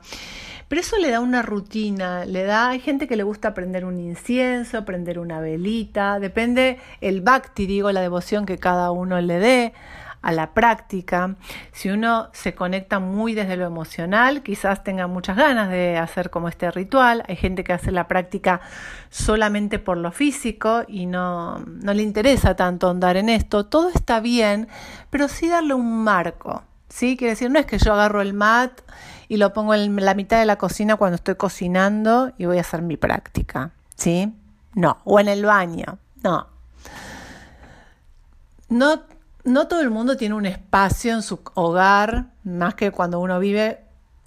Pero 0.68 0.80
eso 0.80 0.98
le 0.98 1.10
da 1.10 1.20
una 1.20 1.42
rutina, 1.42 2.24
le 2.26 2.42
da, 2.42 2.68
hay 2.70 2.80
gente 2.80 3.08
que 3.08 3.16
le 3.16 3.22
gusta 3.22 3.54
prender 3.54 3.84
un 3.84 3.98
incienso, 3.98 4.84
prender 4.84 5.18
una 5.18 5.40
velita, 5.40 6.20
depende 6.20 6.78
el 7.00 7.22
bhakti, 7.22 7.66
digo, 7.66 7.90
la 7.90 8.02
devoción 8.02 8.46
que 8.46 8.58
cada 8.58 8.90
uno 8.90 9.20
le 9.20 9.38
dé 9.38 9.72
a 10.26 10.32
la 10.32 10.54
práctica. 10.54 11.36
Si 11.70 11.88
uno 11.88 12.30
se 12.32 12.56
conecta 12.56 12.98
muy 12.98 13.32
desde 13.32 13.56
lo 13.56 13.64
emocional, 13.64 14.42
quizás 14.42 14.82
tenga 14.82 15.06
muchas 15.06 15.36
ganas 15.36 15.70
de 15.70 15.98
hacer 15.98 16.30
como 16.30 16.48
este 16.48 16.68
ritual. 16.72 17.22
Hay 17.28 17.36
gente 17.36 17.62
que 17.62 17.72
hace 17.72 17.92
la 17.92 18.08
práctica 18.08 18.60
solamente 19.08 19.78
por 19.78 19.96
lo 19.98 20.10
físico 20.10 20.82
y 20.88 21.06
no, 21.06 21.60
no 21.60 21.94
le 21.94 22.02
interesa 22.02 22.56
tanto 22.56 22.90
andar 22.90 23.16
en 23.16 23.28
esto. 23.28 23.66
Todo 23.66 23.88
está 23.90 24.18
bien, 24.18 24.66
pero 25.10 25.28
sí 25.28 25.48
darle 25.48 25.74
un 25.74 26.02
marco. 26.02 26.64
¿sí? 26.88 27.16
Quiere 27.16 27.34
decir, 27.34 27.48
no 27.48 27.60
es 27.60 27.66
que 27.66 27.78
yo 27.78 27.92
agarro 27.92 28.20
el 28.20 28.34
mat 28.34 28.80
y 29.28 29.36
lo 29.36 29.52
pongo 29.52 29.74
en 29.74 29.94
la 29.94 30.14
mitad 30.14 30.40
de 30.40 30.46
la 30.46 30.56
cocina 30.56 30.96
cuando 30.96 31.14
estoy 31.14 31.36
cocinando 31.36 32.32
y 32.36 32.46
voy 32.46 32.58
a 32.58 32.62
hacer 32.62 32.82
mi 32.82 32.96
práctica. 32.96 33.70
¿Sí? 33.94 34.34
No. 34.74 34.98
O 35.04 35.20
en 35.20 35.28
el 35.28 35.44
baño. 35.44 36.00
No. 36.24 36.48
No 38.68 39.02
no 39.46 39.68
todo 39.68 39.80
el 39.80 39.90
mundo 39.90 40.16
tiene 40.16 40.34
un 40.34 40.44
espacio 40.44 41.14
en 41.14 41.22
su 41.22 41.40
hogar, 41.54 42.26
más 42.42 42.74
que 42.74 42.90
cuando 42.90 43.20
uno 43.20 43.38
vive 43.38 43.80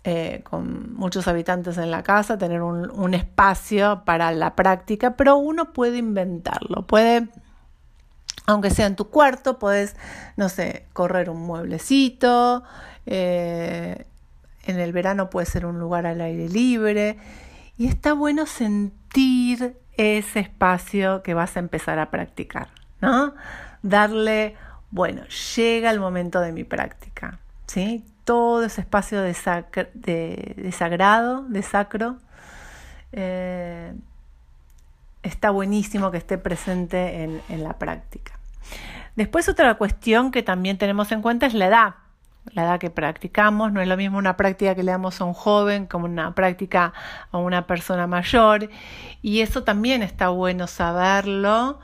eh, 0.06 0.42
con 0.50 0.94
muchos 0.96 1.28
habitantes 1.28 1.78
en 1.78 1.92
la 1.92 2.04
casa, 2.04 2.38
tener 2.38 2.62
un, 2.62 3.14
espacio 3.14 4.04
para 4.06 4.32
la 4.32 4.56
práctica, 4.56 5.18
pero 5.18 5.36
uno 5.36 5.74
puede 5.74 5.98
inventarlo, 5.98 6.88
puede, 6.88 7.28
aunque 8.46 8.72
sea 8.72 8.86
en 8.86 8.96
tu 8.96 9.10
cuarto, 9.10 9.60
puedes, 9.60 9.98
no 10.38 10.48
sé, 10.48 10.86
correr 10.94 11.30
un 11.30 11.42
mueblecito, 11.42 12.64
eh, 13.06 14.06
en 14.66 14.80
el 14.80 14.94
verano 14.94 15.30
puede 15.30 15.48
ser 15.48 15.66
un 15.66 15.80
lugar 15.80 16.06
al 16.06 16.22
aire 16.22 16.48
libre, 16.48 17.18
y 17.78 17.88
está 17.88 18.14
bueno 18.14 18.46
sentir 18.46 19.78
ese 19.98 20.40
espacio 20.40 21.24
que 21.24 21.34
vas 21.34 21.58
a 21.58 21.60
empezar 21.60 22.00
a 22.00 22.10
practicar, 22.10 22.70
¿no? 23.02 23.34
Darle 23.84 24.56
bueno, 24.92 25.24
llega 25.56 25.92
el 25.92 26.00
momento 26.00 26.40
de 26.40 26.52
mi 26.52 26.64
práctica, 26.64 27.40
¿sí? 27.68 28.04
Todo 28.24 28.64
ese 28.64 28.82
espacio 28.82 29.22
de, 29.22 29.36
de, 29.94 30.72
sagrado, 30.72 31.44
de 31.44 31.64
sacro, 31.64 32.18
eh, 33.12 33.94
está 35.24 35.50
buenísimo 35.50 36.12
que 36.12 36.18
esté 36.18 36.38
presente 36.38 37.24
en, 37.24 37.42
en 37.50 37.64
la 37.64 37.74
práctica. 37.78 38.40
Después 39.16 39.50
otra 39.50 39.76
cuestión 39.76 40.32
que 40.32 40.44
también 40.44 40.78
tenemos 40.78 41.12
en 41.12 41.22
cuenta 41.22 41.46
es 41.46 41.54
la 41.54 41.68
edad 41.68 41.96
la 42.54 42.64
edad 42.64 42.80
que 42.80 42.90
practicamos. 42.90 43.72
No 43.72 43.82
es 43.82 43.88
lo 43.88 43.98
mismo 43.98 44.18
una 44.18 44.38
práctica 44.38 44.76
que 44.76 44.84
le 44.84 44.92
damos 44.92 45.22
a 45.22 45.26
un 45.26 45.34
joven 45.34 45.86
como 45.86 46.06
una 46.06 46.34
práctica 46.36 46.94
a 47.32 47.38
una 47.38 47.68
persona 47.68 48.08
mayor. 48.08 48.70
Y 49.22 49.42
eso 49.42 49.64
también 49.64 50.04
está 50.04 50.30
bueno 50.30 50.68
saberlo 50.68 51.80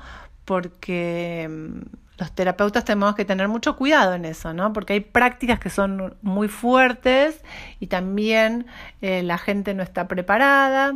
porque 0.46 1.48
mm, 1.50 2.05
los 2.18 2.32
terapeutas 2.32 2.86
tenemos 2.86 3.16
que 3.16 3.26
tener 3.26 3.48
mucho 3.48 3.76
cuidado 3.76 4.14
en 4.14 4.26
eso, 4.26 4.54
¿no? 4.54 4.72
Porque 4.74 4.94
hay 4.94 5.00
prácticas 5.02 5.60
que 5.60 5.70
son 5.70 6.16
muy 6.22 6.48
fuertes 6.48 7.44
y 7.80 7.88
también 7.88 8.68
eh, 9.02 9.22
la 9.24 9.38
gente 9.38 9.74
no 9.74 9.84
está 9.84 10.08
preparada 10.08 10.94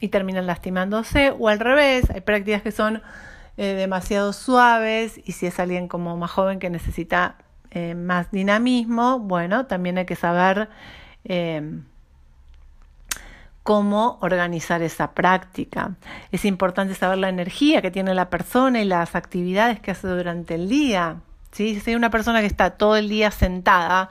y 0.00 0.08
terminan 0.08 0.46
lastimándose, 0.46 1.34
o 1.38 1.48
al 1.48 1.60
revés, 1.60 2.10
hay 2.10 2.20
prácticas 2.20 2.62
que 2.62 2.72
son 2.72 3.02
eh, 3.56 3.74
demasiado 3.74 4.32
suaves 4.32 5.20
y 5.24 5.32
si 5.32 5.46
es 5.46 5.58
alguien 5.60 5.88
como 5.88 6.16
más 6.16 6.30
joven 6.30 6.58
que 6.58 6.70
necesita 6.70 7.36
eh, 7.70 7.94
más 7.94 8.30
dinamismo, 8.30 9.18
bueno, 9.18 9.66
también 9.66 9.98
hay 9.98 10.06
que 10.06 10.16
saber 10.16 10.68
cómo 13.64 14.18
organizar 14.20 14.82
esa 14.82 15.12
práctica. 15.12 15.96
Es 16.30 16.44
importante 16.44 16.94
saber 16.94 17.18
la 17.18 17.30
energía 17.30 17.82
que 17.82 17.90
tiene 17.90 18.14
la 18.14 18.30
persona 18.30 18.80
y 18.80 18.84
las 18.84 19.16
actividades 19.16 19.80
que 19.80 19.90
hace 19.90 20.06
durante 20.06 20.54
el 20.54 20.68
día. 20.68 21.16
Si 21.50 21.82
hay 21.86 21.94
una 21.94 22.10
persona 22.10 22.40
que 22.40 22.46
está 22.46 22.70
todo 22.70 22.96
el 22.96 23.08
día 23.08 23.30
sentada, 23.30 24.10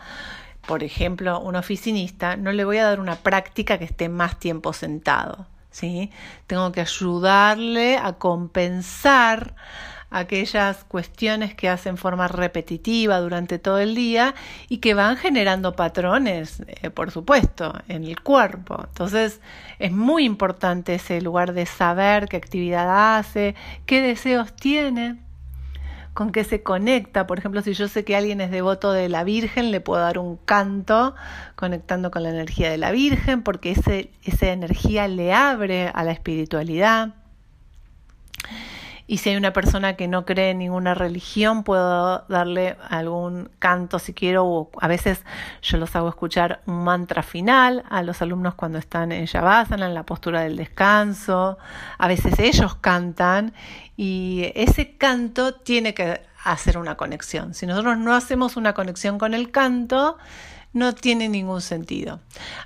por 0.67 0.83
ejemplo, 0.83 1.39
un 1.39 1.55
oficinista, 1.55 2.35
no 2.35 2.51
le 2.51 2.65
voy 2.65 2.77
a 2.77 2.85
dar 2.85 2.99
una 2.99 3.15
práctica 3.15 3.77
que 3.77 3.85
esté 3.85 4.09
más 4.09 4.39
tiempo 4.39 4.73
sentado. 4.73 5.45
¿sí? 5.69 6.09
Tengo 6.47 6.71
que 6.71 6.81
ayudarle 6.81 7.97
a 7.97 8.13
compensar 8.13 9.55
aquellas 10.13 10.83
cuestiones 10.83 11.55
que 11.55 11.67
hacen 11.67 11.97
forma 11.97 12.27
repetitiva 12.27 13.19
durante 13.19 13.59
todo 13.59 13.79
el 13.79 13.95
día 13.95 14.35
y 14.69 14.77
que 14.77 14.93
van 14.93 15.17
generando 15.17 15.73
patrones, 15.75 16.63
eh, 16.67 16.91
por 16.91 17.11
supuesto, 17.11 17.73
en 17.87 18.03
el 18.03 18.21
cuerpo. 18.21 18.85
Entonces 18.87 19.41
es 19.79 19.91
muy 19.91 20.23
importante 20.23 20.95
ese 20.95 21.19
lugar 21.19 21.53
de 21.53 21.65
saber 21.65 22.27
qué 22.29 22.37
actividad 22.37 23.17
hace, 23.17 23.55
qué 23.85 24.01
deseos 24.01 24.53
tiene 24.53 25.17
con 26.13 26.31
qué 26.31 26.43
se 26.43 26.61
conecta. 26.61 27.25
Por 27.25 27.39
ejemplo, 27.39 27.61
si 27.61 27.73
yo 27.73 27.87
sé 27.87 28.05
que 28.05 28.15
alguien 28.15 28.39
es 28.39 28.51
devoto 28.51 28.91
de 28.91 29.09
la 29.09 29.23
Virgen, 29.23 29.71
le 29.71 29.81
puedo 29.81 30.01
dar 30.01 30.19
un 30.19 30.37
canto 30.37 31.15
conectando 31.55 32.11
con 32.11 32.21
la 32.21 32.29
energía 32.29 32.69
de 32.69 32.77
la 32.77 32.91
Virgen, 32.91 33.41
porque 33.41 33.71
ese, 33.71 34.11
esa 34.23 34.51
energía 34.51 35.07
le 35.07 35.33
abre 35.33 35.87
a 35.87 36.03
la 36.03 36.11
espiritualidad. 36.11 37.15
Y 39.05 39.17
si 39.17 39.29
hay 39.29 39.35
una 39.35 39.51
persona 39.51 39.95
que 39.95 40.07
no 40.07 40.25
cree 40.25 40.51
en 40.51 40.59
ninguna 40.59 40.93
religión, 40.93 41.63
puedo 41.63 42.25
darle 42.29 42.77
algún 42.89 43.49
canto 43.59 43.99
si 43.99 44.13
quiero, 44.13 44.45
o 44.45 44.69
a 44.79 44.87
veces 44.87 45.23
yo 45.61 45.77
los 45.77 45.95
hago 45.95 46.07
escuchar 46.09 46.61
un 46.65 46.83
mantra 46.83 47.21
final 47.21 47.83
a 47.89 48.01
los 48.01 48.21
alumnos 48.21 48.55
cuando 48.55 48.77
están 48.77 49.11
en 49.11 49.25
Shavasana, 49.25 49.87
en 49.87 49.93
la 49.93 50.03
postura 50.03 50.41
del 50.41 50.55
descanso. 50.55 51.57
A 51.97 52.07
veces 52.07 52.39
ellos 52.39 52.75
cantan 52.75 53.53
y 53.97 54.51
ese 54.55 54.95
canto 54.97 55.53
tiene 55.53 55.93
que 55.93 56.21
hacer 56.43 56.77
una 56.77 56.95
conexión. 56.95 57.53
Si 57.53 57.65
nosotros 57.65 57.97
no 57.97 58.13
hacemos 58.13 58.57
una 58.57 58.73
conexión 58.73 59.17
con 59.17 59.33
el 59.33 59.51
canto, 59.51 60.17
no 60.73 60.93
tiene 60.93 61.29
ningún 61.29 61.61
sentido. 61.61 62.19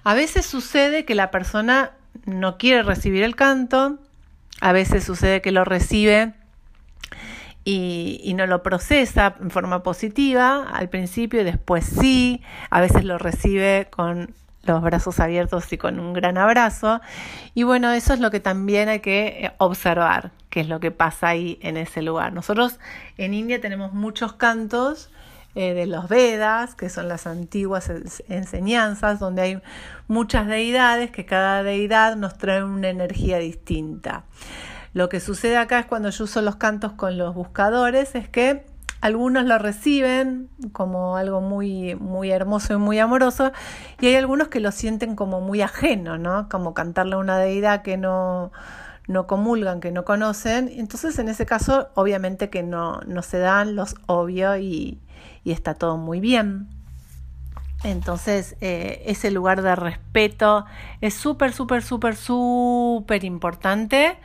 A 0.03 0.13
veces 0.13 0.45
sucede 0.45 1.05
que 1.05 1.15
la 1.15 1.31
persona 1.31 1.91
no 2.25 2.57
quiere 2.57 2.83
recibir 2.83 3.23
el 3.23 3.35
canto, 3.35 3.99
a 4.61 4.71
veces 4.71 5.03
sucede 5.03 5.41
que 5.41 5.51
lo 5.51 5.63
recibe 5.65 6.33
y, 7.63 8.33
no 8.35 8.45
lo 8.47 8.63
procesa 8.63 9.35
en 9.41 9.51
forma 9.51 9.83
positiva 9.83 10.69
al 10.71 10.89
principio 10.89 11.41
y 11.41 11.43
después 11.43 11.85
sí, 11.85 12.41
a 12.69 12.79
veces 12.79 13.03
lo 13.03 13.17
recibe 13.17 13.87
con 13.89 14.33
los 14.63 14.81
brazos 14.81 15.19
abiertos 15.19 15.71
y 15.73 15.77
con 15.77 15.99
un 15.99 16.13
gran 16.13 16.37
abrazo. 16.37 17.01
Y 17.55 17.63
bueno, 17.63 17.91
eso 17.91 18.13
es 18.13 18.19
lo 18.19 18.31
que 18.31 18.39
también 18.39 18.89
hay 18.89 18.99
que 18.99 19.27
eh, 19.27 19.51
observar, 19.57 20.31
qué 20.49 20.61
es 20.61 20.69
lo 20.69 20.79
que 20.79 20.91
pasa 20.91 21.29
ahí 21.29 21.59
en 21.61 21.77
ese 21.77 22.01
lugar. 22.01 22.31
Nosotros 22.31 22.79
en 23.17 23.33
India 23.33 23.59
tenemos 23.59 23.93
muchos 23.93 24.33
cantos 24.33 25.09
eh, 25.59 25.73
de 25.73 25.87
los 25.87 26.07
Vedas, 26.07 26.75
que 26.75 26.87
son 26.87 27.07
las 27.07 27.25
antiguas 27.25 27.91
enseñanzas, 28.29 29.17
donde 29.17 29.41
hay 29.41 29.61
muchas 30.07 30.45
deidades, 30.45 31.09
que 31.09 31.25
cada 31.25 31.63
deidad 31.63 32.15
nos 32.15 32.37
trae 32.37 32.63
una 32.63 32.89
energía 32.89 33.39
distinta. 33.39 34.25
Lo 34.93 35.09
que 35.09 35.19
sucede 35.19 35.57
acá 35.57 35.79
es 35.79 35.87
cuando 35.87 36.11
yo 36.11 36.25
uso 36.25 36.43
los 36.43 36.57
cantos 36.57 36.91
con 36.91 37.17
los 37.17 37.33
buscadores, 37.33 38.13
es 38.13 38.29
que 38.29 38.67
algunos 39.01 39.45
lo 39.45 39.57
reciben 39.57 40.51
como 40.73 41.17
algo 41.17 41.41
muy, 41.41 41.95
muy 41.95 42.29
hermoso 42.29 42.75
y 42.75 42.77
muy 42.77 42.99
amoroso, 42.99 43.51
y 43.99 44.05
hay 44.05 44.15
algunos 44.15 44.49
que 44.49 44.59
lo 44.59 44.71
sienten 44.71 45.15
como 45.15 45.41
muy 45.41 45.61
ajeno, 45.61 46.19
¿no? 46.19 46.49
Como 46.49 46.75
cantarle 46.75 47.15
a 47.15 47.17
una 47.17 47.39
deidad 47.39 47.81
que 47.81 47.97
no, 47.97 48.51
no 49.07 49.25
comulgan, 49.25 49.79
que 49.79 49.91
no 49.91 50.05
conocen. 50.05 50.69
Entonces, 50.71 51.17
en 51.17 51.29
ese 51.29 51.47
caso, 51.47 51.89
obviamente 51.95 52.51
que 52.51 52.61
no, 52.61 53.01
no 53.07 53.23
se 53.23 53.39
dan 53.39 53.75
los 53.75 53.95
obvios 54.05 54.59
y, 54.59 55.01
y 55.47 55.53
está 55.53 55.75
todo 55.75 55.95
muy 55.95 56.19
bien. 56.19 56.67
Entonces, 57.85 58.57
eh, 58.59 59.03
ese 59.05 59.31
lugar 59.31 59.61
de 59.61 59.77
respeto 59.77 60.65
es 60.99 61.13
súper, 61.13 61.53
súper, 61.53 61.83
súper, 61.83 62.17
súper 62.17 63.23
importante 63.23 64.17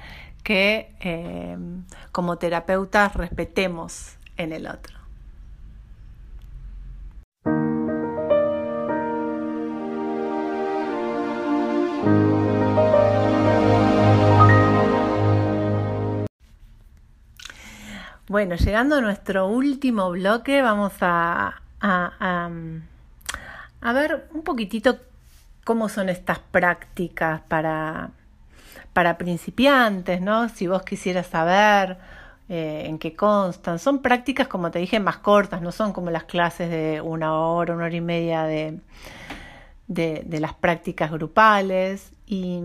que 0.42 0.96
eh, 0.98 1.56
como 2.10 2.38
terapeutas 2.38 3.14
respetemos 3.14 4.16
en 4.36 4.52
el 4.52 4.66
otro. 4.66 5.01
Bueno, 18.28 18.54
llegando 18.54 18.96
a 18.96 19.00
nuestro 19.00 19.48
último 19.48 20.10
bloque, 20.12 20.62
vamos 20.62 20.92
a, 21.00 21.60
a, 21.80 22.50
a, 23.80 23.92
ver 23.92 24.28
un 24.32 24.42
poquitito 24.42 24.98
cómo 25.64 25.88
son 25.88 26.08
estas 26.08 26.38
prácticas 26.38 27.40
para, 27.48 28.10
para 28.92 29.18
principiantes, 29.18 30.20
¿no? 30.20 30.48
Si 30.48 30.68
vos 30.68 30.82
quisieras 30.84 31.26
saber 31.26 31.98
eh, 32.48 32.84
en 32.86 33.00
qué 33.00 33.16
constan. 33.16 33.80
Son 33.80 34.00
prácticas, 34.00 34.46
como 34.46 34.70
te 34.70 34.78
dije, 34.78 35.00
más 35.00 35.18
cortas, 35.18 35.60
no 35.60 35.72
son 35.72 35.92
como 35.92 36.10
las 36.10 36.24
clases 36.24 36.70
de 36.70 37.00
una 37.00 37.34
hora, 37.34 37.74
una 37.74 37.86
hora 37.86 37.96
y 37.96 38.00
media 38.00 38.44
de, 38.44 38.78
de, 39.88 40.22
de 40.24 40.40
las 40.40 40.54
prácticas 40.54 41.10
grupales. 41.10 42.12
Y 42.26 42.60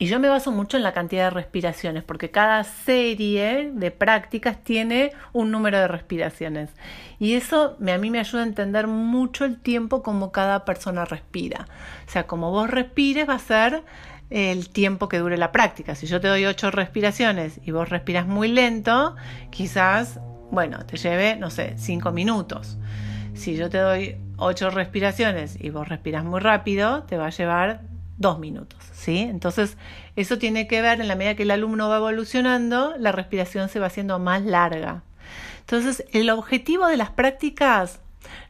y 0.00 0.06
yo 0.06 0.20
me 0.20 0.28
baso 0.28 0.52
mucho 0.52 0.76
en 0.76 0.84
la 0.84 0.92
cantidad 0.92 1.24
de 1.24 1.30
respiraciones, 1.30 2.04
porque 2.04 2.30
cada 2.30 2.62
serie 2.62 3.72
de 3.74 3.90
prácticas 3.90 4.62
tiene 4.62 5.12
un 5.32 5.50
número 5.50 5.78
de 5.78 5.88
respiraciones. 5.88 6.70
Y 7.18 7.34
eso 7.34 7.76
me, 7.80 7.92
a 7.92 7.98
mí 7.98 8.08
me 8.08 8.20
ayuda 8.20 8.42
a 8.42 8.46
entender 8.46 8.86
mucho 8.86 9.44
el 9.44 9.58
tiempo 9.58 10.04
como 10.04 10.30
cada 10.30 10.64
persona 10.64 11.04
respira. 11.04 11.66
O 12.06 12.10
sea, 12.10 12.28
como 12.28 12.52
vos 12.52 12.70
respires 12.70 13.28
va 13.28 13.34
a 13.34 13.38
ser 13.40 13.82
el 14.30 14.68
tiempo 14.68 15.08
que 15.08 15.18
dure 15.18 15.36
la 15.36 15.50
práctica. 15.50 15.96
Si 15.96 16.06
yo 16.06 16.20
te 16.20 16.28
doy 16.28 16.44
ocho 16.46 16.70
respiraciones 16.70 17.60
y 17.64 17.72
vos 17.72 17.88
respiras 17.88 18.26
muy 18.26 18.46
lento, 18.46 19.16
quizás, 19.50 20.20
bueno, 20.52 20.86
te 20.86 20.96
lleve, 20.96 21.34
no 21.34 21.50
sé, 21.50 21.74
cinco 21.76 22.12
minutos. 22.12 22.78
Si 23.34 23.56
yo 23.56 23.68
te 23.68 23.78
doy 23.78 24.16
ocho 24.36 24.70
respiraciones 24.70 25.56
y 25.60 25.70
vos 25.70 25.88
respiras 25.88 26.24
muy 26.24 26.38
rápido, 26.38 27.02
te 27.02 27.16
va 27.16 27.26
a 27.26 27.30
llevar 27.30 27.80
dos 28.18 28.38
minutos, 28.38 28.78
¿sí? 28.92 29.18
Entonces, 29.20 29.78
eso 30.16 30.38
tiene 30.38 30.66
que 30.66 30.82
ver, 30.82 31.00
en 31.00 31.08
la 31.08 31.14
medida 31.14 31.36
que 31.36 31.44
el 31.44 31.52
alumno 31.52 31.88
va 31.88 31.96
evolucionando, 31.96 32.94
la 32.98 33.12
respiración 33.12 33.68
se 33.68 33.80
va 33.80 33.86
haciendo 33.86 34.18
más 34.18 34.42
larga. 34.42 35.02
Entonces, 35.60 36.04
el 36.12 36.28
objetivo 36.30 36.86
de 36.86 36.96
las 36.96 37.10
prácticas 37.10 38.00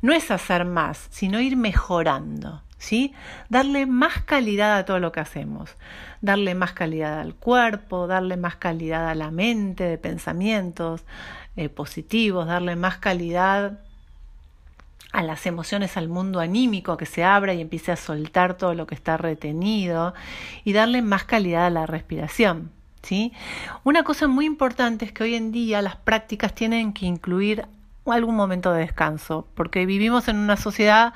no 0.00 0.12
es 0.12 0.30
hacer 0.30 0.64
más, 0.64 1.06
sino 1.10 1.40
ir 1.40 1.56
mejorando, 1.56 2.62
¿sí? 2.78 3.12
Darle 3.50 3.86
más 3.86 4.22
calidad 4.22 4.78
a 4.78 4.84
todo 4.84 5.00
lo 5.00 5.12
que 5.12 5.20
hacemos, 5.20 5.76
darle 6.22 6.54
más 6.54 6.72
calidad 6.72 7.20
al 7.20 7.34
cuerpo, 7.34 8.06
darle 8.06 8.36
más 8.36 8.56
calidad 8.56 9.08
a 9.08 9.14
la 9.14 9.30
mente 9.30 9.84
de 9.84 9.98
pensamientos 9.98 11.04
eh, 11.56 11.68
positivos, 11.68 12.46
darle 12.46 12.76
más 12.76 12.98
calidad 12.98 13.80
a 15.12 15.22
las 15.22 15.46
emociones, 15.46 15.96
al 15.96 16.08
mundo 16.08 16.40
anímico, 16.40 16.96
que 16.96 17.06
se 17.06 17.24
abra 17.24 17.54
y 17.54 17.60
empiece 17.60 17.92
a 17.92 17.96
soltar 17.96 18.54
todo 18.54 18.74
lo 18.74 18.86
que 18.86 18.94
está 18.94 19.16
retenido 19.16 20.14
y 20.64 20.72
darle 20.72 21.02
más 21.02 21.24
calidad 21.24 21.66
a 21.66 21.70
la 21.70 21.86
respiración. 21.86 22.70
¿sí? 23.02 23.32
Una 23.84 24.02
cosa 24.02 24.28
muy 24.28 24.44
importante 24.46 25.04
es 25.04 25.12
que 25.12 25.24
hoy 25.24 25.34
en 25.34 25.52
día 25.52 25.82
las 25.82 25.96
prácticas 25.96 26.54
tienen 26.54 26.92
que 26.92 27.06
incluir 27.06 27.66
algún 28.06 28.36
momento 28.36 28.72
de 28.72 28.80
descanso, 28.80 29.46
porque 29.54 29.84
vivimos 29.86 30.28
en 30.28 30.36
una 30.36 30.56
sociedad 30.56 31.12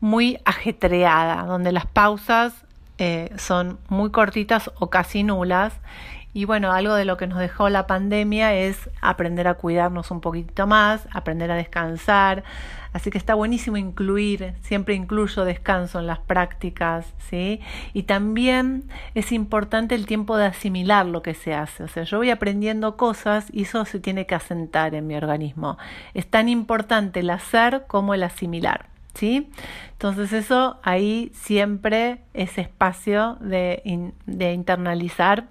muy 0.00 0.38
ajetreada, 0.44 1.44
donde 1.44 1.72
las 1.72 1.86
pausas 1.86 2.52
eh, 2.98 3.30
son 3.38 3.78
muy 3.88 4.10
cortitas 4.10 4.70
o 4.78 4.90
casi 4.90 5.22
nulas 5.22 5.72
y 6.36 6.44
bueno, 6.44 6.72
algo 6.72 6.94
de 6.94 7.06
lo 7.06 7.16
que 7.16 7.26
nos 7.26 7.38
dejó 7.38 7.70
la 7.70 7.86
pandemia 7.86 8.52
es 8.52 8.90
aprender 9.00 9.48
a 9.48 9.54
cuidarnos 9.54 10.10
un 10.10 10.20
poquito 10.20 10.66
más, 10.66 11.08
aprender 11.14 11.50
a 11.50 11.54
descansar. 11.54 12.44
Así 12.96 13.10
que 13.10 13.18
está 13.18 13.34
buenísimo 13.34 13.76
incluir, 13.76 14.54
siempre 14.62 14.94
incluyo 14.94 15.44
descanso 15.44 16.00
en 16.00 16.06
las 16.06 16.18
prácticas, 16.18 17.12
¿sí? 17.28 17.60
Y 17.92 18.04
también 18.04 18.84
es 19.14 19.32
importante 19.32 19.94
el 19.94 20.06
tiempo 20.06 20.38
de 20.38 20.46
asimilar 20.46 21.04
lo 21.04 21.20
que 21.20 21.34
se 21.34 21.52
hace. 21.52 21.84
O 21.84 21.88
sea, 21.88 22.04
yo 22.04 22.16
voy 22.16 22.30
aprendiendo 22.30 22.96
cosas 22.96 23.48
y 23.52 23.64
eso 23.64 23.84
se 23.84 24.00
tiene 24.00 24.24
que 24.24 24.34
asentar 24.34 24.94
en 24.94 25.06
mi 25.06 25.14
organismo. 25.14 25.76
Es 26.14 26.26
tan 26.26 26.48
importante 26.48 27.20
el 27.20 27.28
hacer 27.28 27.84
como 27.86 28.14
el 28.14 28.22
asimilar. 28.22 28.86
¿Sí? 29.12 29.50
Entonces 29.92 30.32
eso 30.32 30.78
ahí 30.82 31.30
siempre 31.34 32.22
es 32.32 32.56
espacio 32.56 33.36
de, 33.42 34.12
de 34.24 34.52
internalizar 34.54 35.48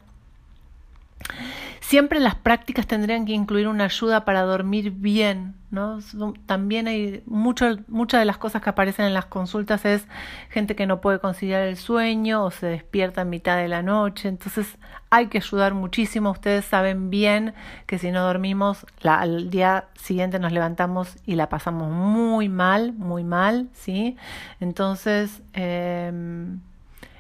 Siempre 1.88 2.20
las 2.20 2.34
prácticas 2.34 2.88
tendrían 2.88 3.28
que 3.28 3.34
incluir 3.34 3.68
una 3.68 3.84
ayuda 3.84 4.26
para 4.26 4.42
dormir 4.42 4.90
bien, 4.90 5.54
¿no? 5.70 6.00
También 6.48 6.88
hay 6.88 7.22
mucho, 7.28 7.78
muchas 7.88 8.22
de 8.22 8.26
las 8.26 8.40
cosas 8.40 8.64
que 8.64 8.72
aparecen 8.72 9.06
en 9.06 9.14
las 9.14 9.26
consultas 9.26 9.86
es 9.86 10.08
gente 10.50 10.76
que 10.76 10.88
no 10.88 11.00
puede 11.00 11.20
conciliar 11.20 11.62
el 11.62 11.78
sueño 11.78 12.44
o 12.44 12.50
se 12.50 12.66
despierta 12.66 13.22
en 13.22 13.30
mitad 13.30 13.58
de 13.58 13.68
la 13.68 13.84
noche, 13.84 14.30
entonces 14.30 14.80
hay 15.12 15.28
que 15.28 15.38
ayudar 15.38 15.76
muchísimo. 15.76 16.32
Ustedes 16.32 16.66
saben 16.66 17.12
bien 17.12 17.54
que 17.86 18.00
si 18.00 18.10
no 18.10 18.24
dormimos, 18.24 18.88
al 19.04 19.52
día 19.52 19.86
siguiente 19.94 20.40
nos 20.40 20.54
levantamos 20.54 21.18
y 21.28 21.36
la 21.36 21.50
pasamos 21.50 21.92
muy 21.92 22.50
mal, 22.50 22.94
muy 22.94 23.24
mal, 23.24 23.70
¿sí? 23.74 24.18
Entonces, 24.60 25.44
eh, 25.54 26.12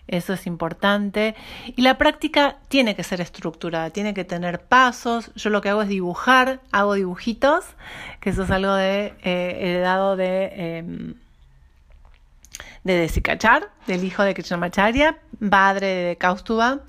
eso 0.07 0.33
es 0.33 0.45
importante. 0.47 1.35
Y 1.75 1.81
la 1.81 1.97
práctica 1.97 2.57
tiene 2.67 2.95
que 2.95 3.03
ser 3.03 3.21
estructurada, 3.21 3.89
tiene 3.89 4.13
que 4.13 4.23
tener 4.23 4.59
pasos. 4.61 5.31
Yo 5.35 5.49
lo 5.49 5.61
que 5.61 5.69
hago 5.69 5.81
es 5.81 5.89
dibujar, 5.89 6.59
hago 6.71 6.93
dibujitos, 6.93 7.65
que 8.19 8.29
eso 8.29 8.43
es 8.43 8.51
algo 8.51 8.73
de 8.73 9.13
eh, 9.23 9.57
heredado 9.59 10.15
de, 10.15 10.51
eh, 10.53 11.13
de 12.83 12.93
Desikachar, 12.93 13.69
del 13.87 14.03
hijo 14.03 14.23
de 14.23 14.33
Krishnamacharya, 14.33 15.17
padre 15.49 15.87
de 15.87 16.15
Kaustuba. 16.17 16.81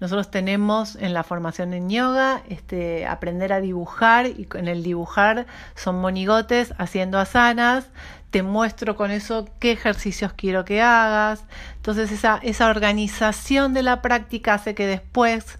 Nosotros 0.00 0.30
tenemos 0.30 0.96
en 0.96 1.12
la 1.12 1.22
formación 1.22 1.74
en 1.74 1.90
yoga 1.90 2.42
este, 2.48 3.06
aprender 3.06 3.52
a 3.52 3.60
dibujar 3.60 4.26
y 4.26 4.48
en 4.54 4.68
el 4.68 4.82
dibujar 4.82 5.46
son 5.74 6.00
monigotes 6.00 6.74
haciendo 6.78 7.18
asanas, 7.18 7.86
te 8.30 8.42
muestro 8.42 8.96
con 8.96 9.10
eso 9.10 9.48
qué 9.58 9.72
ejercicios 9.72 10.32
quiero 10.32 10.64
que 10.64 10.80
hagas. 10.80 11.44
Entonces 11.76 12.10
esa, 12.12 12.38
esa 12.42 12.68
organización 12.68 13.74
de 13.74 13.82
la 13.82 14.02
práctica 14.02 14.54
hace 14.54 14.74
que 14.74 14.86
después 14.86 15.58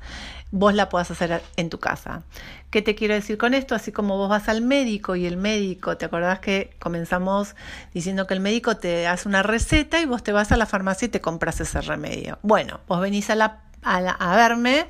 vos 0.53 0.75
la 0.75 0.89
puedas 0.89 1.11
hacer 1.11 1.43
en 1.57 1.71
tu 1.71 1.79
casa. 1.79 2.23
¿Qué 2.71 2.83
te 2.83 2.95
quiero 2.95 3.15
decir 3.15 3.37
con 3.37 3.55
esto? 3.55 3.75
Así 3.75 3.93
como 3.93 4.17
vos 4.17 4.29
vas 4.29 4.49
al 4.49 4.63
médico 4.63 5.17
y 5.17 5.27
el 5.27 5.37
médico, 5.37 5.97
¿te 5.97 6.05
acordás 6.05 6.39
que 6.39 6.71
comenzamos 6.79 7.57
diciendo 7.93 8.27
que 8.27 8.35
el 8.35 8.41
médico 8.41 8.77
te 8.77 9.07
hace 9.07 9.29
una 9.29 9.43
receta 9.43 10.01
y 10.01 10.07
vos 10.07 10.23
te 10.23 10.33
vas 10.33 10.53
a 10.53 10.57
la 10.57 10.67
farmacia 10.67 11.07
y 11.07 11.09
te 11.09 11.21
compras 11.21 11.61
ese 11.61 11.81
remedio? 11.81 12.39
Bueno, 12.43 12.81
vos 12.87 13.01
venís 13.01 13.29
a, 13.31 13.35
la, 13.35 13.63
a 13.83 14.37
verme 14.37 14.87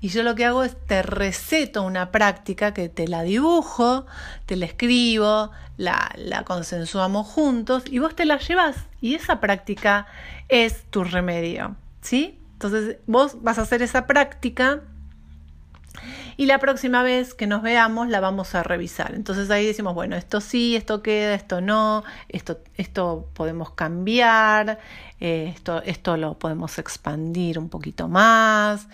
y 0.00 0.08
yo 0.10 0.22
lo 0.22 0.34
que 0.36 0.44
hago 0.44 0.62
es 0.62 0.76
te 0.86 1.02
receto 1.02 1.82
una 1.82 2.12
práctica 2.12 2.72
que 2.72 2.88
te 2.88 3.08
la 3.08 3.22
dibujo, 3.22 4.06
te 4.46 4.54
la 4.54 4.66
escribo, 4.66 5.50
la, 5.76 6.12
la 6.16 6.44
consensuamos 6.44 7.26
juntos 7.26 7.82
y 7.90 7.98
vos 7.98 8.14
te 8.14 8.24
la 8.24 8.38
llevas. 8.38 8.76
Y 9.00 9.16
esa 9.16 9.40
práctica 9.40 10.06
es 10.48 10.84
tu 10.90 11.02
remedio. 11.02 11.74
¿Sí? 12.00 12.38
Entonces 12.52 12.98
vos 13.06 13.42
vas 13.42 13.58
a 13.58 13.62
hacer 13.62 13.82
esa 13.82 14.06
práctica 14.06 14.82
y 16.36 16.46
la 16.46 16.60
próxima 16.60 17.02
vez 17.02 17.34
que 17.34 17.48
nos 17.48 17.62
veamos 17.62 18.08
la 18.08 18.20
vamos 18.20 18.54
a 18.54 18.62
revisar. 18.62 19.14
Entonces 19.16 19.50
ahí 19.50 19.66
decimos, 19.66 19.94
bueno, 19.94 20.14
esto 20.14 20.40
sí, 20.40 20.76
esto 20.76 21.02
queda, 21.02 21.34
esto 21.34 21.60
no, 21.60 22.04
esto, 22.28 22.60
esto 22.76 23.28
podemos 23.34 23.72
cambiar, 23.72 24.78
eh, 25.20 25.52
esto, 25.54 25.82
esto 25.82 26.16
lo 26.16 26.38
podemos 26.38 26.78
expandir 26.78 27.58
un 27.58 27.68
poquito 27.68 28.08
más. 28.08 28.86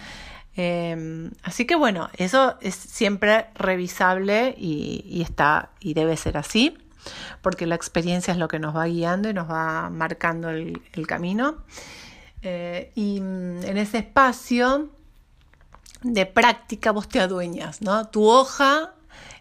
Em, 0.56 1.32
así 1.42 1.66
que 1.66 1.74
bueno, 1.74 2.08
eso 2.16 2.56
es 2.60 2.74
siempre 2.74 3.46
revisable 3.54 4.54
y, 4.56 5.20
está 5.20 5.70
y 5.80 5.94
debe 5.94 6.16
ser 6.16 6.36
así, 6.36 6.78
porque 7.42 7.66
la 7.66 7.74
experiencia 7.74 8.32
es 8.32 8.38
lo 8.38 8.48
que 8.48 8.58
nos 8.58 8.74
va 8.74 8.86
guiando 8.86 9.28
y 9.28 9.34
nos 9.34 9.50
va 9.50 9.90
marcando 9.90 10.50
el, 10.50 10.80
camino. 11.06 11.56
Eh, 12.42 12.92
y 12.94 13.20
mm, 13.20 13.64
en 13.64 13.78
ese 13.78 13.98
espacio 13.98 14.90
de 16.02 16.26
práctica 16.26 16.92
vos 16.92 17.08
te 17.08 17.20
adueñas, 17.20 17.82
¿no? 17.82 18.06
Tu 18.08 18.24
hoja 18.26 18.94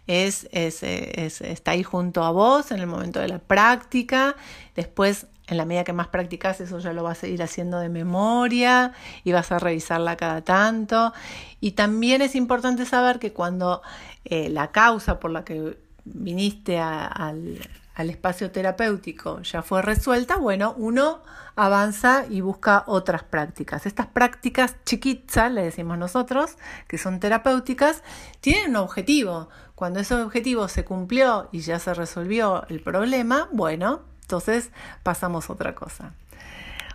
es, 0.06 0.48
es, 0.52 0.82
está 0.82 1.72
ahí 1.72 1.82
junto 1.82 2.24
a 2.24 2.30
vos 2.30 2.70
en 2.72 2.80
el 2.80 2.86
momento 2.86 3.20
de 3.20 3.28
la 3.28 3.38
práctica, 3.38 4.34
después 4.74 5.26
en 5.46 5.56
la 5.56 5.66
medida 5.66 5.84
que 5.84 5.92
más 5.92 6.08
practicas, 6.08 6.60
eso 6.60 6.78
ya 6.78 6.92
lo 6.92 7.02
vas 7.02 7.22
a 7.22 7.26
ir 7.26 7.42
haciendo 7.42 7.78
de 7.78 7.88
memoria 7.88 8.92
y 9.24 9.32
vas 9.32 9.52
a 9.52 9.58
revisarla 9.58 10.16
cada 10.16 10.42
tanto. 10.42 11.12
Y 11.60 11.72
también 11.72 12.22
es 12.22 12.34
importante 12.34 12.86
saber 12.86 13.18
que 13.18 13.32
cuando 13.32 13.82
eh, 14.24 14.48
la 14.48 14.72
causa 14.72 15.20
por 15.20 15.30
la 15.30 15.44
que 15.44 15.76
viniste 16.04 16.78
a, 16.78 17.06
al 17.06 18.10
espacio 18.10 18.50
terapéutico 18.50 19.40
ya 19.42 19.62
fue 19.62 19.82
resuelta, 19.82 20.36
bueno, 20.36 20.74
uno 20.78 21.22
avanza 21.56 22.24
y 22.28 22.40
busca 22.40 22.84
otras 22.86 23.22
prácticas. 23.22 23.86
Estas 23.86 24.06
prácticas 24.06 24.76
chiquitas, 24.84 25.52
le 25.52 25.62
decimos 25.62 25.98
nosotros, 25.98 26.56
que 26.88 26.98
son 26.98 27.20
terapéuticas, 27.20 28.02
tienen 28.40 28.70
un 28.70 28.76
objetivo. 28.76 29.48
Cuando 29.74 30.00
ese 30.00 30.14
objetivo 30.14 30.68
se 30.68 30.84
cumplió 30.84 31.48
y 31.52 31.60
ya 31.60 31.78
se 31.78 31.94
resolvió 31.94 32.66
el 32.68 32.80
problema, 32.80 33.48
bueno, 33.52 34.02
entonces 34.24 34.70
pasamos 35.02 35.50
a 35.50 35.52
otra 35.52 35.74
cosa. 35.74 36.14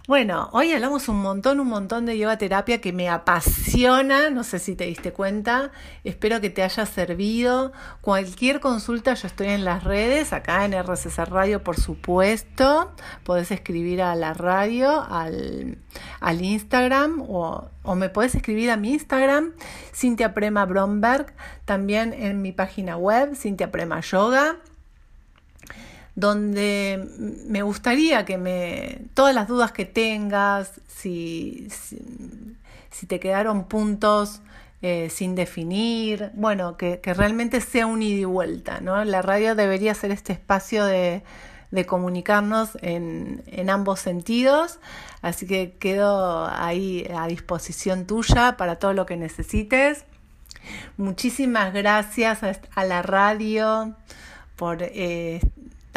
Bueno, 0.10 0.50
hoy 0.54 0.72
hablamos 0.72 1.08
un 1.08 1.22
montón, 1.22 1.60
un 1.60 1.68
montón 1.68 2.08
de 2.08 2.18
yoga 2.18 2.40
terapia 2.40 2.82
que 2.82 2.92
me 2.92 3.10
apasiona, 3.10 4.32
no 4.32 4.44
sé 4.44 4.58
si 4.58 4.76
te 4.76 4.86
diste 4.86 5.14
cuenta, 5.14 5.72
espero 6.04 6.42
que 6.42 6.50
te 6.50 6.64
haya 6.64 6.88
servido. 6.88 7.72
Cualquier 8.02 8.60
consulta, 8.60 9.14
yo 9.14 9.28
estoy 9.28 9.50
en 9.50 9.66
las 9.66 9.84
redes, 9.84 10.34
acá 10.34 10.66
en 10.66 10.74
RCC 10.74 11.26
Radio, 11.28 11.64
por 11.64 11.80
supuesto. 11.80 12.92
Podés 13.24 13.52
escribir 13.52 14.02
a 14.02 14.16
la 14.16 14.34
radio, 14.34 15.06
al, 15.08 15.78
al 16.22 16.42
Instagram 16.42 17.22
o, 17.22 17.70
o, 17.84 17.94
me 17.94 18.10
podés 18.10 18.34
escribir 18.34 18.72
a 18.72 18.78
mi 18.78 18.94
Instagram, 18.94 19.54
Cintia 19.94 20.34
Prema 20.34 20.66
Bromberg, 20.66 21.36
también 21.66 22.14
en 22.14 22.42
mi 22.42 22.52
página 22.52 22.98
web, 22.98 23.36
Cintia 23.36 23.70
Prema 23.70 24.00
Yoga 24.00 24.58
donde 26.20 27.08
me 27.46 27.62
gustaría 27.62 28.26
que 28.26 28.38
me, 28.38 29.02
todas 29.14 29.34
las 29.34 29.48
dudas 29.48 29.72
que 29.72 29.86
tengas, 29.86 30.82
si, 30.88 31.68
si, 32.90 33.08
te 33.08 33.20
quedaron 33.20 33.66
puntos 33.66 34.42
eh, 34.82 35.10
sin 35.10 35.36
definir, 35.36 36.32
bueno, 36.34 36.78
que, 36.78 37.00
que, 37.00 37.14
realmente 37.14 37.62
sea 37.62 37.88
un 37.88 38.02
ida 38.02 38.22
y 38.22 38.26
vuelta, 38.26 38.82
¿no? 38.82 39.04
La 39.06 39.22
radio 39.22 39.56
debería 39.56 39.94
ser 39.94 40.12
este 40.12 40.34
espacio 40.34 40.86
de, 40.86 41.24
de 41.72 41.86
comunicarnos 41.86 42.78
en, 42.82 43.44
en, 43.48 43.70
ambos 43.70 44.00
sentidos, 44.00 44.80
así 45.22 45.46
que 45.46 45.76
quedo 45.80 46.48
ahí 46.48 47.08
a 47.16 47.28
disposición 47.28 48.06
tuya 48.06 48.58
para 48.58 48.78
todo 48.78 48.94
lo 48.94 49.06
que 49.06 49.18
necesites. 49.18 50.06
Muchísimas 50.98 51.74
gracias 51.74 52.40
a, 52.76 52.86
la 52.86 53.02
radio 53.02 53.96
por 54.56 54.80
eh, 54.82 55.40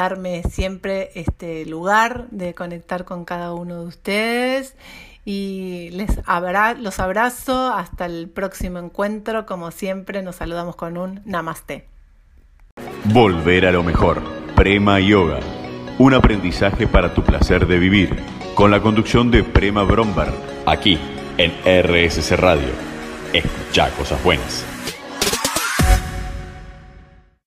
darme 0.02 0.42
siempre 0.42 1.10
este 1.14 1.64
lugar 1.66 2.26
de 2.30 2.54
conectar 2.54 3.04
con 3.04 3.24
cada 3.24 3.54
uno 3.54 3.80
de 3.82 3.86
ustedes 3.86 4.76
y 5.24 5.90
les 5.92 6.20
abra 6.26 6.74
los 6.74 6.98
abrazo 6.98 7.72
hasta 7.72 8.06
el 8.06 8.28
próximo 8.28 8.78
encuentro. 8.78 9.46
Como 9.46 9.70
siempre, 9.70 10.22
nos 10.22 10.36
saludamos 10.36 10.74
con 10.74 10.98
un 10.98 11.20
namaste. 11.24 11.86
Volver 13.04 13.66
a 13.66 13.72
lo 13.72 13.84
mejor. 13.84 14.20
Prema 14.56 14.98
Yoga. 14.98 15.38
Un 15.98 16.14
aprendizaje 16.14 16.88
para 16.88 17.14
tu 17.14 17.22
placer 17.22 17.66
de 17.68 17.78
vivir. 17.78 18.16
Con 18.56 18.72
la 18.72 18.80
conducción 18.80 19.30
de 19.30 19.44
Prema 19.44 19.84
Bromberg. 19.84 20.34
Aquí, 20.66 20.98
en 21.38 21.52
RSC 21.64 22.36
Radio. 22.36 22.70
Escucha 23.32 23.88
cosas 23.90 24.22
buenas. 24.24 24.71